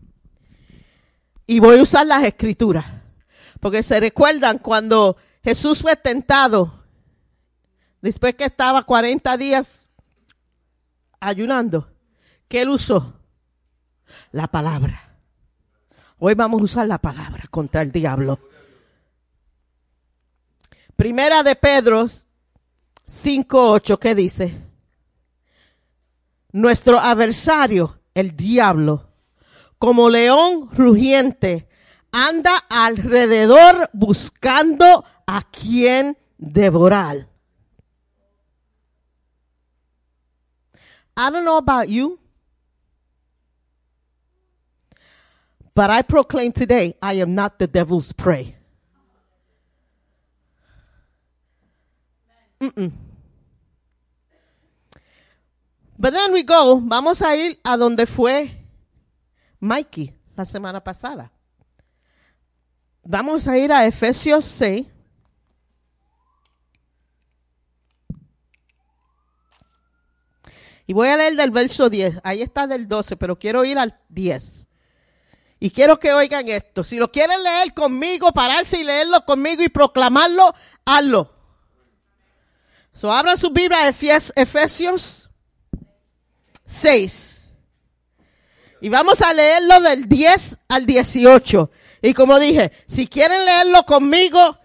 Y 1.48 1.60
voy 1.60 1.80
a 1.80 1.82
usar 1.82 2.06
las 2.06 2.24
escrituras. 2.24 2.86
Porque 3.60 3.82
se 3.82 4.00
recuerdan 4.00 4.60
cuando 4.60 5.18
Jesús 5.44 5.82
fue 5.82 5.96
tentado, 5.96 6.84
después 8.02 8.36
que 8.36 8.44
estaba 8.44 8.84
40 8.84 9.38
días 9.38 9.90
ayunando, 11.22 11.88
¿qué 12.50 12.64
él 12.64 12.70
usó? 12.70 13.14
La 14.34 14.48
palabra. 14.48 15.18
Hoy 16.20 16.34
vamos 16.34 16.60
a 16.60 16.64
usar 16.66 16.88
la 16.88 16.98
palabra 16.98 17.46
contra 17.50 17.82
el 17.82 17.92
diablo. 17.92 18.40
Primera 20.98 21.42
de 21.42 21.56
Pedro 21.56 22.06
5.8, 22.06 23.98
¿qué 23.98 24.14
dice? 24.14 24.62
Nuestro 26.52 27.00
adversario, 27.00 28.02
el 28.14 28.36
diablo, 28.36 29.10
como 29.80 30.10
león 30.10 30.70
rugiente, 30.74 31.68
anda 32.12 32.58
alrededor 32.70 33.90
buscando 33.94 35.06
a 35.26 35.44
quien 35.50 36.18
devorar. 36.38 37.31
I 41.16 41.30
don't 41.30 41.46
know 41.46 41.58
about 41.58 41.90
you, 41.90 42.20
but 45.74 45.90
I 45.90 46.02
proclaim 46.02 46.52
today 46.52 46.96
I 47.02 47.14
am 47.14 47.36
not 47.36 47.60
the 47.60 47.68
devil's 47.68 48.12
prey. 48.12 48.56
Mm-mm. 52.60 52.92
But 55.98 56.14
then 56.14 56.34
we 56.34 56.44
go, 56.44 56.80
vamos 56.80 57.22
a 57.22 57.36
ir 57.36 57.58
a 57.64 57.78
donde 57.78 58.08
fue 58.08 58.52
Mikey 59.60 60.14
la 60.36 60.46
semana 60.46 60.84
pasada. 60.84 61.32
Vamos 63.04 63.48
a 63.48 63.58
ir 63.58 63.72
a 63.72 63.86
Efesios 63.86 64.44
6. 64.46 64.91
Y 70.92 70.94
voy 70.94 71.08
a 71.08 71.16
leer 71.16 71.38
del 71.38 71.52
verso 71.52 71.90
10. 71.90 72.16
Ahí 72.22 72.42
está 72.42 72.68
del 72.68 72.86
12, 72.86 73.16
pero 73.16 73.40
quiero 73.40 73.64
ir 73.64 73.78
al 73.80 73.98
10. 74.10 74.68
Y 75.58 75.70
quiero 75.72 75.98
que 75.98 76.12
oigan 76.12 76.46
esto. 76.50 76.84
Si 76.84 76.98
lo 76.98 77.10
quieren 77.10 77.42
leer 77.42 77.74
conmigo, 77.74 78.34
pararse 78.34 78.78
y 78.78 78.84
leerlo 78.84 79.24
conmigo 79.24 79.64
y 79.64 79.70
proclamarlo, 79.70 80.54
hazlo. 80.84 81.34
So, 82.94 83.10
abran 83.10 83.38
su 83.38 83.52
Biblia, 83.52 83.88
Efes- 83.88 84.34
Efesios 84.36 85.30
6. 86.66 87.42
Y 88.82 88.90
vamos 88.90 89.22
a 89.22 89.34
leerlo 89.34 89.80
del 89.80 90.10
10 90.10 90.58
al 90.68 90.86
18. 90.86 91.72
Y 92.02 92.14
como 92.14 92.38
dije, 92.38 92.74
si 92.86 93.08
quieren 93.08 93.46
leerlo 93.46 93.86
conmigo, 93.86 94.58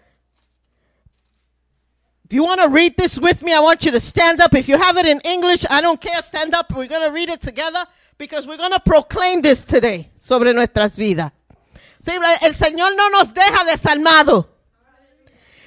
if 2.26 2.32
you 2.32 2.42
want 2.42 2.60
to 2.60 2.68
read 2.68 2.96
this 2.96 3.20
with 3.20 3.40
me, 3.44 3.54
I 3.54 3.60
want 3.60 3.84
you 3.84 3.92
to 3.92 4.00
stand 4.00 4.40
up. 4.40 4.52
If 4.52 4.68
you 4.68 4.76
have 4.76 4.96
it 4.96 5.06
in 5.06 5.20
English, 5.20 5.64
I 5.70 5.80
don't 5.80 6.00
care, 6.00 6.20
stand 6.22 6.56
up. 6.56 6.74
We're 6.74 6.88
going 6.88 7.08
to 7.08 7.14
read 7.14 7.28
it 7.28 7.40
together 7.40 7.86
because 8.18 8.48
we're 8.48 8.56
going 8.56 8.72
to 8.72 8.80
proclaim 8.80 9.42
this 9.42 9.62
today 9.62 10.10
sobre 10.16 10.52
nuestras 10.52 10.96
vidas. 10.96 11.30
El 12.42 12.52
Señor 12.52 12.96
no 12.96 13.10
nos 13.10 13.32
deja 13.32 13.64
desalmado. 13.64 14.48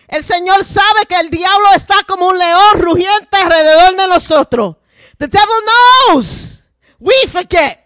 El 0.10 0.22
Señor 0.22 0.65
sabe 0.65 1.06
que 1.07 1.15
el 1.15 1.30
diablo 1.30 1.69
está 1.73 2.03
como 2.06 2.27
un 2.27 2.38
león 2.38 2.80
rugiente 2.80 3.38
alrededor 3.38 3.95
de 3.95 4.07
nosotros. 4.10 4.76
The 5.18 5.27
devil 5.27 5.61
knows. 6.10 6.68
We 6.99 7.14
forget. 7.31 7.80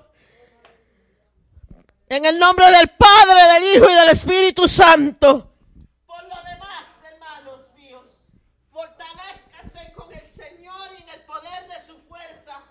En 2.08 2.24
el 2.24 2.38
nombre 2.38 2.70
del 2.70 2.88
Padre, 2.90 3.42
del 3.54 3.76
Hijo 3.76 3.90
y 3.90 3.94
del 3.94 4.08
Espíritu 4.10 4.68
Santo. 4.68 5.50
Por 6.06 6.22
lo 6.22 6.36
demás, 6.48 6.86
hermanos 7.10 7.60
míos, 7.74 8.04
fortalezcase 8.72 9.92
con 9.92 10.12
el 10.14 10.26
Señor 10.28 10.88
y 10.96 11.02
en 11.02 11.08
el 11.08 11.20
poder 11.22 11.66
de 11.66 11.84
su 11.84 11.98
fuerza. 11.98 12.62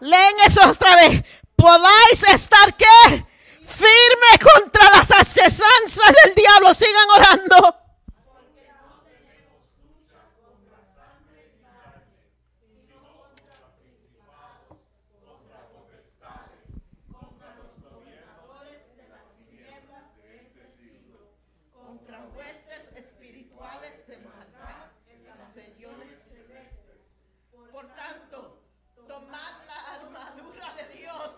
Leen 0.00 0.34
eso 0.46 0.70
otra 0.70 0.96
vez. 0.96 1.22
Podáis 1.54 2.22
estar 2.28 2.74
qué? 2.76 3.26
Firme 3.62 4.38
contra 4.40 4.84
las 4.90 5.10
asesanzas 5.10 6.12
del 6.24 6.34
diablo. 6.34 6.72
Sigan 6.72 7.10
orando. 7.14 7.82
contra 21.92 22.24
huestes 22.34 22.88
espirituales 22.96 24.06
de 24.06 24.16
maldad 24.18 24.90
en 25.08 25.26
las 25.26 25.54
regiones 25.54 26.18
celestes. 26.28 27.00
Por 27.70 27.86
tanto, 27.94 28.58
tomad 29.06 29.66
la 29.66 29.94
armadura 29.96 30.74
de 30.74 30.96
Dios. 30.96 31.32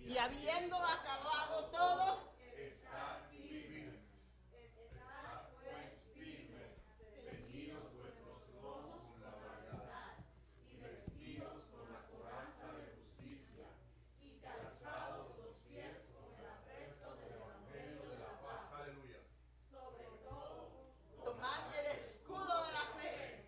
Y 0.00 0.18
habiendo 0.18 0.76
acabado 0.76 1.64
todo, 1.70 2.32
tomad 21.24 21.74
el 21.80 21.96
escudo 21.96 22.64
de 22.64 22.72
la 22.72 22.84
fe. 23.00 23.42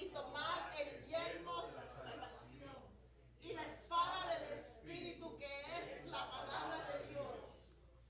y 0.00 0.06
tomar 0.06 0.70
el 0.78 1.04
yelmo 1.06 1.62
de 1.66 1.74
la 1.74 1.86
salvación 1.86 2.78
y 3.42 3.52
la 3.52 3.64
espada 3.64 4.38
del 4.38 4.58
Espíritu 4.58 5.36
que 5.38 5.46
es 5.46 6.06
la 6.06 6.30
palabra 6.30 6.86
de 6.92 7.06
Dios, 7.08 7.26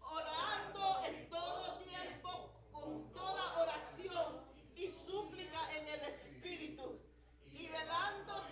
orando 0.02 1.01
en 1.06 1.28
todo 1.30 1.78
tiempo 1.78 2.51
con 2.72 3.10
toda 3.12 3.62
oración 3.62 4.43
y 4.76 4.89
súplica 4.89 5.60
en 5.76 5.89
el 5.89 6.01
Espíritu 6.10 6.98
y 7.52 7.68
velando 7.68 8.48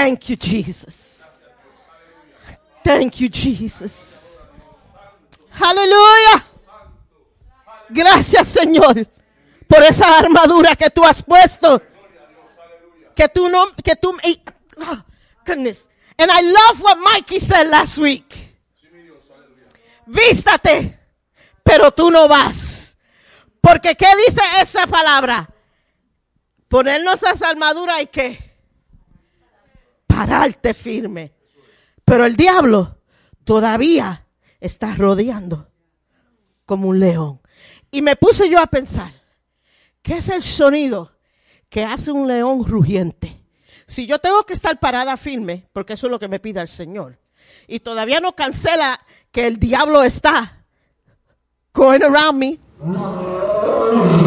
Thank 0.00 0.30
you, 0.30 0.36
Jesus. 0.36 1.50
Thank 2.82 3.20
you, 3.20 3.28
Jesus. 3.28 4.40
Aleluya. 5.60 6.42
Gracias, 7.90 8.48
Señor, 8.48 9.06
por 9.68 9.82
esa 9.82 10.18
armadura 10.18 10.74
que 10.74 10.88
tú 10.88 11.04
has 11.04 11.22
puesto. 11.22 11.82
Que 13.14 13.28
tú 13.28 13.50
no, 13.50 13.74
que 13.84 13.94
tú, 13.94 14.16
oh, 14.78 15.02
goodness. 15.44 15.86
And 16.16 16.30
I 16.30 16.40
love 16.40 16.80
what 16.80 16.96
Mikey 16.96 17.38
said 17.38 17.68
last 17.68 17.98
week. 17.98 18.34
Vístate, 20.06 20.98
pero 21.62 21.90
tú 21.90 22.10
no 22.10 22.26
vas. 22.26 22.96
Porque 23.60 23.94
¿qué 23.96 24.08
dice 24.26 24.40
esa 24.62 24.86
palabra? 24.86 25.46
Ponernos 26.68 27.22
esa 27.22 27.50
armadura 27.50 28.00
y 28.00 28.06
que 28.06 28.49
pararte 30.20 30.74
firme. 30.74 31.32
Pero 32.04 32.26
el 32.26 32.36
diablo 32.36 32.98
todavía 33.44 34.26
está 34.60 34.94
rodeando 34.94 35.70
como 36.66 36.88
un 36.88 37.00
león. 37.00 37.40
Y 37.90 38.02
me 38.02 38.16
puse 38.16 38.50
yo 38.50 38.60
a 38.60 38.66
pensar, 38.66 39.10
¿qué 40.02 40.18
es 40.18 40.28
el 40.28 40.42
sonido 40.42 41.12
que 41.70 41.84
hace 41.84 42.12
un 42.12 42.28
león 42.28 42.66
rugiente? 42.66 43.42
Si 43.86 44.06
yo 44.06 44.18
tengo 44.18 44.44
que 44.44 44.52
estar 44.52 44.78
parada 44.78 45.16
firme, 45.16 45.66
porque 45.72 45.94
eso 45.94 46.06
es 46.06 46.10
lo 46.10 46.18
que 46.18 46.28
me 46.28 46.38
pide 46.38 46.60
el 46.60 46.68
Señor, 46.68 47.18
y 47.66 47.80
todavía 47.80 48.20
no 48.20 48.36
cancela 48.36 49.00
que 49.32 49.46
el 49.46 49.58
diablo 49.58 50.02
está 50.02 50.66
going 51.72 52.02
around 52.02 52.38
me, 52.38 52.58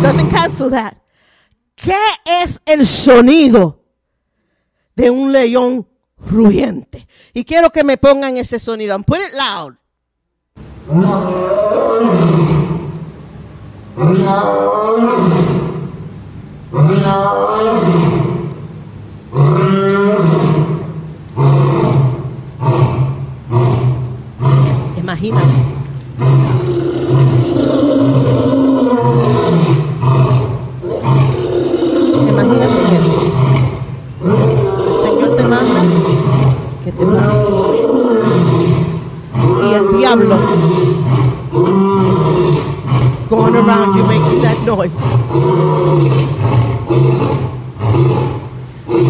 doesn't 0.02 0.32
cancel 0.32 0.72
that. 0.72 0.96
¿Qué 1.76 2.00
es 2.26 2.60
el 2.66 2.88
sonido 2.88 3.83
de 4.96 5.10
un 5.10 5.32
león 5.32 5.88
rugiente? 6.18 7.08
Y 7.34 7.44
quiero 7.44 7.72
que 7.72 7.84
me 7.84 7.98
pongan 7.98 8.38
ese 8.38 8.60
sonido. 8.60 8.96
Loud. 9.36 9.74
Imagínate 24.98 25.44
eso. 25.44 26.04
El 34.24 34.96
Señor 35.04 35.36
te 35.36 35.44
manda 35.44 35.44
que 35.44 35.44
te 35.44 35.44
mande. 35.44 36.74
Y 39.62 39.74
el 39.74 39.98
diablo 39.98 40.38
going 43.30 43.56
around 43.56 43.96
you 43.96 44.04
making 44.06 44.42
that 44.42 44.58
noise. 44.66 44.94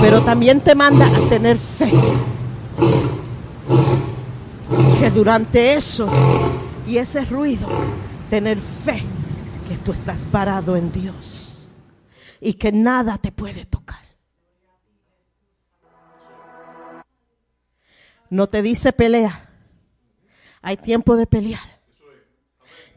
Pero 0.02 0.22
también 0.22 0.62
te 0.62 0.76
manda 0.76 1.08
a 1.08 1.20
tener 1.30 1.58
fe. 1.58 1.92
Que 5.00 5.12
durante 5.12 5.76
eso 5.76 6.08
y 6.88 6.98
ese 6.98 7.26
ruido, 7.26 7.68
tener 8.30 8.60
fe 8.60 9.04
que 9.68 9.78
tú 9.78 9.92
estás 9.92 10.26
parado 10.32 10.76
en 10.76 10.92
Dios 10.92 11.68
y 12.40 12.54
que 12.54 12.72
nada 12.72 13.18
te 13.18 13.32
puede 13.32 13.66
tocar. 13.66 14.03
No 18.34 18.48
te 18.48 18.64
dice 18.64 18.94
pelea. 18.94 19.48
Hay 20.64 20.78
tiempo 20.78 21.16
de 21.16 21.28
pelear. 21.28 21.80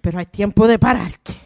Pero 0.00 0.18
hay 0.18 0.24
tiempo 0.24 0.66
de 0.66 0.78
pararte. 0.78 1.36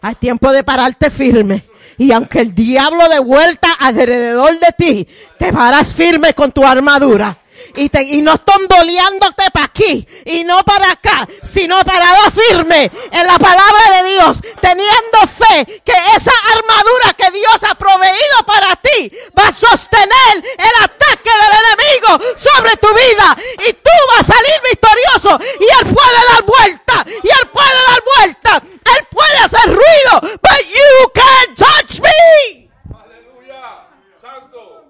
Hay 0.00 0.14
tiempo 0.14 0.52
de 0.52 0.62
pararte 0.62 1.10
firme. 1.10 1.64
Y 1.98 2.12
aunque 2.12 2.38
el 2.38 2.54
diablo 2.54 3.08
de 3.08 3.18
vuelta 3.18 3.72
alrededor 3.72 4.56
de 4.60 4.72
ti, 4.78 5.08
te 5.36 5.52
paras 5.52 5.92
firme 5.92 6.32
con 6.32 6.52
tu 6.52 6.64
armadura. 6.64 7.36
Y, 7.76 7.88
te, 7.88 8.02
y 8.02 8.22
no 8.22 8.38
tomboleándote 8.38 9.50
para 9.52 9.66
aquí 9.66 10.06
y 10.24 10.44
no 10.44 10.62
para 10.64 10.92
acá, 10.92 11.28
sino 11.42 11.82
parado 11.84 12.30
firme 12.30 12.90
en 13.10 13.26
la 13.26 13.38
palabra 13.38 14.02
de 14.02 14.10
Dios, 14.10 14.40
teniendo 14.60 15.18
fe 15.26 15.82
que 15.84 15.92
esa 16.16 16.32
armadura 16.54 17.14
que 17.16 17.30
Dios 17.30 17.62
ha 17.68 17.74
proveído 17.74 18.36
para 18.46 18.76
ti 18.76 19.10
va 19.38 19.48
a 19.48 19.52
sostener 19.52 20.36
el 20.36 20.84
ataque 20.84 21.30
del 21.30 21.54
enemigo 21.64 22.36
sobre 22.36 22.76
tu 22.76 22.88
vida 22.88 23.36
y 23.68 23.72
tú 23.72 23.90
vas 24.08 24.20
a 24.20 24.32
salir 24.32 24.60
victorioso 24.70 25.38
y 25.60 25.64
él 25.64 25.94
puede 25.94 26.20
dar 26.32 26.44
vuelta 26.44 27.04
y 27.06 27.28
él 27.28 27.48
puede 27.52 27.78
dar 27.88 28.02
vuelta, 28.16 28.62
él 28.96 29.06
puede 29.10 29.38
hacer 29.38 29.66
ruido, 29.66 30.38
but 30.42 30.60
you 30.68 31.10
can't 31.14 31.58
touch 31.58 32.00
me. 32.00 32.70
Aleluya. 32.94 33.88
Santo. 34.20 34.84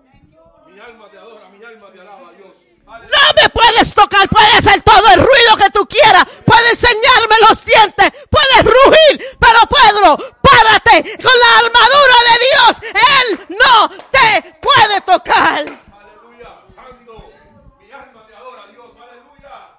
Mi 0.67 0.81
alma 0.81 1.09
te 1.11 1.19
adora, 1.19 1.49
mi 1.49 1.60
alma 1.60 1.60
te 1.60 1.60
alaba, 1.60 1.60
Dios. 1.60 1.60
Aleluya. 1.60 1.60
No 1.77 3.33
me 3.43 3.49
puedes 3.51 3.95
tocar, 3.95 4.29
puedes 4.29 4.55
hacer 4.55 4.83
todo 4.83 5.07
el 5.15 5.21
ruido 5.21 5.57
que 5.57 5.71
tú 5.71 5.87
quieras, 5.87 6.25
puedes 6.45 6.73
enseñarme 6.73 7.37
los 7.49 7.65
dientes, 7.65 8.13
puedes 8.29 8.65
rugir, 8.65 9.39
pero 9.39 9.61
Pedro, 9.69 10.17
párate 10.43 11.17
con 11.23 11.33
la 11.39 11.59
armadura 11.59 12.17
de 12.29 12.37
Dios, 12.51 12.77
Él 12.83 13.47
no 13.51 13.89
te 14.11 14.55
puede 14.61 15.01
tocar. 15.03 15.61
Aleluya. 15.61 16.51
Santo. 16.75 17.33
Mi 17.79 17.93
alma 17.93 18.27
te 18.27 18.35
adora, 18.35 18.67
Dios. 18.67 18.91
Aleluya. 18.97 19.79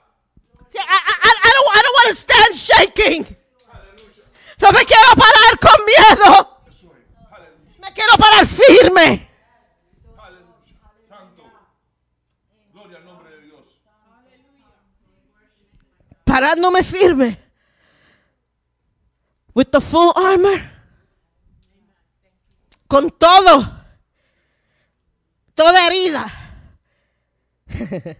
See, 0.69 0.79
I, 0.79 0.83
I, 0.83 1.33
I 1.43 1.51
don't, 1.51 1.75
I 1.75 1.81
don't 1.81 1.95
want 1.95 2.07
to 2.07 2.15
stand 2.15 2.55
shaking. 2.55 3.37
No 4.59 4.71
me 4.71 4.85
quiero 4.85 5.15
parar 5.17 5.59
con 5.59 5.85
miedo, 5.85 6.61
me 7.79 7.91
quiero 7.93 8.13
parar 8.17 8.45
firme. 8.45 9.27
Aleluya. 10.17 10.77
Santo. 11.09 11.43
Gloria 12.71 12.97
al 12.97 13.05
nombre 13.05 13.29
de 13.31 13.41
Dios. 13.41 13.63
Parándome 16.31 16.81
firme. 16.83 17.37
With 19.53 19.69
the 19.71 19.81
full 19.81 20.13
armor. 20.15 20.61
Con 22.87 23.11
todo. 23.11 23.83
Toda 25.53 25.87
herida. 25.87 26.31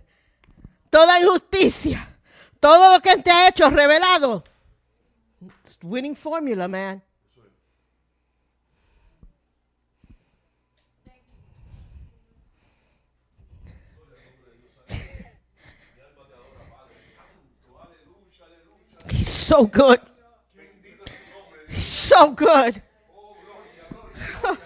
Toda 0.90 1.22
injusticia. 1.22 2.06
Todo 2.60 2.94
lo 2.94 3.02
que 3.02 3.16
te 3.18 3.32
ha 3.32 3.48
hecho 3.48 3.70
revelado. 3.70 4.44
Winning 5.82 6.16
formula, 6.16 6.68
man. 6.68 7.02
He's 19.12 19.28
so 19.28 19.66
good. 19.66 20.00
He's 21.68 21.86
so 21.86 22.32
good. 22.32 22.82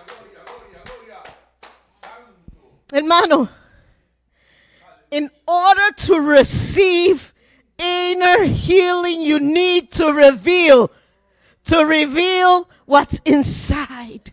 Hermano, 2.91 3.49
in 5.11 5.29
order 5.47 5.91
to 5.91 6.19
receive 6.19 7.33
inner 7.77 8.43
healing 8.45 9.21
you 9.21 9.39
need 9.39 9.91
to 9.91 10.13
reveal, 10.13 10.91
to 11.65 11.85
reveal 11.85 12.69
what's 12.85 13.19
inside. 13.25 14.31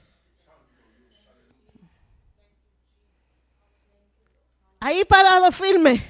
Ahí 4.80 5.04
parado 5.04 5.52
firme, 5.52 6.02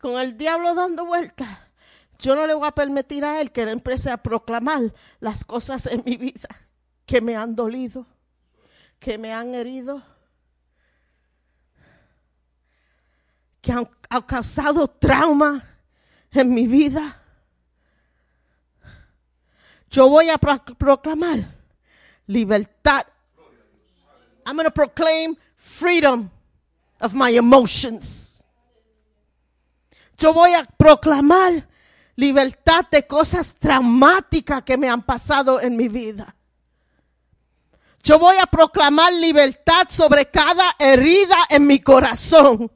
con 0.00 0.20
el 0.20 0.36
diablo 0.36 0.74
dando 0.74 1.04
vueltas. 1.04 1.65
Yo 2.18 2.34
no 2.34 2.46
le 2.46 2.54
voy 2.54 2.66
a 2.66 2.72
permitir 2.72 3.24
a 3.24 3.40
él 3.40 3.52
que 3.52 3.62
él 3.62 3.68
empiece 3.68 4.10
a 4.10 4.16
proclamar 4.16 4.92
las 5.20 5.44
cosas 5.44 5.86
en 5.86 6.02
mi 6.04 6.16
vida 6.16 6.48
que 7.04 7.20
me 7.20 7.36
han 7.36 7.54
dolido, 7.54 8.06
que 8.98 9.16
me 9.16 9.32
han 9.32 9.54
herido, 9.54 10.02
que 13.60 13.72
han, 13.72 13.88
causado 14.26 14.88
trauma 14.88 15.64
en 16.30 16.52
mi 16.52 16.66
vida. 16.66 17.22
Yo 19.90 20.08
voy 20.08 20.30
a 20.30 20.38
pro- 20.38 20.62
proclamar 20.78 21.54
libertad. 22.26 23.04
I'm 24.44 24.56
going 24.56 24.64
to 24.64 24.70
proclaim 24.70 25.36
freedom 25.56 26.30
of 27.00 27.14
my 27.14 27.30
emotions. 27.36 28.44
Yo 30.18 30.32
voy 30.32 30.54
a 30.54 30.64
proclamar 30.64 31.66
libertad 32.16 32.86
de 32.90 33.06
cosas 33.06 33.54
traumáticas 33.58 34.62
que 34.62 34.76
me 34.76 34.88
han 34.88 35.02
pasado 35.02 35.60
en 35.60 35.76
mi 35.76 35.88
vida. 35.88 36.34
Yo 38.02 38.18
voy 38.18 38.36
a 38.38 38.46
proclamar 38.46 39.12
libertad 39.12 39.88
sobre 39.88 40.30
cada 40.30 40.76
herida 40.78 41.36
en 41.48 41.66
mi 41.66 41.80
corazón. 41.80 42.70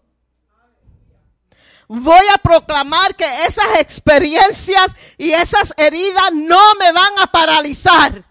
Voy 1.88 2.26
a 2.32 2.38
proclamar 2.38 3.16
que 3.16 3.46
esas 3.46 3.78
experiencias 3.78 4.94
y 5.18 5.32
esas 5.32 5.74
heridas 5.76 6.32
no 6.32 6.60
me 6.78 6.92
van 6.92 7.18
a 7.18 7.26
paralizar. 7.26 8.24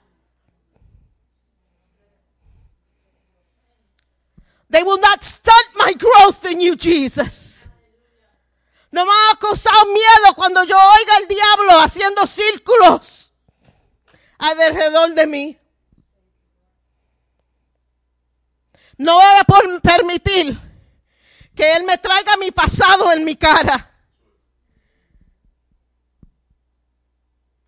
They 4.69 4.84
will 4.84 4.99
not 4.99 5.23
stunt 5.23 5.69
my 5.76 5.94
growth 5.94 6.45
in 6.45 6.60
you, 6.60 6.76
Jesus. 6.76 7.59
No 8.91 9.06
me 9.06 9.11
ha 9.11 9.36
causado 9.38 9.86
miedo 9.86 10.36
cuando 10.36 10.64
yo 10.64 10.76
oiga 10.76 11.16
al 11.18 11.28
diablo 11.28 11.80
haciendo 11.80 12.26
círculos 12.26 13.32
alrededor 14.40 15.14
de 15.14 15.28
mí. 15.28 15.60
No 18.98 19.16
voy 19.16 19.24
a 19.24 19.80
permitir 19.82 20.60
que 21.56 21.76
Él 21.76 21.84
me 21.84 21.98
traiga 21.98 22.36
mi 22.38 22.52
pasado 22.52 23.11
en 23.11 23.24
mi 23.24 23.36
cara. 23.36 23.86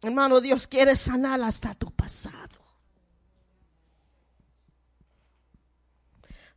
Hermano, 0.02 0.42
Dios 0.42 0.68
quiere 0.68 0.96
sanar 0.96 1.42
hasta 1.42 1.76
tu 1.76 1.92
pasado. 1.92 2.50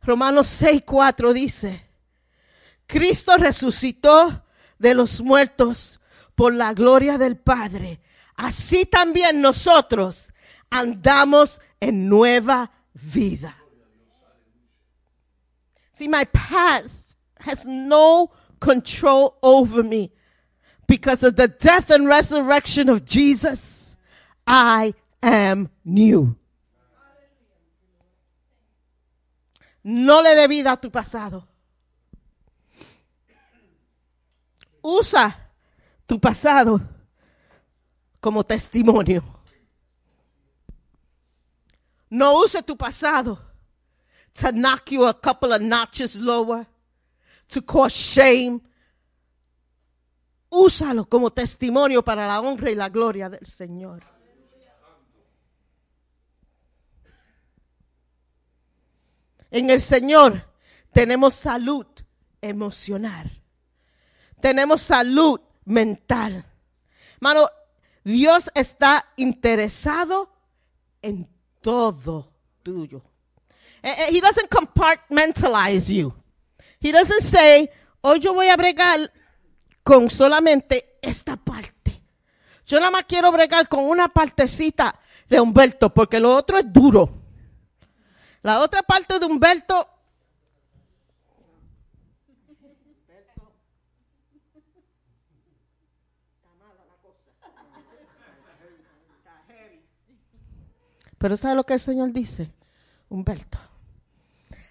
Romanos 0.01 0.61
6:4 0.61 1.33
dice, 1.33 1.87
Cristo 2.87 3.37
resucitó 3.37 4.44
de 4.79 4.93
los 4.93 5.21
muertos 5.21 5.99
por 6.35 6.53
la 6.53 6.73
gloria 6.73 7.17
del 7.17 7.37
Padre. 7.37 8.01
Así 8.35 8.85
también 8.85 9.41
nosotros 9.41 10.33
andamos 10.69 11.61
en 11.79 12.09
nueva 12.09 12.71
vida. 12.93 13.55
See, 15.93 16.07
my 16.09 16.25
past 16.25 17.15
has 17.39 17.65
no 17.65 18.31
control 18.59 19.37
over 19.41 19.83
me. 19.83 20.11
Because 20.87 21.23
of 21.23 21.35
the 21.35 21.47
death 21.47 21.89
and 21.89 22.07
resurrection 22.07 22.89
of 22.89 23.05
Jesus, 23.05 23.95
I 24.45 24.93
am 25.23 25.69
new. 25.83 26.35
No 29.83 30.21
le 30.21 30.35
dé 30.35 30.47
vida 30.47 30.73
a 30.73 30.77
tu 30.77 30.89
pasado. 30.89 31.47
Usa 34.87 35.35
tu 36.05 36.19
pasado 36.19 36.79
como 38.19 38.43
testimonio. 38.43 39.23
No 42.11 42.43
use 42.43 42.61
tu 42.61 42.77
pasado 42.77 43.39
to 44.35 44.51
knock 44.51 44.91
you 44.91 45.07
a 45.07 45.13
couple 45.15 45.53
of 45.53 45.61
notches 45.61 46.15
lower, 46.15 46.67
to 47.47 47.63
cause 47.63 47.95
shame. 47.95 48.61
Úsalo 50.51 51.09
como 51.09 51.31
testimonio 51.31 52.03
para 52.03 52.27
la 52.27 52.39
honra 52.39 52.69
y 52.69 52.75
la 52.75 52.89
gloria 52.89 53.27
del 53.27 53.47
Señor. 53.47 54.03
En 59.49 59.71
el 59.71 59.81
Señor 59.81 60.45
tenemos 60.91 61.33
salud 61.33 61.87
emocional. 62.39 63.44
Tenemos 64.45 64.83
salud 64.83 65.41
mental. 65.63 66.45
Mano, 67.19 67.49
Dios 68.03 68.51
está 68.53 69.03
interesado 69.15 70.29
en 71.01 71.27
todo 71.61 72.31
tuyo. 72.61 73.01
Eh, 73.81 73.89
eh, 73.89 74.07
He 74.11 74.21
doesn't 74.21 74.47
compartmentalize 74.51 75.91
you. 75.91 76.13
He 76.79 76.91
doesn't 76.91 77.23
say, 77.23 77.71
hoy 78.01 78.19
yo 78.19 78.35
voy 78.35 78.49
a 78.49 78.55
bregar 78.55 79.11
con 79.81 80.11
solamente 80.11 80.99
esta 81.01 81.37
parte. 81.37 82.03
Yo 82.67 82.77
nada 82.79 82.91
más 82.91 83.05
quiero 83.05 83.31
bregar 83.31 83.67
con 83.67 83.85
una 83.85 84.09
partecita 84.09 84.93
de 85.27 85.39
Humberto, 85.39 85.91
porque 85.91 86.19
lo 86.19 86.35
otro 86.35 86.59
es 86.59 86.71
duro. 86.71 87.09
La 88.43 88.59
otra 88.59 88.83
parte 88.83 89.17
de 89.17 89.25
Humberto, 89.25 89.89
pero 101.25 101.37
¿sabe 101.37 101.55
lo 101.55 101.63
que 101.63 101.73
el 101.73 101.79
Señor 101.79 102.11
dice? 102.11 102.51
Humberto, 103.09 103.57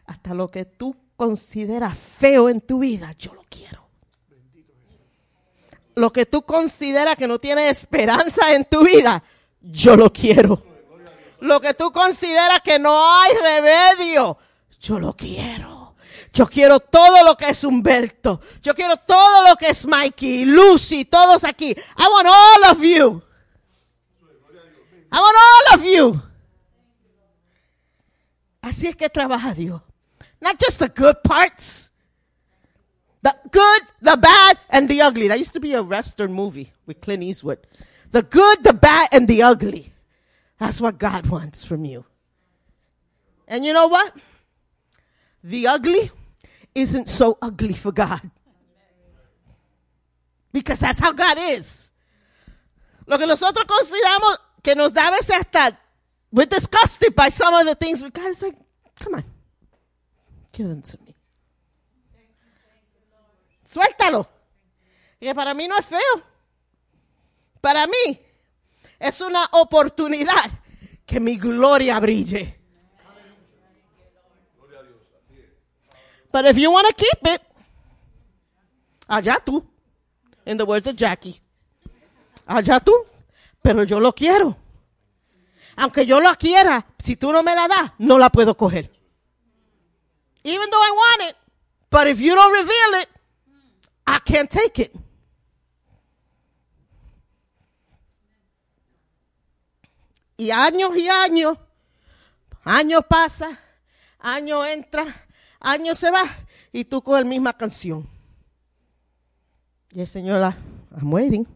hasta 0.07 0.35
lo 0.35 0.53
que 0.53 0.65
tú 0.65 0.95
consideras 1.17 1.99
feo 1.99 2.49
en 2.49 2.61
tu 2.61 2.79
vida, 2.79 3.13
yo 3.19 3.35
lo 3.35 3.43
quiero. 3.51 3.89
Lo 5.97 6.13
que 6.13 6.27
tú 6.27 6.43
consideras 6.43 7.17
que 7.17 7.27
no 7.27 7.41
tiene 7.41 7.71
esperanza 7.71 8.55
en 8.55 8.67
tu 8.67 8.85
vida, 8.85 9.21
yo 9.63 9.97
lo 9.97 10.13
quiero. 10.13 10.63
Lo 11.41 11.61
que 11.61 11.75
tú 11.75 11.91
consideras 11.91 12.61
que 12.63 12.79
no 12.79 13.05
hay 13.13 13.33
remedio, 13.35 14.39
yo 14.79 15.01
lo 15.01 15.17
quiero. 15.17 15.97
Yo 16.33 16.47
quiero 16.47 16.79
todo 16.79 17.25
lo 17.25 17.37
que 17.37 17.49
es 17.49 17.65
Humberto. 17.65 18.41
Yo 18.63 18.77
quiero 18.77 18.97
todo 18.99 19.49
lo 19.49 19.57
que 19.57 19.71
es 19.71 19.89
Mikey, 19.89 20.45
Lucy, 20.45 21.05
todos 21.05 21.43
aquí. 21.43 21.71
I 21.73 22.07
want 22.13 22.29
all 22.29 22.71
of 22.71 22.81
you. 22.81 23.21
I 25.11 25.19
want 25.19 25.37
all 25.37 25.81
of 25.81 25.85
you. 25.85 26.34
Así 28.65 28.87
es 28.87 28.97
que 28.97 29.11
trabaja 29.11 29.55
Dios. 29.55 29.83
Not 30.41 30.59
just 30.59 30.79
the 30.79 30.89
good 30.89 31.23
parts. 31.23 31.91
The 33.23 33.35
good, 33.51 33.83
the 34.01 34.17
bad, 34.17 34.59
and 34.71 34.89
the 34.89 35.03
ugly. 35.03 35.29
That 35.29 35.39
used 35.39 35.53
to 35.53 35.61
be 35.61 35.75
a 35.75 35.83
Western 35.83 36.33
movie 36.33 36.73
with 36.87 37.03
Clint 37.03 37.23
Eastwood. 37.23 37.59
The 38.11 38.23
good, 38.23 38.65
the 38.65 38.73
bad, 38.73 39.11
and 39.13 39.29
the 39.29 39.43
ugly. 39.43 39.93
That's 40.59 40.81
what 40.81 40.99
God 40.99 41.27
wants 41.27 41.63
from 41.63 41.85
you. 41.85 42.07
And 43.47 43.65
you 43.67 43.75
know 43.75 43.89
what? 43.89 44.15
The 45.43 45.67
ugly 45.67 46.11
isn't 46.75 47.11
so 47.11 47.37
ugly 47.43 47.75
for 47.75 47.93
God. 47.93 48.31
Because 50.53 50.81
that's 50.81 51.01
how 51.01 51.13
God 51.13 51.37
is. 51.39 51.91
Lo 53.07 53.19
que 53.19 53.27
nosotros 53.27 53.67
consideramos 53.67 54.39
que 54.63 54.75
nos 54.75 54.95
da 54.95 55.09
a 55.09 55.11
veces 55.11 55.37
hasta, 55.37 55.79
we're 56.35 56.47
disgusted 56.47 57.15
by 57.15 57.29
some 57.29 57.55
of 57.55 57.65
the 57.65 57.77
things, 57.77 58.03
but 58.03 58.13
God 58.13 58.27
is 58.27 58.43
like, 58.43 58.57
come 58.99 59.15
on, 59.15 59.25
give 60.53 60.67
them 60.67 60.83
to 60.83 60.99
me. 61.07 61.15
Suéltalo. 63.65 64.27
Que 65.21 65.33
para 65.33 65.55
mí 65.55 65.69
no 65.69 65.77
es 65.79 65.87
feo. 65.87 66.23
Para 67.61 67.87
mí 67.87 68.19
es 68.99 69.21
una 69.21 69.49
oportunidad 69.53 70.51
que 71.07 71.21
mi 71.21 71.37
gloria 71.37 72.01
brille. 72.01 72.57
But 76.33 76.47
if 76.47 76.59
you 76.59 76.73
want 76.73 76.89
to 76.89 76.95
keep 76.95 77.35
it, 77.35 77.43
allá 79.09 79.37
tú. 79.37 79.65
In 80.45 80.57
the 80.57 80.67
words 80.67 80.89
of 80.89 80.97
Jackie. 80.97 81.41
Allá 82.45 82.81
tú. 82.81 82.93
Pero 83.63 83.85
yo 83.85 84.01
lo 84.01 84.13
quiero 84.13 84.64
aunque 85.77 86.07
yo 86.07 86.21
la 86.21 86.35
quiera, 86.37 86.87
si 86.99 87.17
tú 87.17 87.33
no 87.33 87.43
me 87.43 87.55
la 87.55 87.69
das, 87.69 87.93
no 87.99 88.19
la 88.19 88.31
puedo 88.31 88.57
coger. 88.57 88.91
Even 90.43 90.69
though 90.71 90.83
I 90.83 90.91
want 90.91 91.31
it, 91.31 91.37
but 91.91 92.07
if 92.07 92.21
you 92.21 92.35
don't 92.35 92.53
reveal 92.53 93.03
it, 93.03 93.09
I 94.07 94.19
can't 94.25 94.51
take 94.51 94.79
it. 94.83 94.95
Y 100.37 100.51
años 100.51 100.97
y 100.97 101.09
años, 101.09 101.57
años 102.65 103.05
pasa, 103.09 103.59
año 104.19 104.65
entra, 104.65 105.05
año 105.61 105.95
se 105.95 106.11
va, 106.11 106.25
y 106.73 106.85
tú 106.85 107.01
con 107.03 107.21
la 107.21 107.25
misma 107.25 107.57
canción. 107.57 108.09
Y 109.93 110.01
el 110.01 110.09
Señor, 110.09 110.43
I'm 110.43 111.13
waiting. 111.13 111.47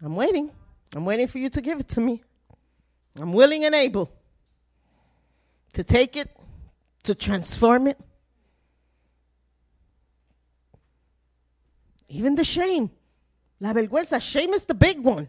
I'm 0.00 0.16
waiting. 0.16 0.50
I'm 0.94 1.04
waiting 1.04 1.26
for 1.28 1.38
you 1.38 1.50
to 1.50 1.60
give 1.60 1.80
it 1.80 1.88
to 1.88 2.00
me. 2.00 2.22
I'm 3.18 3.32
willing 3.32 3.64
and 3.64 3.74
able 3.74 4.10
to 5.74 5.84
take 5.84 6.16
it, 6.16 6.34
to 7.04 7.14
transform 7.14 7.86
it. 7.86 7.98
Even 12.08 12.34
the 12.34 12.44
shame. 12.44 12.90
La 13.60 13.72
vergüenza. 13.72 14.20
Shame 14.20 14.50
is 14.54 14.64
the 14.64 14.74
big 14.74 15.00
one. 15.00 15.28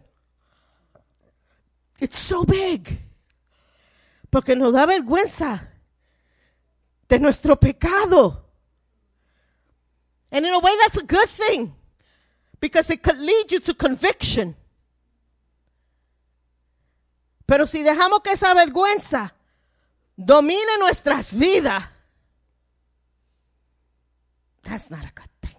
It's 2.00 2.18
so 2.18 2.44
big. 2.44 3.00
Porque 4.30 4.54
nos 4.56 4.72
da 4.72 4.86
vergüenza 4.86 5.60
de 7.08 7.18
nuestro 7.18 7.56
pecado. 7.56 8.42
And 10.32 10.44
in 10.44 10.52
a 10.52 10.58
way, 10.58 10.74
that's 10.80 10.96
a 10.96 11.04
good 11.04 11.28
thing 11.28 11.74
because 12.60 12.90
it 12.90 13.02
could 13.02 13.18
lead 13.18 13.52
you 13.52 13.60
to 13.60 13.74
conviction. 13.74 14.56
Pero 17.46 17.66
si 17.66 17.82
dejamos 17.82 18.20
que 18.20 18.32
esa 18.32 18.54
vergüenza 18.54 19.34
domine 20.16 20.78
nuestras 20.78 21.34
vidas, 21.36 21.84
that's 24.62 24.90
not 24.90 25.04
a 25.04 25.12
good 25.14 25.30
thing. 25.40 25.58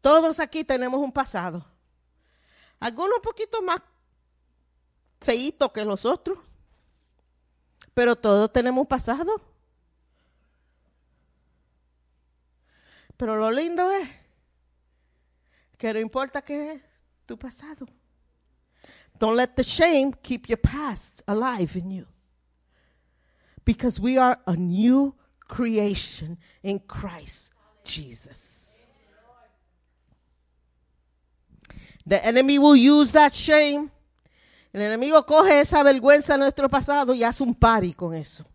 Todos 0.00 0.40
aquí 0.40 0.64
tenemos 0.64 1.00
un 1.00 1.12
pasado. 1.12 1.64
Algunos 2.80 3.16
un 3.16 3.22
poquito 3.22 3.62
más 3.62 3.80
feitos 5.20 5.72
que 5.72 5.84
los 5.84 6.04
otros. 6.04 6.38
Pero 7.94 8.16
todos 8.16 8.52
tenemos 8.52 8.82
un 8.82 8.86
pasado. 8.86 9.40
Pero 13.16 13.36
lo 13.36 13.50
lindo 13.50 13.90
es 13.90 14.08
que 15.76 15.92
no 15.92 15.98
importa 15.98 16.42
que 16.42 16.72
es 16.72 16.82
tu 17.26 17.36
pasado. 17.36 17.86
Don't 19.18 19.36
let 19.36 19.56
the 19.56 19.64
shame 19.64 20.12
keep 20.22 20.48
your 20.48 20.58
past 20.58 21.22
alive 21.26 21.76
in 21.76 21.90
you. 21.90 22.06
Because 23.64 24.00
we 24.00 24.16
are 24.16 24.38
a 24.46 24.56
new 24.56 25.14
creation 25.46 26.38
in 26.62 26.78
Christ 26.78 27.52
Jesus. 27.84 28.86
The 32.06 32.24
enemy 32.24 32.58
will 32.58 32.76
use 32.76 33.12
that 33.12 33.34
shame. 33.34 33.90
El 34.72 34.80
enemigo 34.80 35.26
coge 35.26 35.60
esa 35.60 35.82
vergüenza 35.82 36.34
de 36.34 36.38
nuestro 36.38 36.68
pasado 36.68 37.12
y 37.14 37.22
hace 37.24 37.42
un 37.42 37.54
party 37.54 37.92
con 37.92 38.14
eso. 38.14 38.46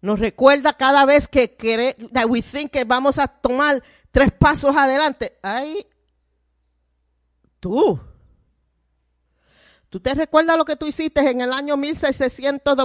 Nos 0.00 0.18
recuerda 0.18 0.72
cada 0.72 1.04
vez 1.04 1.28
que 1.28 1.46
that 2.12 2.26
we 2.26 2.40
think 2.40 2.72
que 2.72 2.84
vamos 2.84 3.18
a 3.18 3.28
tomar 3.28 3.82
tres 4.10 4.32
pasos 4.32 4.74
adelante. 4.74 5.36
Ay, 5.42 5.86
tú. 7.60 8.00
¿Tú 9.88 10.00
te 10.00 10.14
recuerdas 10.14 10.56
lo 10.56 10.64
que 10.64 10.76
tú 10.76 10.86
hiciste 10.86 11.20
en 11.20 11.40
el 11.40 11.52
año 11.52 11.76
1600? 11.76 12.76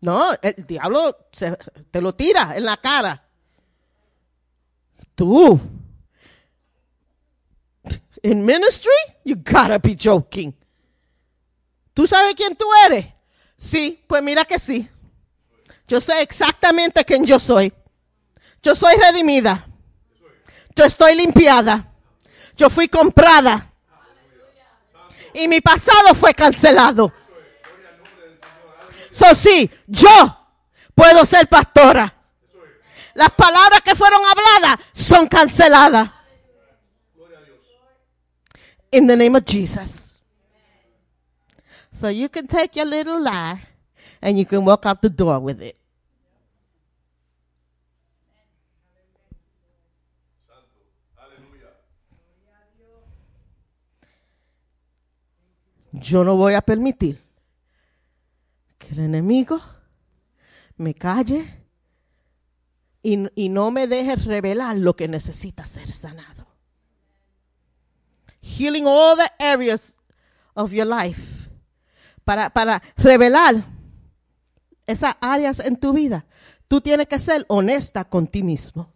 No, 0.00 0.32
el 0.40 0.66
diablo 0.66 1.16
te 1.90 2.00
lo 2.00 2.14
tira 2.14 2.56
en 2.56 2.64
la 2.64 2.76
cara. 2.76 3.24
Tú. 5.14 5.58
In 8.22 8.44
ministry, 8.44 8.90
you 9.24 9.36
gotta 9.36 9.78
be 9.78 9.96
joking. 9.96 10.54
¿Tú 11.94 12.06
sabes 12.06 12.34
quién 12.34 12.54
tú 12.56 12.66
eres? 12.86 13.06
Sí, 13.56 14.04
pues 14.06 14.22
mira 14.22 14.44
que 14.44 14.58
sí. 14.58 14.88
Yo 15.88 16.00
sé 16.00 16.20
exactamente 16.22 17.04
quién 17.04 17.24
yo 17.24 17.38
soy. 17.40 17.72
Yo 18.62 18.76
soy 18.76 18.94
redimida. 18.96 19.67
Yo 20.78 20.84
estoy 20.84 21.16
limpiada. 21.16 21.92
Yo 22.56 22.70
fui 22.70 22.86
comprada. 22.86 23.68
Y 25.34 25.48
mi 25.48 25.60
pasado 25.60 26.14
fue 26.14 26.32
cancelado. 26.32 27.12
So 29.10 29.34
sí, 29.34 29.68
yo 29.88 30.08
puedo 30.94 31.24
ser 31.26 31.48
pastora. 31.48 32.14
Las 33.14 33.30
palabras 33.32 33.80
que 33.82 33.96
fueron 33.96 34.20
habladas 34.24 34.78
son 34.92 35.26
canceladas. 35.26 36.10
In 38.92 39.08
the 39.08 39.16
name 39.16 39.36
of 39.36 39.44
Jesus. 39.44 40.20
So 41.90 42.08
you 42.08 42.28
can 42.28 42.46
take 42.46 42.78
your 42.78 42.86
little 42.86 43.20
lie 43.20 43.60
and 44.22 44.38
you 44.38 44.46
can 44.46 44.64
walk 44.64 44.86
out 44.86 45.02
the 45.02 45.10
door 45.10 45.40
with 45.40 45.60
it. 45.60 45.76
Yo 56.00 56.24
no 56.24 56.36
voy 56.36 56.54
a 56.54 56.62
permitir 56.62 57.22
que 58.78 58.88
el 58.88 59.00
enemigo 59.00 59.60
me 60.76 60.94
calle 60.94 61.64
y, 63.02 63.26
y, 63.34 63.48
no 63.48 63.70
me 63.70 63.86
deje 63.86 64.16
revelar 64.16 64.76
lo 64.76 64.94
que 64.94 65.08
necesita 65.08 65.66
ser 65.66 65.90
sanado. 65.90 66.46
Healing 68.40 68.86
all 68.86 69.16
the 69.16 69.30
areas 69.38 69.98
of 70.54 70.72
your 70.72 70.86
life 70.86 71.20
para, 72.24 72.50
para 72.50 72.82
revelar 72.96 73.64
esas 74.86 75.16
áreas 75.20 75.60
en 75.60 75.76
tu 75.76 75.92
vida, 75.92 76.26
tú 76.68 76.80
tienes 76.80 77.08
que 77.08 77.18
ser 77.18 77.44
honesta 77.48 78.04
con 78.04 78.26
ti 78.26 78.42
mismo. 78.42 78.92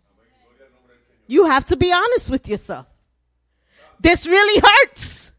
You 1.27 1.47
have 1.47 1.65
to 1.66 1.77
be 1.77 1.93
honest 1.93 2.31
with 2.31 2.47
yourself. 2.47 2.87
This 4.01 4.27
really 4.27 4.61
hurts. 4.61 5.33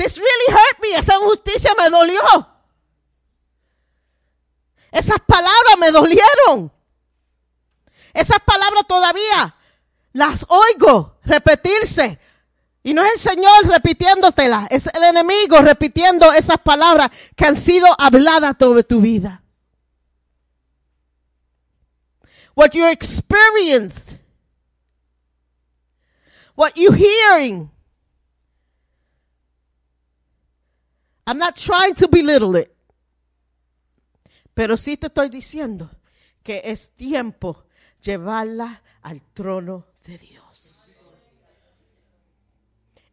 This 0.00 0.16
really 0.16 0.50
hurt 0.50 0.80
me. 0.80 0.94
Esa 0.94 1.16
injusticia 1.16 1.74
me 1.76 1.90
dolió. 1.90 2.22
Esas 4.90 5.18
palabras 5.26 5.76
me 5.78 5.90
dolieron. 5.90 6.72
Esas 8.14 8.38
palabras 8.40 8.86
todavía 8.88 9.54
las 10.14 10.46
oigo 10.48 11.18
repetirse 11.22 12.18
y 12.82 12.94
no 12.94 13.04
es 13.04 13.12
el 13.12 13.18
Señor 13.18 13.66
repitiéndotela, 13.66 14.68
es 14.70 14.86
el 14.86 15.04
enemigo 15.04 15.58
repitiendo 15.58 16.32
esas 16.32 16.58
palabras 16.58 17.10
que 17.36 17.44
han 17.44 17.54
sido 17.54 17.86
habladas 17.98 18.56
sobre 18.58 18.82
tu 18.84 19.02
vida. 19.02 19.42
What 22.54 22.70
you 22.72 22.86
experienced, 22.88 24.18
what 26.56 26.72
you 26.76 26.90
hearing. 26.90 27.70
I'm 31.26 31.38
not 31.38 31.56
trying 31.56 31.94
to 31.94 32.08
belittle 32.08 32.56
it. 32.56 32.70
Pero 34.54 34.76
sí 34.76 34.96
te 34.96 35.06
estoy 35.06 35.28
diciendo 35.28 35.90
que 36.42 36.62
es 36.64 36.90
tiempo 36.92 37.64
llevarla 38.02 38.82
al 39.02 39.22
trono 39.22 39.86
de 40.04 40.18
Dios. 40.18 41.00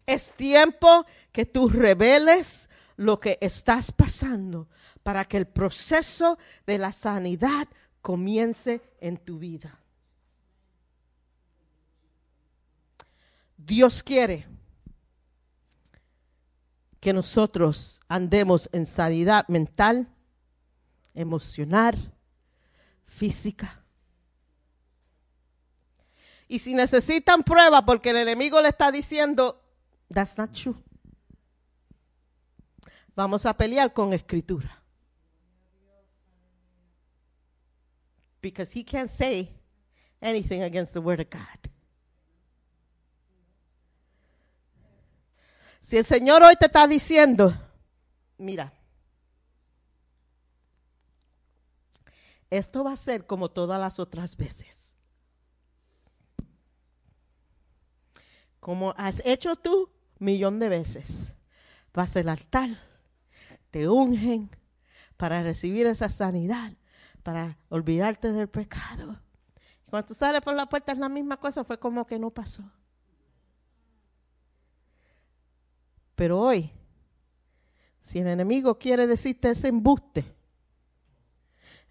Es 0.06 0.34
tiempo 0.34 1.06
que 1.32 1.46
tú 1.46 1.70
reveles 1.70 2.70
lo 2.96 3.20
que 3.20 3.38
estás 3.42 3.92
pasando 3.92 4.68
para 5.04 5.26
que 5.26 5.38
el 5.38 5.48
proceso 5.48 6.38
de 6.66 6.78
la 6.78 6.92
sanidad 6.92 7.68
comience 8.02 8.82
en 9.00 9.18
tu 9.18 9.38
vida. 9.38 9.80
Dios 13.58 14.02
quiere 14.02 14.48
que 17.00 17.14
nosotros 17.14 18.02
andemos 18.08 18.70
en 18.74 18.86
sanidad 18.86 19.48
mental, 19.48 20.08
emocional, 21.14 22.14
física. 23.06 23.84
Y 26.48 26.60
si 26.60 26.74
necesitan 26.74 27.44
prueba 27.44 27.86
porque 27.86 28.12
el 28.12 28.18
enemigo 28.18 28.62
le 28.62 28.70
está 28.70 28.92
diciendo, 28.92 29.62
That's 30.10 30.38
not 30.38 30.54
true. 30.54 30.76
Vamos 33.16 33.46
a 33.46 33.58
pelear 33.58 33.94
con 33.94 34.14
escritura. 34.14 34.82
Because 38.42 38.72
he 38.72 38.84
can't 38.84 39.10
say 39.10 39.52
anything 40.22 40.62
against 40.62 40.94
the 40.94 41.02
word 41.02 41.20
of 41.20 41.30
God. 41.30 41.72
Si 45.88 45.96
el 45.96 46.04
Señor 46.04 46.44
hoy 46.44 46.58
te 46.58 46.66
está 46.66 46.86
diciendo, 46.86 47.58
mira, 48.38 48.74
esto 52.50 52.84
va 52.84 52.92
a 52.92 52.98
ser 52.98 53.26
como 53.26 53.50
todas 53.52 53.80
las 53.80 53.98
otras 53.98 54.36
veces. 54.36 54.98
Como 58.60 58.94
has 58.98 59.22
hecho 59.24 59.56
tú 59.56 59.90
millón 60.20 60.60
de 60.60 60.68
veces. 60.68 61.38
Vas 61.94 62.18
al 62.18 62.28
altar, 62.28 62.72
te 63.72 63.88
ungen 63.88 64.50
para 65.16 65.42
recibir 65.42 65.88
esa 65.88 66.10
sanidad, 66.10 66.74
para 67.24 67.60
olvidarte 67.70 68.34
del 68.34 68.50
pecado. 68.50 69.22
Cuando 69.90 70.08
tú 70.08 70.16
sales 70.16 70.42
por 70.42 70.54
la 70.54 70.66
puerta 70.66 70.92
es 70.92 70.98
la 70.98 71.08
misma 71.08 71.38
cosa, 71.38 71.64
fue 71.64 71.80
como 71.80 72.06
que 72.06 72.20
no 72.20 72.30
pasó. 72.30 72.70
Pero 76.18 76.40
hoy, 76.40 76.72
si 78.02 78.18
el 78.20 78.28
enemigo 78.28 78.80
quiere 78.80 79.06
decirte 79.06 79.52
ese 79.52 79.68
embuste, 79.68 80.26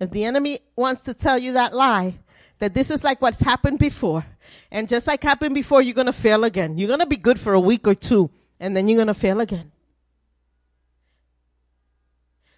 if 0.01 0.11
the 0.11 0.24
enemy 0.24 0.61
wants 0.74 1.03
to 1.03 1.15
tell 1.15 1.39
you 1.39 1.53
that 1.53 1.73
lie, 1.73 2.19
that 2.59 2.74
this 2.74 2.90
is 2.90 3.05
like 3.05 3.23
what's 3.23 3.40
happened 3.40 3.78
before, 3.78 4.27
and 4.70 4.89
just 4.89 5.07
like 5.07 5.23
happened 5.23 5.55
before, 5.55 5.81
you're 5.81 5.94
going 5.94 6.07
to 6.07 6.12
fail 6.12 6.43
again. 6.43 6.77
You're 6.77 6.89
going 6.89 7.01
to 7.01 7.07
be 7.07 7.16
good 7.16 7.39
for 7.39 7.55
a 7.55 7.61
week 7.61 7.86
or 7.86 7.94
two, 7.94 8.28
and 8.59 8.77
then 8.77 8.89
you're 8.89 8.97
going 8.97 9.07
to 9.07 9.15
fail 9.15 9.40
again. 9.40 9.70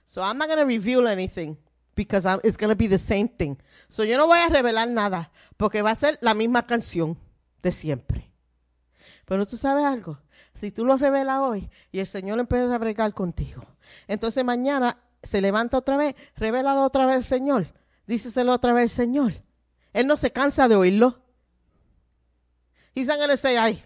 So 0.06 0.22
I'm 0.22 0.38
not 0.38 0.48
going 0.48 0.60
to 0.60 0.64
reveal 0.64 1.06
anything 1.06 1.58
because 1.94 2.24
I'm- 2.24 2.40
it's 2.42 2.56
going 2.56 2.70
to 2.70 2.76
be 2.76 2.86
the 2.86 2.98
same 2.98 3.28
thing. 3.28 3.58
So 3.90 4.04
yo 4.04 4.16
no 4.16 4.26
voy 4.26 4.38
a 4.38 4.48
revelar 4.48 4.88
nada 4.88 5.30
porque 5.58 5.82
va 5.82 5.90
a 5.90 5.96
ser 5.96 6.16
la 6.22 6.32
misma 6.32 6.66
canción 6.66 7.14
de 7.62 7.70
siempre. 7.70 8.27
Pero 9.28 9.44
tú 9.44 9.58
sabes 9.58 9.84
algo, 9.84 10.18
si 10.54 10.70
tú 10.70 10.86
lo 10.86 10.96
revelas 10.96 11.40
hoy 11.40 11.68
y 11.92 11.98
el 11.98 12.06
Señor 12.06 12.40
empieza 12.40 12.74
a 12.74 12.78
bregar 12.78 13.12
contigo, 13.12 13.62
entonces 14.06 14.42
mañana 14.42 14.98
se 15.22 15.42
levanta 15.42 15.76
otra 15.76 15.98
vez, 15.98 16.16
revélalo 16.36 16.82
otra 16.82 17.04
vez 17.04 17.16
al 17.16 17.24
Señor, 17.24 17.66
díceselo 18.06 18.54
otra 18.54 18.72
vez 18.72 18.84
al 18.84 19.04
Señor. 19.04 19.34
Él 19.92 20.06
no 20.06 20.16
se 20.16 20.32
cansa 20.32 20.66
de 20.66 20.76
oírlo. 20.76 21.20
He's 22.94 23.06
not 23.06 23.30
say, 23.36 23.56
ay, 23.56 23.84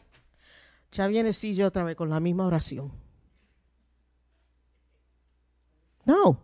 ya 0.93 1.09
viene 1.09 1.33
sí 1.33 1.57
yo 1.57 1.67
otra 1.67 1.83
vez 1.83 1.97
con 1.97 2.09
la 2.09 2.21
misma 2.21 2.47
oración. 2.47 2.93
No. 6.05 6.41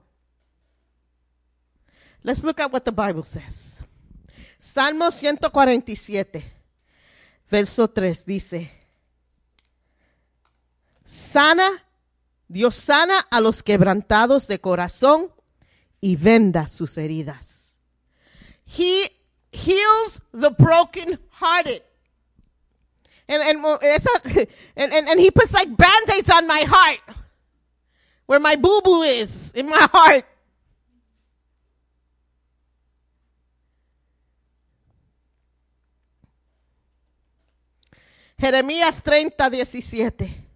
Let's 2.24 2.42
look 2.42 2.60
at 2.60 2.72
what 2.72 2.82
the 2.82 2.90
Bible 2.90 3.22
says. 3.22 3.80
Salmo 4.58 5.12
147, 5.12 6.52
verso 7.48 7.88
3 7.88 8.26
dice, 8.26 8.77
sana, 11.08 11.82
Dios 12.48 12.74
sana 12.74 13.26
a 13.30 13.40
los 13.40 13.62
quebrantados 13.62 14.46
de 14.46 14.60
corazón 14.60 15.32
y 16.00 16.16
venda 16.16 16.68
sus 16.68 16.98
heridas. 16.98 17.78
He 18.66 19.10
heals 19.50 20.20
the 20.32 20.50
broken 20.50 21.18
hearted. 21.30 21.82
And, 23.26 23.42
and, 24.76 24.92
and, 24.92 25.08
and 25.08 25.20
he 25.20 25.30
puts 25.30 25.54
like 25.54 25.74
band-aids 25.74 26.30
on 26.30 26.46
my 26.46 26.60
heart 26.66 27.00
where 28.26 28.40
my 28.40 28.56
boo-boo 28.56 29.02
is 29.02 29.52
in 29.54 29.66
my 29.66 29.88
heart. 29.90 30.26
Jeremías 38.38 39.00
30, 39.02 39.64
17. 39.64 40.47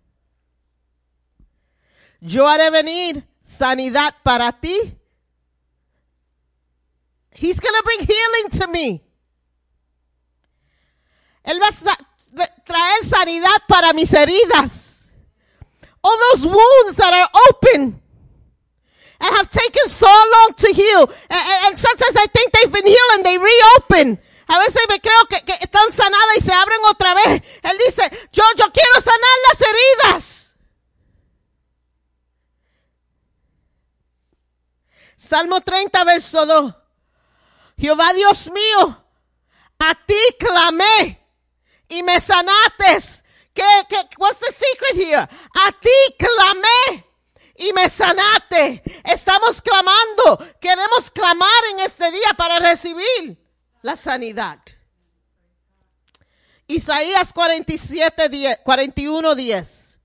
Yo 2.24 2.46
haré 2.46 2.70
venir 2.70 3.26
sanidad 3.42 4.14
para 4.22 4.52
ti. 4.52 4.96
He's 7.32 7.58
going 7.58 7.74
to 7.74 7.82
bring 7.82 7.98
healing 8.06 8.50
to 8.60 8.68
me. 8.68 9.02
Él 11.44 11.58
va 11.58 11.68
a 11.68 12.48
traer 12.64 13.02
sanidad 13.02 13.66
para 13.66 13.92
mis 13.92 14.12
heridas. 14.12 15.10
All 16.04 16.16
those 16.30 16.46
wounds 16.46 16.96
that 16.96 17.12
are 17.12 17.28
open 17.50 18.00
and 19.20 19.36
have 19.36 19.50
taken 19.50 19.88
so 19.88 20.06
long 20.06 20.54
to 20.58 20.68
heal. 20.72 21.10
And 21.66 21.76
sometimes 21.76 22.16
I 22.16 22.26
think 22.26 22.52
they've 22.52 22.72
been 22.72 22.86
healed 22.86 23.12
and 23.14 23.24
they 23.24 23.36
reopen. 23.36 24.18
A 24.48 24.58
veces 24.60 24.86
me 24.88 25.00
creo 25.00 25.26
que, 25.28 25.40
que 25.44 25.54
están 25.54 25.90
sanadas 25.90 26.36
y 26.36 26.40
se 26.40 26.52
abren 26.52 26.78
otra 26.88 27.14
vez. 27.14 27.42
Él 27.62 27.78
dice, 27.84 28.02
yo, 28.32 28.44
yo 28.56 28.70
quiero 28.70 29.00
sanar 29.00 29.38
las 29.48 29.60
heridas. 29.60 30.41
Salmo 35.22 35.60
30, 35.60 36.02
verso 36.02 36.44
2. 36.44 36.74
Jehová 37.78 38.12
Dios 38.12 38.50
mío, 38.50 39.04
a 39.78 39.94
ti 40.04 40.18
clamé 40.36 41.24
y 41.88 42.02
me 42.02 42.20
sanaste. 42.20 43.22
¿Qué, 43.54 43.62
qué, 43.88 43.96
what's 44.18 44.40
the 44.40 44.50
secret 44.50 44.96
here? 44.96 45.20
A 45.20 45.72
ti 45.80 46.16
clamé 46.18 47.06
y 47.54 47.72
me 47.72 47.88
sanaste. 47.88 48.82
Estamos 49.04 49.62
clamando. 49.62 50.38
Queremos 50.60 51.08
clamar 51.12 51.64
en 51.70 51.80
este 51.80 52.10
día 52.10 52.34
para 52.36 52.58
recibir 52.58 53.38
la 53.82 53.94
sanidad. 53.94 54.58
Isaías 56.66 57.32
47, 57.32 58.28
10, 58.28 58.58
41, 58.64 59.34
10. 59.36 60.00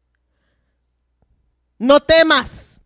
No 1.79 1.99
temas, 2.01 2.79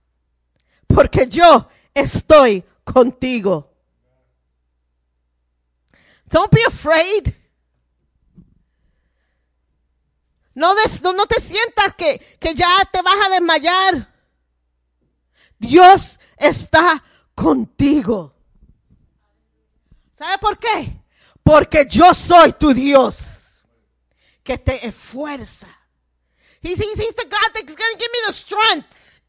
porque 0.87 1.27
yo 1.27 1.67
estoy 1.93 2.63
contigo. 2.83 3.69
Don't 6.27 6.51
be 6.51 6.63
afraid. 6.63 7.35
No, 10.53 10.75
des- 10.75 11.01
no, 11.01 11.13
no 11.13 11.25
te 11.25 11.39
sientas 11.39 11.93
que, 11.93 12.19
que 12.39 12.53
ya 12.53 12.83
te 12.91 13.01
vas 13.01 13.25
a 13.25 13.29
desmayar. 13.29 14.07
Dios 15.59 16.19
está 16.37 17.03
contigo. 17.35 18.33
¿Sabe 20.13 20.37
por 20.39 20.57
qué? 20.57 21.01
Porque 21.43 21.85
yo 21.89 22.13
soy 22.13 22.53
tu 22.53 22.73
Dios 22.73 23.63
que 24.43 24.57
te 24.57 24.85
esfuerza. 24.85 25.67
He's, 26.61 26.79
he's, 26.79 26.99
he's 26.99 27.15
the 27.15 27.25
God 27.25 27.51
that's 27.53 27.75
going 27.75 27.93
to 27.93 27.97
give 27.97 28.11
me 28.11 28.19
the 28.27 28.33
strength 28.33 29.21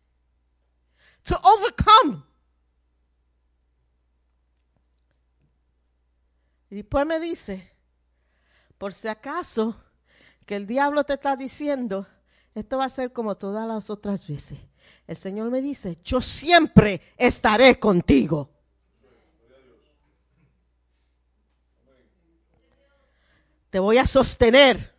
to 1.25 1.39
overcome. 1.45 2.25
Y 6.73 6.77
después 6.77 7.05
me 7.05 7.21
dice, 7.21 7.71
por 8.79 8.95
si 8.95 9.07
acaso 9.07 9.77
que 10.47 10.57
el 10.57 10.67
diablo 10.67 11.05
te 11.05 11.13
está 11.13 11.37
diciendo, 11.37 12.07
esto 12.55 12.79
va 12.79 12.87
a 12.87 12.89
ser 12.89 13.13
como 13.13 13.35
todas 13.37 13.69
las 13.69 13.91
otras 13.91 14.27
veces. 14.27 14.59
El 15.07 15.19
Señor 15.19 15.51
me 15.51 15.61
dice, 15.61 15.99
yo 16.03 16.23
siempre 16.23 17.03
estaré 17.19 17.79
contigo. 17.79 18.49
Te 23.69 23.79
voy 23.79 23.99
a 23.99 24.07
sostener. 24.07 24.95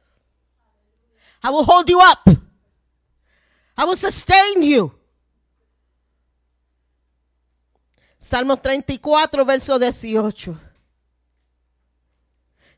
I 1.44 1.48
will 1.50 1.66
hold 1.68 1.90
you 1.90 1.98
up. 1.98 2.32
I 3.76 3.84
will 3.84 3.98
sustain 3.98 4.62
you. 4.62 4.94
Salmo 8.20 8.58
34, 8.58 9.44
verso 9.44 9.80
18. 9.80 10.73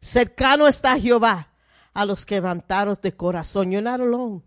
Cercano 0.06 0.68
está 0.68 0.99
Jehová 0.99 1.52
a 1.91 2.06
los 2.06 2.27
quebrantados 2.27 3.02
de 3.02 3.18
corazón. 3.18 3.72
You're 3.72 3.82
not 3.82 3.99
alone. 3.99 4.44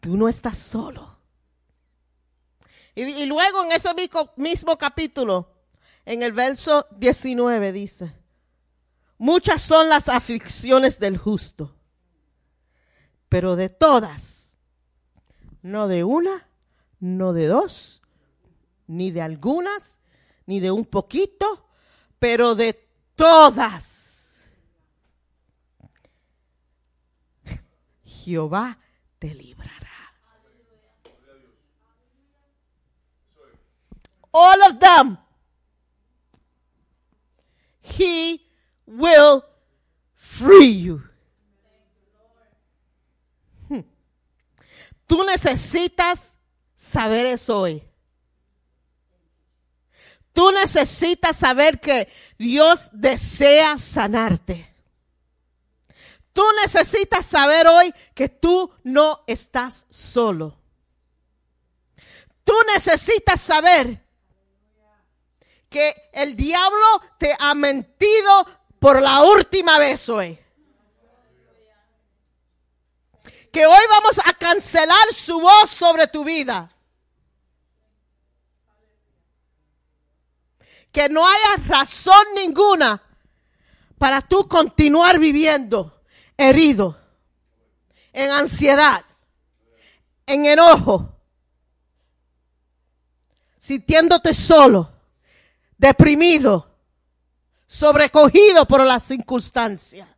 Tú 0.00 0.16
no 0.16 0.26
estás 0.26 0.56
solo. 0.56 1.18
Y, 2.94 3.26
luego 3.26 3.62
en 3.62 3.72
ese 3.72 3.92
mismo, 3.92 4.32
mismo 4.36 4.78
capítulo, 4.78 5.52
en 6.06 6.22
el 6.22 6.32
verso 6.32 6.86
19 6.96 7.72
dice, 7.72 8.16
muchas 9.18 9.60
son 9.60 9.90
las 9.90 10.08
aflicciones 10.08 10.98
del 10.98 11.18
justo, 11.18 11.76
pero 13.28 13.54
de 13.54 13.68
todas, 13.68 14.56
no 15.60 15.88
de 15.88 16.04
una, 16.04 16.48
no 17.00 17.34
de 17.34 17.48
dos, 17.48 18.00
ni 18.86 19.10
de 19.10 19.20
algunas, 19.20 20.00
ni 20.46 20.58
de 20.58 20.70
un 20.70 20.86
poquito, 20.86 21.68
pero 22.18 22.54
de 22.54 22.89
todas. 23.20 24.50
Jehová 28.02 28.78
te 29.18 29.34
librará. 29.34 30.14
All 34.32 34.62
of 34.62 34.78
them. 34.78 35.18
He 37.82 38.40
will 38.86 39.44
free 40.14 40.70
you. 40.70 41.02
Hmm. 43.68 43.82
Tú 45.06 45.24
necesitas 45.24 46.38
saber 46.74 47.26
eso 47.26 47.60
hoy. 47.60 47.89
Tú 50.32 50.52
necesitas 50.52 51.36
saber 51.36 51.80
que 51.80 52.08
Dios 52.38 52.88
desea 52.92 53.78
sanarte. 53.78 54.70
Tú 56.32 56.44
necesitas 56.62 57.26
saber 57.26 57.66
hoy 57.66 57.92
que 58.14 58.28
tú 58.28 58.72
no 58.84 59.24
estás 59.26 59.86
solo. 59.90 60.56
Tú 62.44 62.54
necesitas 62.74 63.40
saber 63.40 64.04
que 65.68 66.10
el 66.12 66.36
diablo 66.36 67.02
te 67.18 67.36
ha 67.38 67.54
mentido 67.54 68.46
por 68.78 69.02
la 69.02 69.22
última 69.22 69.78
vez 69.78 70.08
hoy. 70.08 70.38
Que 73.52 73.66
hoy 73.66 73.84
vamos 73.88 74.20
a 74.24 74.32
cancelar 74.34 75.12
su 75.12 75.40
voz 75.40 75.70
sobre 75.70 76.06
tu 76.06 76.24
vida. 76.24 76.72
Que 80.92 81.08
no 81.08 81.26
haya 81.26 81.62
razón 81.66 82.24
ninguna 82.34 83.02
para 83.98 84.20
tú 84.20 84.48
continuar 84.48 85.18
viviendo 85.18 86.02
herido, 86.36 86.98
en 88.12 88.30
ansiedad, 88.30 89.04
en 90.26 90.46
enojo, 90.46 91.14
sintiéndote 93.58 94.32
solo, 94.32 94.90
deprimido, 95.76 96.74
sobrecogido 97.66 98.66
por 98.66 98.84
las 98.84 99.02
circunstancias. 99.04 100.08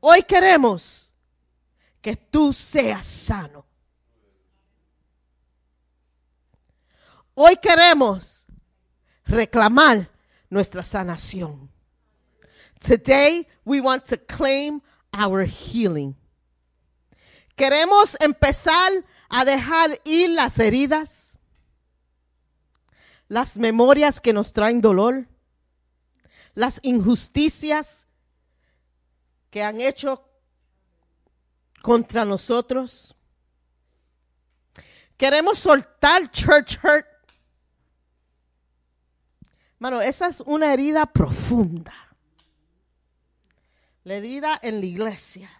Hoy 0.00 0.22
queremos 0.22 1.12
que 2.00 2.16
tú 2.16 2.52
seas 2.52 3.06
sano. 3.06 3.69
Hoy 7.42 7.56
queremos 7.56 8.44
reclamar 9.24 10.10
nuestra 10.50 10.82
sanación. 10.82 11.70
Today 12.78 13.46
we 13.64 13.80
want 13.80 14.04
to 14.10 14.18
claim 14.18 14.82
our 15.18 15.46
healing. 15.46 16.14
Queremos 17.56 18.14
empezar 18.20 18.92
a 19.30 19.46
dejar 19.46 19.98
ir 20.04 20.28
las 20.28 20.58
heridas, 20.58 21.38
las 23.28 23.56
memorias 23.56 24.20
que 24.20 24.34
nos 24.34 24.52
traen 24.52 24.82
dolor, 24.82 25.26
las 26.54 26.78
injusticias 26.82 28.06
que 29.48 29.62
han 29.62 29.80
hecho 29.80 30.28
contra 31.80 32.26
nosotros. 32.26 33.14
Queremos 35.16 35.58
soltar 35.58 36.30
church 36.30 36.76
hurt. 36.84 37.09
Mano, 39.80 40.02
esa 40.02 40.28
es 40.28 40.42
una 40.42 40.72
herida 40.72 41.06
profunda. 41.06 41.94
La 44.04 44.14
herida 44.14 44.58
en 44.62 44.78
la 44.78 44.86
iglesia. 44.86 45.50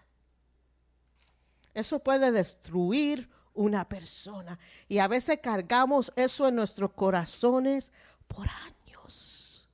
Eso 1.72 1.98
puede 2.00 2.30
destruir 2.30 3.30
una 3.54 3.88
persona. 3.88 4.58
Y 4.88 4.98
a 4.98 5.08
veces 5.08 5.40
cargamos 5.42 6.12
eso 6.16 6.46
en 6.46 6.56
nuestros 6.56 6.92
corazones 6.92 7.90
por 8.28 8.46
años. 8.46 9.66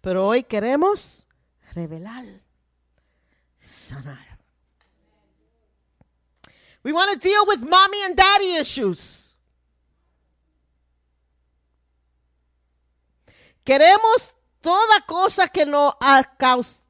Pero 0.00 0.28
hoy 0.28 0.44
queremos 0.44 1.26
revelar, 1.72 2.24
sanar. 3.58 4.38
We 6.84 6.92
want 6.92 7.10
to 7.10 7.18
deal 7.18 7.44
with 7.48 7.58
mommy 7.58 8.00
and 8.04 8.14
daddy 8.14 8.54
issues. 8.60 9.27
Queremos 13.68 14.34
toda 14.62 15.02
cosa 15.06 15.46
que 15.46 15.66
nos 15.66 15.92
ha, 16.00 16.24
caus- 16.38 16.86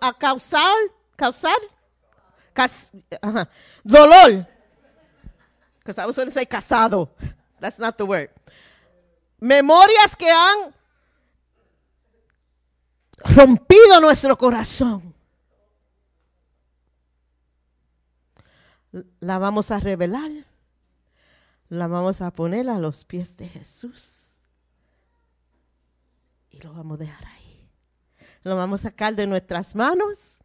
ha 0.00 0.16
causado, 0.16 0.78
causar, 1.16 1.56
ajá, 3.20 3.48
dolor. 3.82 4.46
Because 5.80 5.98
I 5.98 6.06
was 6.06 6.14
going 6.14 6.30
say 6.30 6.46
casado. 6.46 7.10
That's 7.58 7.80
not 7.80 7.96
the 7.96 8.04
word. 8.04 8.30
Memorias 9.40 10.14
que 10.14 10.30
han 10.30 10.72
rompido 13.24 14.00
nuestro 14.00 14.38
corazón. 14.38 15.12
La 19.18 19.40
vamos 19.40 19.72
a 19.72 19.80
revelar. 19.80 20.30
La 21.70 21.88
vamos 21.88 22.20
a 22.20 22.30
poner 22.30 22.70
a 22.70 22.78
los 22.78 23.04
pies 23.04 23.36
de 23.36 23.48
Jesús. 23.48 24.29
Lo 26.62 26.72
vamos 26.72 27.00
a 27.00 27.04
dejar 27.04 27.26
ahí. 27.26 27.68
Lo 28.42 28.56
vamos 28.56 28.80
a 28.80 28.90
sacar 28.90 29.14
de 29.14 29.26
nuestras 29.26 29.74
manos. 29.74 30.42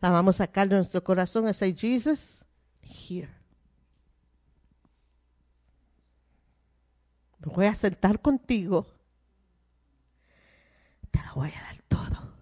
La 0.00 0.10
vamos 0.10 0.36
a 0.36 0.46
sacar 0.46 0.68
de 0.68 0.76
nuestro 0.76 1.02
corazón 1.04 1.48
y 1.48 1.54
say, 1.54 1.74
Jesus, 1.76 2.44
here. 2.82 3.30
Me 7.38 7.52
voy 7.52 7.66
a 7.66 7.74
sentar 7.74 8.20
contigo. 8.20 8.86
Te 11.10 11.20
lo 11.26 11.34
voy 11.34 11.50
a 11.50 11.62
dar 11.62 11.76
todo. 11.88 12.32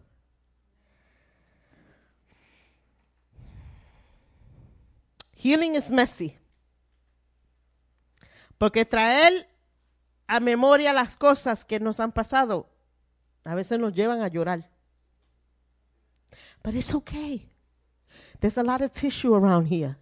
Healing 5.34 5.74
is 5.74 5.90
messy. 5.90 6.36
Porque 8.58 8.84
traer 8.84 9.48
a 10.26 10.38
memoria 10.38 10.92
las 10.92 11.16
cosas 11.16 11.64
que 11.64 11.80
nos 11.80 11.98
han 11.98 12.12
pasado 12.12 12.69
a 13.44 13.54
veces 13.54 13.78
nos 13.78 13.94
llevan 13.94 14.22
a 14.22 14.28
llorar. 14.28 14.68
But 16.62 16.74
it's 16.74 16.94
okay. 16.94 17.48
There's 18.40 18.58
a 18.58 18.62
lot 18.62 18.82
of 18.82 18.92
tissue 18.92 19.34
around 19.34 19.66
here. 19.66 19.96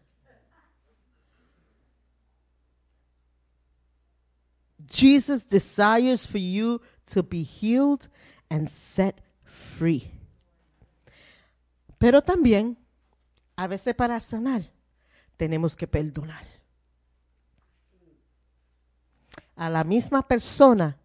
Jesus 4.87 5.47
desires 5.47 6.27
for 6.27 6.39
you 6.39 6.81
to 7.07 7.23
be 7.23 7.43
healed 7.43 8.09
and 8.51 8.69
set 8.69 9.21
free. 9.45 10.11
Pero 11.99 12.23
también, 12.23 12.79
a 13.57 13.67
veces 13.67 13.95
para 13.95 14.19
sanar, 14.21 14.63
tenemos 15.37 15.77
que 15.77 15.87
perdonar. 15.87 16.45
A 19.57 19.69
la 19.69 19.85
misma 19.85 20.27
persona 20.27 20.97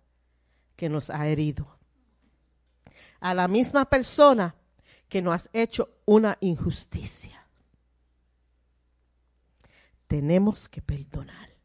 que 0.75 0.87
nos 0.87 1.09
ha 1.09 1.27
herido. 1.27 1.72
A 3.23 3.33
la 3.33 3.47
misma 3.47 3.85
persona 3.85 4.53
que 5.07 5.21
nos 5.21 5.45
ha 5.45 5.49
hecho 5.53 5.89
una 6.03 6.37
injusticia. 6.41 7.47
Tenemos 10.07 10.67
que 10.67 10.81
perdonar. 10.81 11.55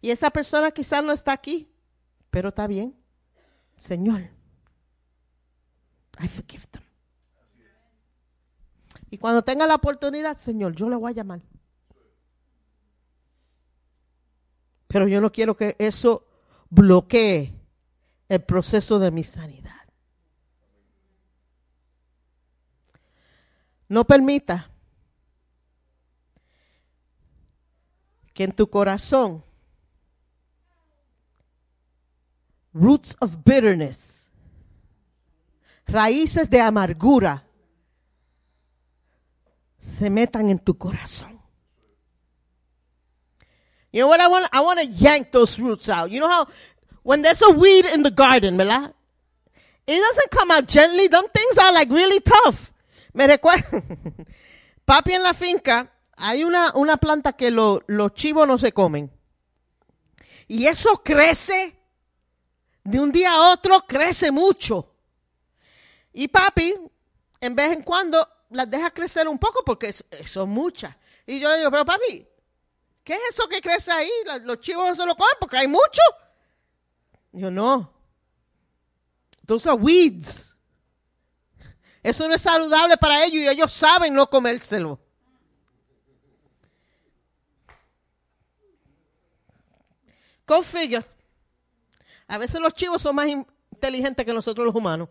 Y 0.00 0.08
esa 0.08 0.30
persona 0.30 0.70
quizás 0.70 1.04
no 1.04 1.12
está 1.12 1.32
aquí, 1.32 1.70
pero 2.30 2.48
está 2.48 2.66
bien. 2.66 2.96
Señor, 3.76 4.22
I 6.18 6.28
forgive 6.28 6.64
them. 6.70 6.82
Y 9.10 9.18
cuando 9.18 9.44
tenga 9.44 9.66
la 9.66 9.74
oportunidad, 9.74 10.38
Señor, 10.38 10.74
yo 10.74 10.88
le 10.88 10.96
voy 10.96 11.12
a 11.12 11.14
llamar. 11.14 11.42
Pero 14.88 15.06
yo 15.08 15.20
no 15.20 15.30
quiero 15.30 15.54
que 15.54 15.76
eso 15.78 16.26
bloquee 16.70 17.52
el 18.30 18.42
proceso 18.42 18.98
de 18.98 19.10
mi 19.10 19.24
sanidad. 19.24 19.81
No 23.92 24.04
permita 24.04 24.70
que 28.32 28.44
en 28.44 28.52
tu 28.52 28.70
corazón 28.70 29.44
roots 32.72 33.14
of 33.20 33.36
bitterness, 33.44 34.30
raíces 35.86 36.48
de 36.48 36.58
amargura, 36.58 37.44
se 39.78 40.08
metan 40.08 40.48
en 40.48 40.58
tu 40.58 40.72
corazón. 40.78 41.38
You 43.92 44.04
know 44.04 44.08
what 44.08 44.22
I 44.22 44.28
want? 44.28 44.46
I 44.54 44.60
want 44.62 44.80
to 44.80 44.86
yank 44.86 45.32
those 45.32 45.60
roots 45.60 45.90
out. 45.90 46.10
You 46.10 46.20
know 46.20 46.30
how 46.30 46.48
when 47.02 47.20
there's 47.20 47.42
a 47.42 47.50
weed 47.50 47.84
in 47.92 48.02
the 48.02 48.10
garden, 48.10 48.56
¿verdad? 48.56 48.94
It 49.86 50.00
doesn't 50.00 50.30
come 50.30 50.50
out 50.50 50.66
gently. 50.66 51.08
Them 51.08 51.26
things 51.34 51.58
are 51.58 51.74
like 51.74 51.90
really 51.90 52.20
tough. 52.20 52.71
Me 53.12 53.26
recuerda, 53.26 53.68
papi 54.84 55.12
en 55.12 55.22
la 55.22 55.34
finca, 55.34 55.92
hay 56.16 56.44
una, 56.44 56.72
una 56.74 56.96
planta 56.96 57.34
que 57.34 57.50
lo- 57.50 57.82
los 57.86 58.14
chivos 58.14 58.46
no 58.46 58.58
se 58.58 58.72
comen. 58.72 59.10
Y 60.48 60.66
eso 60.66 61.02
crece, 61.02 61.78
de 62.84 63.00
un 63.00 63.12
día 63.12 63.32
a 63.32 63.52
otro 63.52 63.82
crece 63.86 64.30
mucho. 64.32 64.94
Y 66.12 66.28
papi, 66.28 66.74
en 67.40 67.54
vez 67.54 67.72
en 67.72 67.82
cuando, 67.82 68.26
las 68.50 68.70
deja 68.70 68.90
crecer 68.90 69.28
un 69.28 69.38
poco 69.38 69.62
porque 69.64 69.88
es- 69.88 70.04
son 70.24 70.50
muchas. 70.50 70.94
Y 71.26 71.38
yo 71.40 71.48
le 71.50 71.58
digo, 71.58 71.70
pero 71.70 71.84
papi, 71.84 72.26
¿qué 73.04 73.14
es 73.14 73.20
eso 73.30 73.48
que 73.48 73.60
crece 73.60 73.92
ahí? 73.92 74.10
Los 74.42 74.60
chivos 74.60 74.86
no 74.88 74.94
se 74.94 75.06
lo 75.06 75.14
comen 75.16 75.34
porque 75.40 75.56
hay 75.58 75.68
mucho. 75.68 76.02
Yo 77.32 77.50
no. 77.50 77.92
Those 79.46 79.68
are 79.68 79.78
weeds. 79.78 80.51
Eso 82.02 82.26
no 82.26 82.34
es 82.34 82.42
saludable 82.42 82.96
para 82.96 83.24
ellos 83.24 83.42
y 83.42 83.48
ellos 83.48 83.72
saben 83.72 84.14
no 84.14 84.28
comérselo. 84.28 84.98
Figure. 90.62 91.06
A 92.26 92.36
veces 92.36 92.60
los 92.60 92.74
chivos 92.74 93.00
son 93.00 93.14
más 93.14 93.26
inteligentes 93.28 94.26
que 94.26 94.34
nosotros 94.34 94.66
los 94.66 94.74
humanos. 94.74 95.08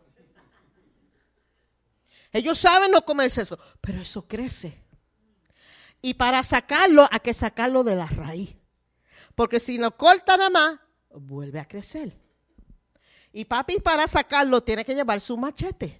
Ellos 2.31 2.59
saben 2.59 2.91
no 2.91 3.03
comerse 3.03 3.41
eso, 3.41 3.57
pero 3.81 4.01
eso 4.01 4.27
crece. 4.27 4.85
Y 6.01 6.13
para 6.13 6.43
sacarlo, 6.43 7.07
hay 7.11 7.19
que 7.19 7.33
sacarlo 7.33 7.83
de 7.83 7.95
la 7.95 8.05
raíz. 8.05 8.55
Porque 9.35 9.59
si 9.59 9.77
lo 9.77 9.97
corta 9.97 10.37
nada 10.37 10.49
más, 10.49 10.79
vuelve 11.09 11.59
a 11.59 11.67
crecer. 11.67 12.15
Y 13.33 13.45
papi 13.45 13.79
para 13.79 14.07
sacarlo 14.07 14.61
tiene 14.61 14.85
que 14.85 14.93
llevar 14.93 15.19
su 15.21 15.37
machete. 15.37 15.99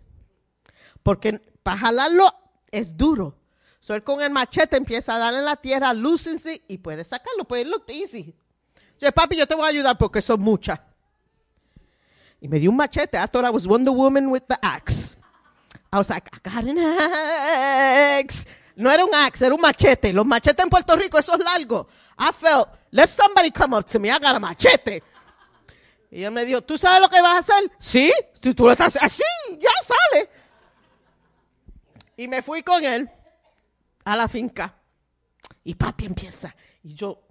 Porque 1.04 1.42
para 1.64 1.78
jalarlo 1.78 2.34
es 2.72 2.98
duro. 2.98 3.38
So, 3.80 3.96
él 3.96 4.04
con 4.04 4.22
el 4.22 4.30
machete 4.30 4.78
empieza 4.78 5.16
a 5.16 5.18
darle 5.18 5.40
en 5.40 5.46
la 5.46 5.56
tierra, 5.56 5.94
lúcense 5.94 6.64
y 6.68 6.78
puede 6.78 7.04
sacarlo. 7.04 7.46
Pues 7.46 7.64
es 7.64 7.68
lo 7.68 7.84
easy. 7.88 8.36
Yo, 9.00 9.12
papi, 9.12 9.36
yo 9.36 9.48
te 9.48 9.56
voy 9.56 9.66
a 9.66 9.70
ayudar 9.70 9.98
porque 9.98 10.22
son 10.22 10.40
muchas. 10.40 10.80
Y 12.40 12.48
me 12.48 12.60
dio 12.60 12.70
un 12.70 12.76
machete. 12.78 13.18
I 13.18 13.26
thought 13.28 13.46
I 13.46 13.50
was 13.50 13.66
Wonder 13.66 13.92
Woman 13.92 14.28
with 14.28 14.44
the 14.48 14.58
axe. 14.62 15.18
I 15.92 15.98
was 15.98 16.10
like, 16.10 16.30
I 16.32 16.38
got 16.48 16.64
an 16.64 16.78
axe. 16.78 18.46
No 18.76 18.90
era 18.90 19.04
un 19.04 19.14
axe, 19.14 19.42
era 19.46 19.56
un 19.56 19.62
machete. 19.62 20.14
Los 20.14 20.26
machetes 20.26 20.64
en 20.64 20.70
Puerto 20.70 20.96
Rico, 20.96 21.18
esos 21.18 21.40
largos. 21.40 21.88
I 22.18 22.32
felt, 22.32 22.70
let 22.92 23.08
somebody 23.08 23.52
come 23.52 23.76
up 23.76 23.86
to 23.86 24.00
me. 24.00 24.10
I 24.10 24.20
got 24.20 24.36
a 24.36 24.40
machete. 24.40 25.04
Y 26.12 26.24
él 26.24 26.32
me 26.32 26.46
dijo, 26.46 26.62
¿tú 26.62 26.78
sabes 26.78 27.02
lo 27.02 27.10
que 27.10 27.22
vas 27.22 27.36
a 27.36 27.38
hacer? 27.40 27.72
Sí, 27.80 28.12
tú, 28.40 28.54
tú 28.54 28.66
lo 28.66 28.72
estás 28.74 28.98
así, 29.02 29.24
ya 29.60 29.70
sale. 29.84 30.30
Y 32.22 32.28
me 32.28 32.44
fui 32.44 32.62
con 32.62 32.86
él 32.86 33.10
a 34.06 34.16
la 34.16 34.28
finca. 34.28 34.76
Y 35.64 35.74
papi 35.74 36.06
empieza. 36.06 36.56
Y 36.84 36.94
yo, 36.94 37.24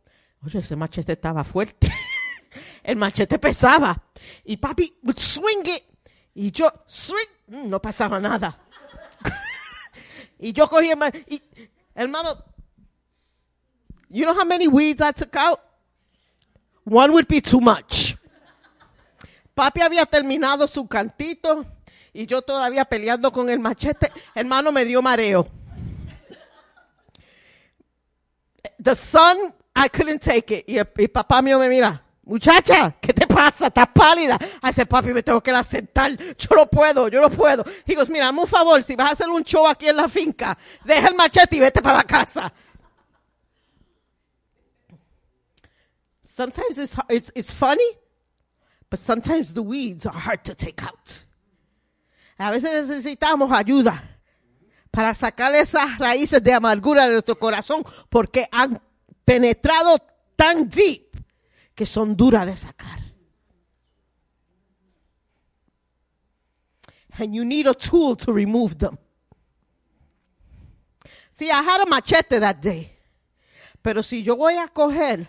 oye, 0.45 0.59
ese 0.59 0.75
machete 0.75 1.13
estaba 1.13 1.45
fuerte. 1.45 1.89
el 2.83 2.97
machete 2.97 3.39
pesaba. 3.39 3.97
Y 4.45 4.57
papi 4.57 4.99
swing 5.15 5.63
it. 5.65 5.85
Y 6.35 6.51
yo, 6.51 6.69
swing, 6.89 7.29
mm, 7.47 7.69
no 7.69 7.81
pasaba 7.81 8.19
nada. 8.19 8.59
y 10.41 10.53
yo 10.53 10.69
cogí 10.69 10.91
el 10.91 10.97
ma- 10.97 11.13
y, 11.29 11.41
hermano, 11.95 12.45
you 14.09 14.25
know 14.25 14.35
how 14.35 14.45
many 14.45 14.67
weeds 14.67 15.01
I 15.01 15.13
took 15.13 15.37
out? 15.37 15.61
One 16.85 17.13
would 17.13 17.29
be 17.29 17.41
too 17.41 17.61
much. 17.61 18.17
Papi 19.55 19.83
había 19.83 20.05
terminado 20.05 20.67
su 20.67 20.89
cantito 20.89 21.65
y 22.13 22.27
yo 22.27 22.43
todavía 22.43 22.85
peleando 22.85 23.33
con 23.33 23.49
el 23.51 23.59
machete. 23.61 24.11
Hermano, 24.35 24.73
me 24.73 24.85
dio 24.85 25.03
mareo. 25.03 25.47
The 28.83 28.95
sun, 28.95 29.53
I 29.77 29.89
couldn't 29.89 30.21
take 30.23 30.51
it. 30.59 30.65
Y, 30.69 30.79
el- 30.79 30.91
y 30.97 31.09
papá 31.09 31.43
mío 31.43 31.59
me 31.59 31.69
mira, 31.69 32.03
muchacha, 32.25 32.97
¿qué 33.01 33.13
te 33.13 33.27
pasa? 33.27 33.67
Estás 33.69 33.89
pálida. 33.95 34.39
I 34.63 34.73
said, 34.73 34.89
papi, 34.89 35.13
me 35.13 35.23
tengo 35.23 35.43
que 35.43 35.53
la 35.53 35.63
sentar. 35.63 36.17
Yo 36.37 36.57
no 36.57 36.67
puedo, 36.67 37.09
yo 37.09 37.21
no 37.21 37.31
puedo. 37.31 37.65
He 37.87 37.95
goes, 37.95 38.11
mira, 38.11 38.31
un 38.31 38.47
favor, 38.47 38.83
si 38.83 38.97
vas 38.97 39.11
a 39.11 39.13
hacer 39.13 39.29
un 39.29 39.45
show 39.45 39.67
aquí 39.67 39.89
en 39.89 39.97
la 39.97 40.09
finca, 40.09 40.57
deja 40.85 41.09
el 41.09 41.15
machete 41.15 41.57
y 41.57 41.61
vete 41.61 41.83
para 41.83 41.99
la 41.99 42.05
casa. 42.05 42.53
Sometimes 46.23 46.79
it's, 46.79 46.97
it's, 47.09 47.33
it's 47.35 47.53
funny, 47.53 47.99
but 48.89 48.99
sometimes 48.99 49.53
the 49.53 49.63
weeds 49.63 50.07
are 50.07 50.13
hard 50.17 50.45
to 50.45 50.55
take 50.55 50.83
out. 50.83 51.25
A 52.41 52.51
veces 52.51 52.89
necesitamos 52.89 53.53
ayuda 53.53 54.03
para 54.91 55.13
sacar 55.13 55.55
esas 55.55 55.99
raíces 55.99 56.43
de 56.43 56.55
amargura 56.55 57.07
de 57.07 57.13
nuestro 57.13 57.39
corazón 57.39 57.85
porque 58.09 58.49
han 58.51 58.83
penetrado 59.27 59.99
tan 60.37 60.67
deep 60.67 61.23
que 61.75 61.85
son 61.85 62.17
duras 62.17 62.47
de 62.47 62.57
sacar. 62.57 62.99
And 67.19 67.35
you 67.35 67.45
need 67.45 67.67
a 67.67 67.75
tool 67.75 68.17
to 68.17 68.33
remove 68.33 68.79
them. 68.79 68.97
See, 71.31 71.51
I 71.51 71.63
had 71.63 71.83
a 71.83 71.87
machete 71.87 72.41
that 72.41 72.57
day. 72.63 72.97
Pero 73.83 74.03
si 74.03 74.23
yo 74.23 74.37
voy 74.37 74.57
a 74.57 74.69
coger 74.69 75.29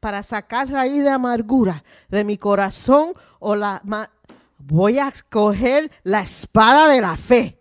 para 0.00 0.22
sacar 0.22 0.70
raíz 0.70 1.04
de 1.04 1.10
amargura 1.10 1.84
de 2.08 2.24
mi 2.24 2.38
corazón 2.38 3.12
o 3.40 3.54
la 3.54 3.82
voy 4.60 4.98
a 4.98 5.12
coger 5.28 5.90
la 6.04 6.20
espada 6.22 6.88
de 6.88 7.00
la 7.00 7.16
fe. 7.16 7.58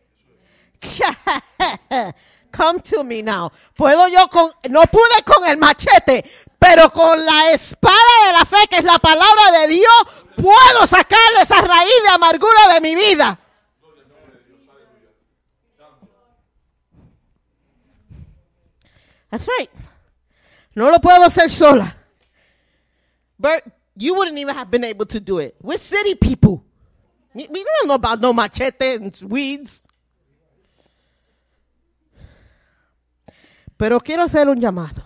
Come 2.51 2.81
to 2.81 3.03
me 3.03 3.21
now. 3.21 3.51
Puedo 3.76 4.07
yo 4.07 4.27
con, 4.27 4.51
no 4.69 4.81
pude 4.84 5.23
con 5.26 5.45
el 5.47 5.57
machete, 5.57 6.23
pero 6.57 6.89
con 6.91 7.23
la 7.23 7.51
espada 7.51 8.26
de 8.27 8.34
la 8.34 8.45
fe, 8.45 8.67
que 8.69 8.77
es 8.77 8.84
la 8.84 8.99
palabra 8.99 9.51
de 9.61 9.67
Dios, 9.67 10.26
puedo 10.35 10.88
sacarle 10.88 11.41
esa 11.41 11.61
raíz 11.61 12.03
de 12.03 12.09
amargura 12.09 12.73
de 12.73 12.81
mi 12.81 12.95
vida. 12.95 13.39
That's 19.30 19.47
right. 19.59 19.69
No 20.73 20.89
lo 20.89 20.99
puedo 20.99 21.23
hacer 21.23 21.49
sola. 21.51 21.95
But 23.38 23.63
you 23.95 24.15
wouldn't 24.15 24.39
even 24.39 24.55
have 24.55 24.71
been 24.71 24.84
able 24.84 25.05
to 25.07 25.19
do 25.19 25.38
it. 25.38 25.55
We're 25.61 25.77
city 25.77 26.15
people. 26.15 26.65
We, 27.48 27.64
don't 27.64 28.02
know 28.02 28.16
no 28.20 28.34
machete 28.34 28.99
weeds. 29.22 29.84
Pero 33.78 34.02
quiero 34.02 34.24
hacer 34.24 34.49
un 34.49 34.60
llamado. 34.60 35.03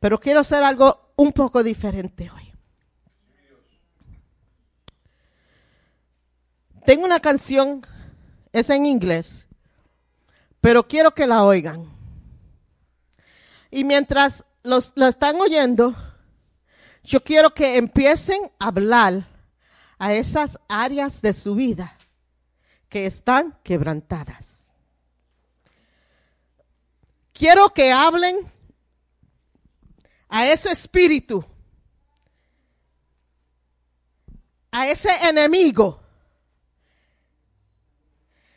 Pero 0.00 0.18
quiero 0.18 0.40
hacer 0.40 0.62
algo 0.62 1.12
un 1.16 1.32
poco 1.32 1.62
diferente 1.62 2.30
hoy. 2.30 2.52
Tengo 6.86 7.04
una 7.04 7.20
canción, 7.20 7.82
es 8.52 8.68
en 8.68 8.84
inglés, 8.84 9.48
pero 10.60 10.86
quiero 10.86 11.14
que 11.14 11.26
la 11.26 11.44
oigan. 11.44 11.90
Y 13.70 13.84
mientras 13.84 14.44
los, 14.62 14.92
la 14.94 15.08
están 15.08 15.40
oyendo, 15.40 15.94
yo 17.04 17.22
quiero 17.22 17.52
que 17.52 17.76
empiecen 17.76 18.50
a 18.58 18.68
hablar 18.68 19.28
a 19.98 20.14
esas 20.14 20.58
áreas 20.68 21.20
de 21.20 21.34
su 21.34 21.54
vida 21.54 21.96
que 22.88 23.06
están 23.06 23.58
quebrantadas. 23.62 24.72
Quiero 27.32 27.68
que 27.70 27.92
hablen 27.92 28.50
a 30.28 30.46
ese 30.46 30.70
espíritu, 30.70 31.44
a 34.70 34.88
ese 34.88 35.10
enemigo 35.28 36.00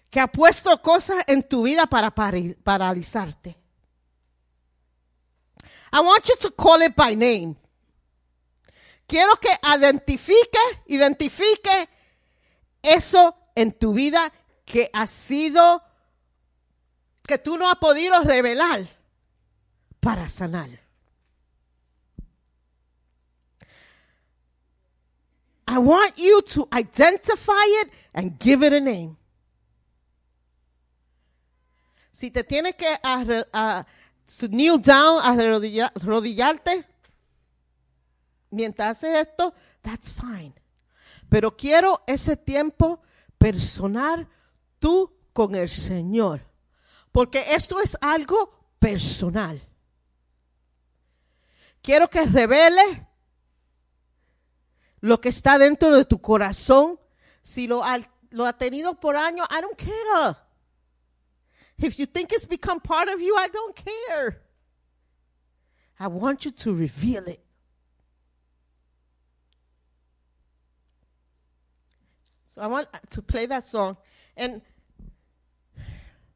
que 0.10 0.22
ha 0.22 0.28
puesto 0.28 0.82
cosas 0.82 1.24
en 1.28 1.44
tu 1.44 1.64
vida 1.64 1.86
para 1.86 2.11
paralizarte. 2.11 3.57
I 5.91 5.99
want 5.99 6.26
you 6.28 6.36
to 6.38 6.52
call 6.56 6.82
it 6.82 6.95
by 6.95 7.15
name. 7.15 7.56
Quiero 9.07 9.38
que 9.39 9.49
identifique, 9.77 10.59
identifique 10.88 11.89
eso 12.81 13.35
en 13.55 13.71
tu 13.71 13.93
vida 13.93 14.31
que 14.65 14.89
ha 14.93 15.07
sido, 15.07 15.81
que 17.25 17.38
tú 17.38 17.57
no 17.57 17.69
has 17.69 17.77
podido 17.77 18.21
revelar 18.23 18.85
para 20.01 20.27
sanar. 20.27 20.69
I 25.69 25.77
want 25.79 26.17
you 26.17 26.41
to 26.53 26.67
identify 26.71 27.65
it 27.81 27.91
and 28.13 28.38
give 28.39 28.63
it 28.65 28.73
a 28.73 28.79
name. 28.79 29.17
Si 32.13 32.31
te 32.31 32.43
tienes 32.43 32.75
que 32.75 32.97
to 34.39 34.47
kneel 34.49 34.79
down, 34.79 35.21
arrodilla- 35.21 35.91
arrodillarte, 35.93 36.84
mientras 38.57 38.97
haces 38.97 39.27
esto, 39.27 39.53
that's 39.81 40.11
fine. 40.11 40.53
Pero 41.29 41.55
quiero 41.55 42.01
ese 42.07 42.35
tiempo 42.35 43.01
personal 43.38 44.27
tú 44.79 45.13
con 45.34 45.55
el 45.55 45.69
Señor. 45.69 46.41
Porque 47.11 47.45
esto 47.53 47.79
es 47.79 47.97
algo 48.01 48.51
personal. 48.79 49.61
Quiero 51.81 52.09
que 52.09 52.25
revele 52.25 53.07
lo 54.99 55.21
que 55.21 55.29
está 55.29 55.57
dentro 55.57 55.95
de 55.95 56.05
tu 56.05 56.19
corazón. 56.19 56.99
Si 57.41 57.67
lo 57.67 57.84
ha, 57.84 57.99
lo 58.29 58.45
ha 58.45 58.57
tenido 58.57 58.99
por 58.99 59.15
años, 59.15 59.47
I 59.49 59.61
don't 59.61 59.77
care. 59.77 60.35
If 61.77 61.97
you 61.97 62.07
think 62.07 62.31
it's 62.31 62.47
become 62.47 62.81
part 62.81 63.07
of 63.07 63.21
you, 63.21 63.35
I 63.38 63.47
don't 63.49 63.75
care. 63.75 64.41
I 65.99 66.07
want 66.07 66.45
you 66.45 66.51
to 66.51 66.73
reveal 66.73 67.27
it. 67.27 67.47
So 72.57 72.63
I 72.63 72.67
want 72.67 72.88
to 73.11 73.21
play 73.21 73.45
that 73.45 73.63
song. 73.63 73.97
And 74.35 74.63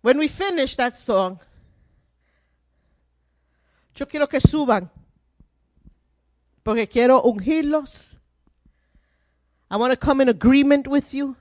when 0.02 0.20
we 0.20 0.28
finish 0.28 0.76
that 0.76 0.94
song, 0.94 1.40
yo 3.96 4.06
quiero 4.06 4.28
que 4.28 4.40
suban, 4.40 4.92
porque 6.64 6.88
quiero 6.88 7.24
ungirlos. 7.24 8.18
I 9.72 9.78
want 9.78 9.94
to 9.94 9.98
come 9.98 10.22
in 10.22 10.30
agreement 10.30 10.88
with 10.88 11.12
you. 11.12 11.36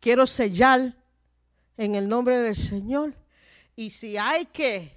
Quiero 0.00 0.26
sellar 0.26 0.92
en 1.78 1.94
el 1.94 2.08
nombre 2.08 2.40
del 2.40 2.56
Señor. 2.56 3.14
Y 3.76 3.90
si 3.90 4.16
hay 4.16 4.46
que 4.46 4.90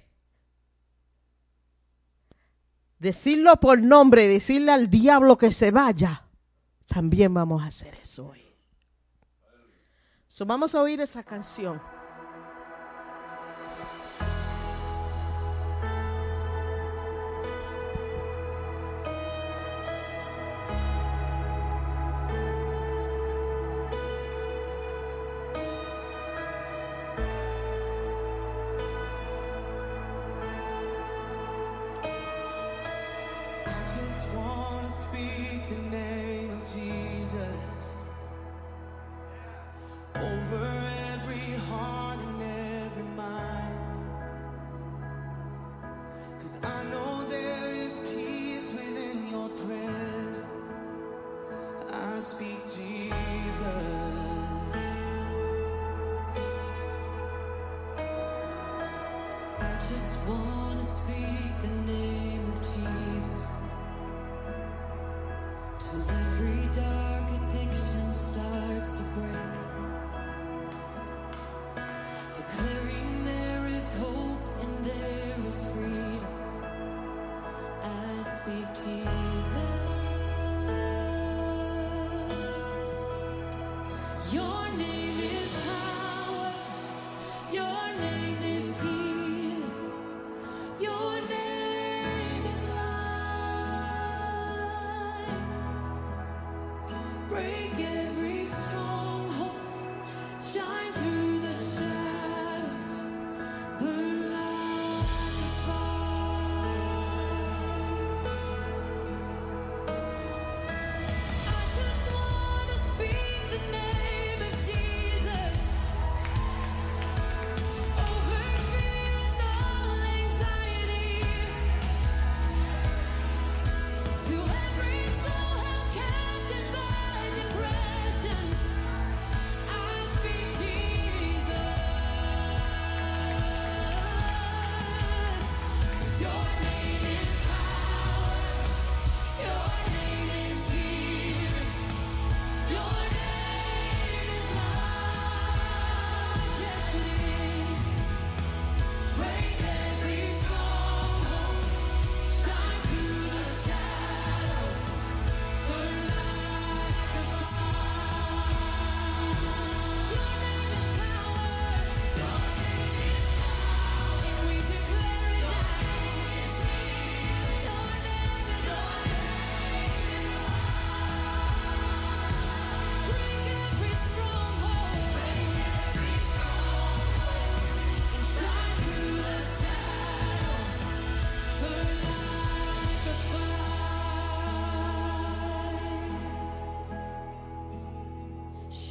decirlo 2.98 3.60
por 3.60 3.78
nombre, 3.78 4.26
decirle 4.26 4.72
al 4.72 4.90
diablo 4.90 5.38
que 5.38 5.52
se 5.52 5.70
vaya, 5.70 6.24
también 6.88 7.32
vamos 7.32 7.62
a 7.62 7.66
hacer 7.66 7.94
eso 7.94 8.26
hoy. 8.26 8.47
So, 10.38 10.46
vamos 10.46 10.72
a 10.76 10.82
oír 10.82 11.00
esa 11.00 11.24
canción. 11.24 11.80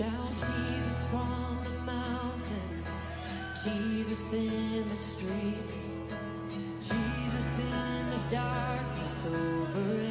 Shout 0.08 0.38
Jesus 0.38 1.10
from 1.10 1.58
the 1.66 1.82
mountains, 1.82 3.00
Jesus 3.62 4.32
in 4.32 4.88
the 4.88 4.96
streets, 4.96 5.86
Jesus 6.80 7.60
in 7.60 8.10
the 8.12 8.20
darkness 8.30 9.28
over 9.28 10.07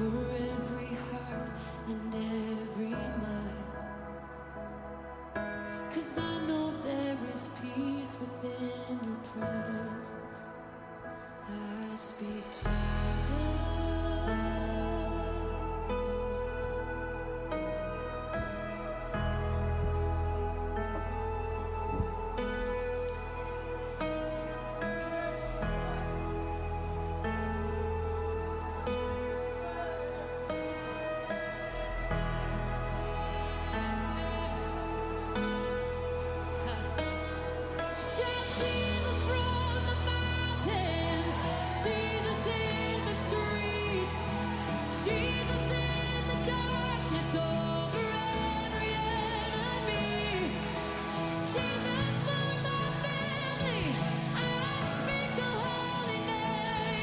over 0.00 0.30
every 0.30 0.94
heart 1.08 1.50
and 1.88 2.14
every 2.14 2.90
mind. 2.90 3.64
Cause 5.90 6.18
I 6.18 6.46
know 6.46 6.72
there 6.82 7.16
is 7.32 7.48
peace 7.62 8.18
within 8.20 8.98
your 9.06 9.16
presence. 9.32 10.46
I 11.48 11.96
speak. 11.96 12.85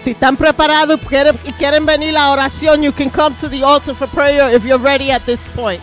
Si 0.03 0.11
están 0.11 0.35
preparados 0.35 0.99
y 1.45 1.53
quieren 1.53 1.85
venir 1.85 2.09
a 2.09 2.11
la 2.11 2.31
oración, 2.31 2.83
you 2.83 2.91
can 2.91 3.09
come 3.09 3.33
to 3.37 3.47
the 3.47 3.63
altar 3.63 3.95
for 3.95 4.05
prayer 4.09 4.53
if 4.53 4.65
you're 4.65 4.77
ready 4.77 5.11
at 5.11 5.25
this 5.25 5.49
point. 5.51 5.79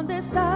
¿Dónde 0.00 0.16
está 0.16 0.49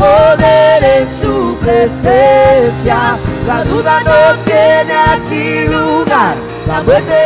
poder 0.00 0.82
en 0.82 1.06
su 1.20 1.56
presencia. 1.60 3.18
La 3.46 3.64
duda 3.64 4.00
no 4.10 4.20
tiene 4.44 4.94
aquí 5.14 5.68
lugar, 5.68 6.36
la 6.66 6.82
muerte 6.82 7.18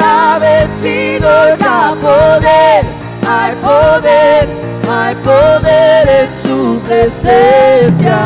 la 0.00 0.34
ha 0.34 0.38
vencido 0.38 1.30
ya. 1.58 1.94
Poder, 2.00 2.84
hay 3.28 3.52
poder, 3.68 4.48
hay 4.90 5.14
poder 5.16 6.08
en 6.20 6.28
su 6.42 6.80
presencia. 6.80 8.18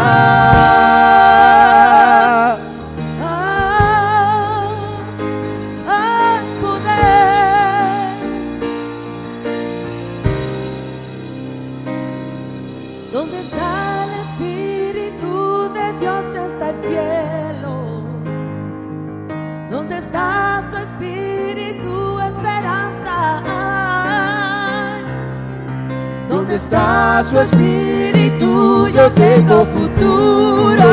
Está 26.66 27.22
su 27.30 27.38
Espíritu? 27.38 28.88
Yo 28.88 29.10
tengo 29.12 29.64
futuro. 29.66 30.84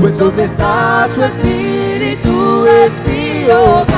Pues 0.00 0.16
donde 0.16 0.44
está 0.44 1.08
su 1.12 1.22
Espíritu 1.24 2.66
es 2.84 3.02
mi 3.04 3.50
hogar. 3.50 3.96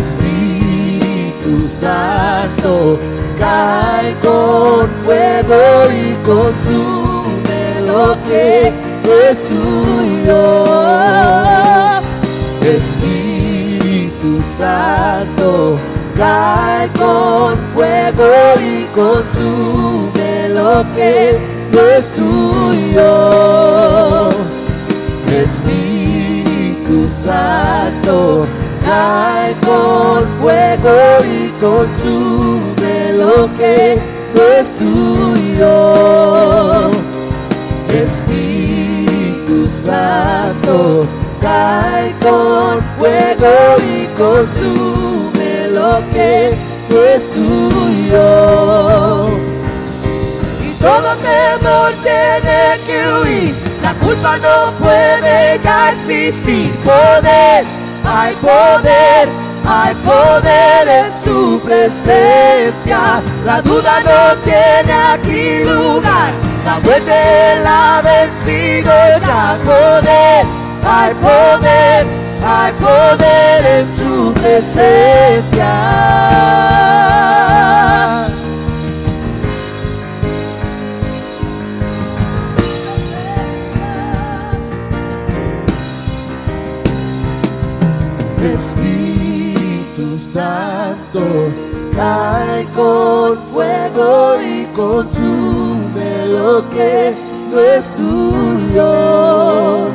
Espíritu 0.00 1.68
Santo, 1.80 2.98
cae 3.38 4.14
con 4.22 4.88
fuego 5.04 5.62
y 5.92 6.14
consume 6.24 7.62
lo 7.86 8.16
que 8.26 8.72
es 9.28 9.36
tuyo. 9.48 10.42
Espíritu 12.62 14.30
Santo, 14.58 15.78
cae 16.16 16.88
con 16.98 17.56
fuego 17.74 18.30
y 18.60 18.84
consume 18.94 20.48
lo 20.48 20.84
que 20.94 21.38
no 21.72 21.80
es 21.80 22.04
tuyo. 22.14 23.10
Espíritu 25.44 27.08
Santo, 27.24 28.46
cae 28.84 29.54
con 29.64 30.26
fuego 30.40 30.96
y 31.24 31.48
consume 31.60 33.12
lo 33.14 33.48
que 33.56 33.98
no 34.34 34.42
es 34.42 34.66
tuyo. 34.78 35.74
Espíritu 37.88 39.68
Santo, 39.84 41.06
cae 41.40 42.14
con 42.20 42.82
fuego 42.98 43.54
y 43.78 44.06
consume 44.18 44.91
lo 45.82 45.98
que 46.12 46.54
no 46.88 47.02
es 47.14 47.22
tuyo. 47.32 48.28
Y 50.66 50.70
todo 50.80 51.08
temor 51.30 51.90
tiene 52.08 52.60
que 52.86 52.98
huir, 53.14 53.54
la 53.82 53.92
culpa 53.94 54.36
no 54.38 54.56
puede 54.78 55.60
ya 55.64 55.92
existir. 55.92 56.72
Poder, 56.84 57.64
hay 58.04 58.34
poder, 58.36 59.28
hay 59.66 59.94
poder 60.10 60.82
en 61.00 61.10
su 61.24 61.60
presencia. 61.64 63.20
La 63.44 63.60
duda 63.60 63.94
no 64.10 64.36
tiene 64.44 64.92
aquí 65.14 65.64
lugar, 65.64 66.30
la 66.64 66.78
muerte 66.78 67.18
la 67.64 67.98
ha 67.98 68.02
vencido 68.02 68.92
ya. 69.26 69.58
Poder, 69.64 70.46
hay 70.96 71.14
poder, 71.14 72.21
hay 72.44 72.72
poder 72.72 73.66
en 73.66 73.86
su 73.96 74.32
presencia. 74.34 75.72
Espíritu 88.42 90.18
Santo, 90.32 91.22
cae 91.94 92.64
con 92.74 93.38
fuego 93.52 94.36
y 94.42 94.66
consume 94.74 96.26
lo 96.26 96.68
que 96.70 97.14
no 97.52 97.60
es 97.60 97.84
tuyo. 97.96 99.86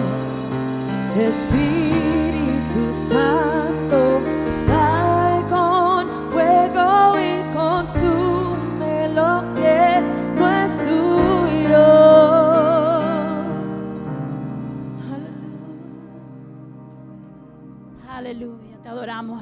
Espíritu 1.17 1.66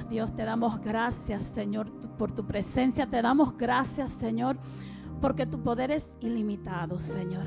Dios, 0.09 0.33
te 0.33 0.45
damos 0.45 0.79
gracias 0.79 1.43
Señor 1.43 1.91
por 2.17 2.31
tu 2.31 2.45
presencia, 2.45 3.07
te 3.07 3.21
damos 3.21 3.57
gracias 3.57 4.09
Señor 4.09 4.55
porque 5.19 5.45
tu 5.45 5.61
poder 5.61 5.91
es 5.91 6.09
ilimitado 6.21 6.97
Señor. 6.97 7.43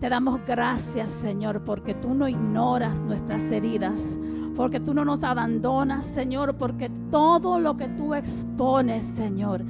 Te 0.00 0.08
damos 0.08 0.40
gracias 0.46 1.10
Señor 1.10 1.64
porque 1.64 1.94
tú 1.94 2.14
no 2.14 2.28
ignoras 2.28 3.02
nuestras 3.02 3.42
heridas, 3.52 4.00
porque 4.56 4.80
tú 4.80 4.94
no 4.94 5.04
nos 5.04 5.22
abandonas 5.22 6.06
Señor, 6.06 6.56
porque 6.56 6.90
todo 7.10 7.58
lo 7.60 7.76
que 7.76 7.88
tú 7.88 8.14
expones 8.14 9.04
Señor 9.04 9.62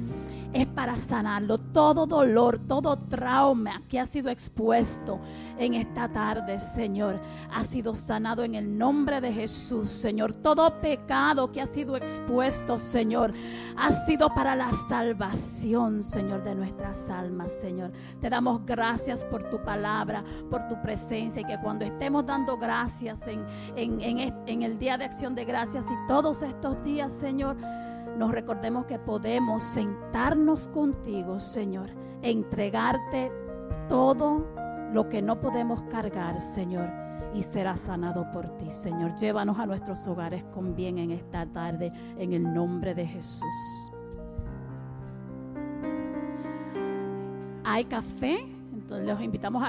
es 0.53 0.67
para 0.67 0.95
sanarlo. 0.95 1.57
Todo 1.57 2.05
dolor, 2.05 2.59
todo 2.59 2.95
trauma 2.95 3.81
que 3.89 3.99
ha 3.99 4.05
sido 4.05 4.29
expuesto 4.29 5.19
en 5.57 5.73
esta 5.73 6.07
tarde, 6.09 6.59
Señor, 6.59 7.19
ha 7.51 7.63
sido 7.63 7.93
sanado 7.95 8.43
en 8.43 8.55
el 8.55 8.77
nombre 8.77 9.21
de 9.21 9.33
Jesús, 9.33 9.89
Señor. 9.89 10.33
Todo 10.33 10.79
pecado 10.81 11.51
que 11.51 11.61
ha 11.61 11.67
sido 11.67 11.95
expuesto, 11.95 12.77
Señor, 12.77 13.33
ha 13.75 13.91
sido 14.05 14.33
para 14.33 14.55
la 14.55 14.71
salvación, 14.87 16.03
Señor, 16.03 16.43
de 16.43 16.55
nuestras 16.55 17.09
almas, 17.09 17.51
Señor. 17.61 17.91
Te 18.21 18.29
damos 18.29 18.65
gracias 18.65 19.23
por 19.25 19.43
tu 19.49 19.61
palabra, 19.63 20.23
por 20.49 20.67
tu 20.67 20.81
presencia 20.81 21.41
y 21.41 21.45
que 21.45 21.59
cuando 21.59 21.85
estemos 21.85 22.25
dando 22.25 22.57
gracias 22.57 23.21
en, 23.27 23.45
en, 23.75 24.33
en 24.45 24.63
el 24.63 24.79
Día 24.79 24.97
de 24.97 25.05
Acción 25.05 25.35
de 25.35 25.45
Gracias 25.45 25.85
y 25.85 26.07
todos 26.07 26.41
estos 26.41 26.83
días, 26.83 27.11
Señor, 27.11 27.57
nos 28.17 28.31
recordemos 28.31 28.85
que 28.85 28.97
podemos 28.97 29.63
sentarnos 29.63 30.67
contigo, 30.69 31.39
Señor, 31.39 31.91
entregarte 32.23 33.31
todo 33.87 34.45
lo 34.91 35.07
que 35.07 35.21
no 35.21 35.39
podemos 35.39 35.83
cargar, 35.83 36.41
Señor, 36.41 36.89
y 37.33 37.43
será 37.43 37.77
sanado 37.77 38.29
por 38.31 38.57
ti, 38.57 38.71
Señor. 38.71 39.15
Llévanos 39.15 39.59
a 39.59 39.67
nuestros 39.67 40.07
hogares 40.07 40.43
con 40.53 40.75
bien 40.75 40.97
en 40.97 41.11
esta 41.11 41.45
tarde, 41.45 41.91
en 42.17 42.33
el 42.33 42.53
nombre 42.53 42.95
de 42.95 43.05
Jesús. 43.05 43.91
Hay 47.63 47.85
café, 47.85 48.39
entonces 48.73 49.07
los 49.07 49.21
invitamos 49.21 49.61
a 49.61 49.65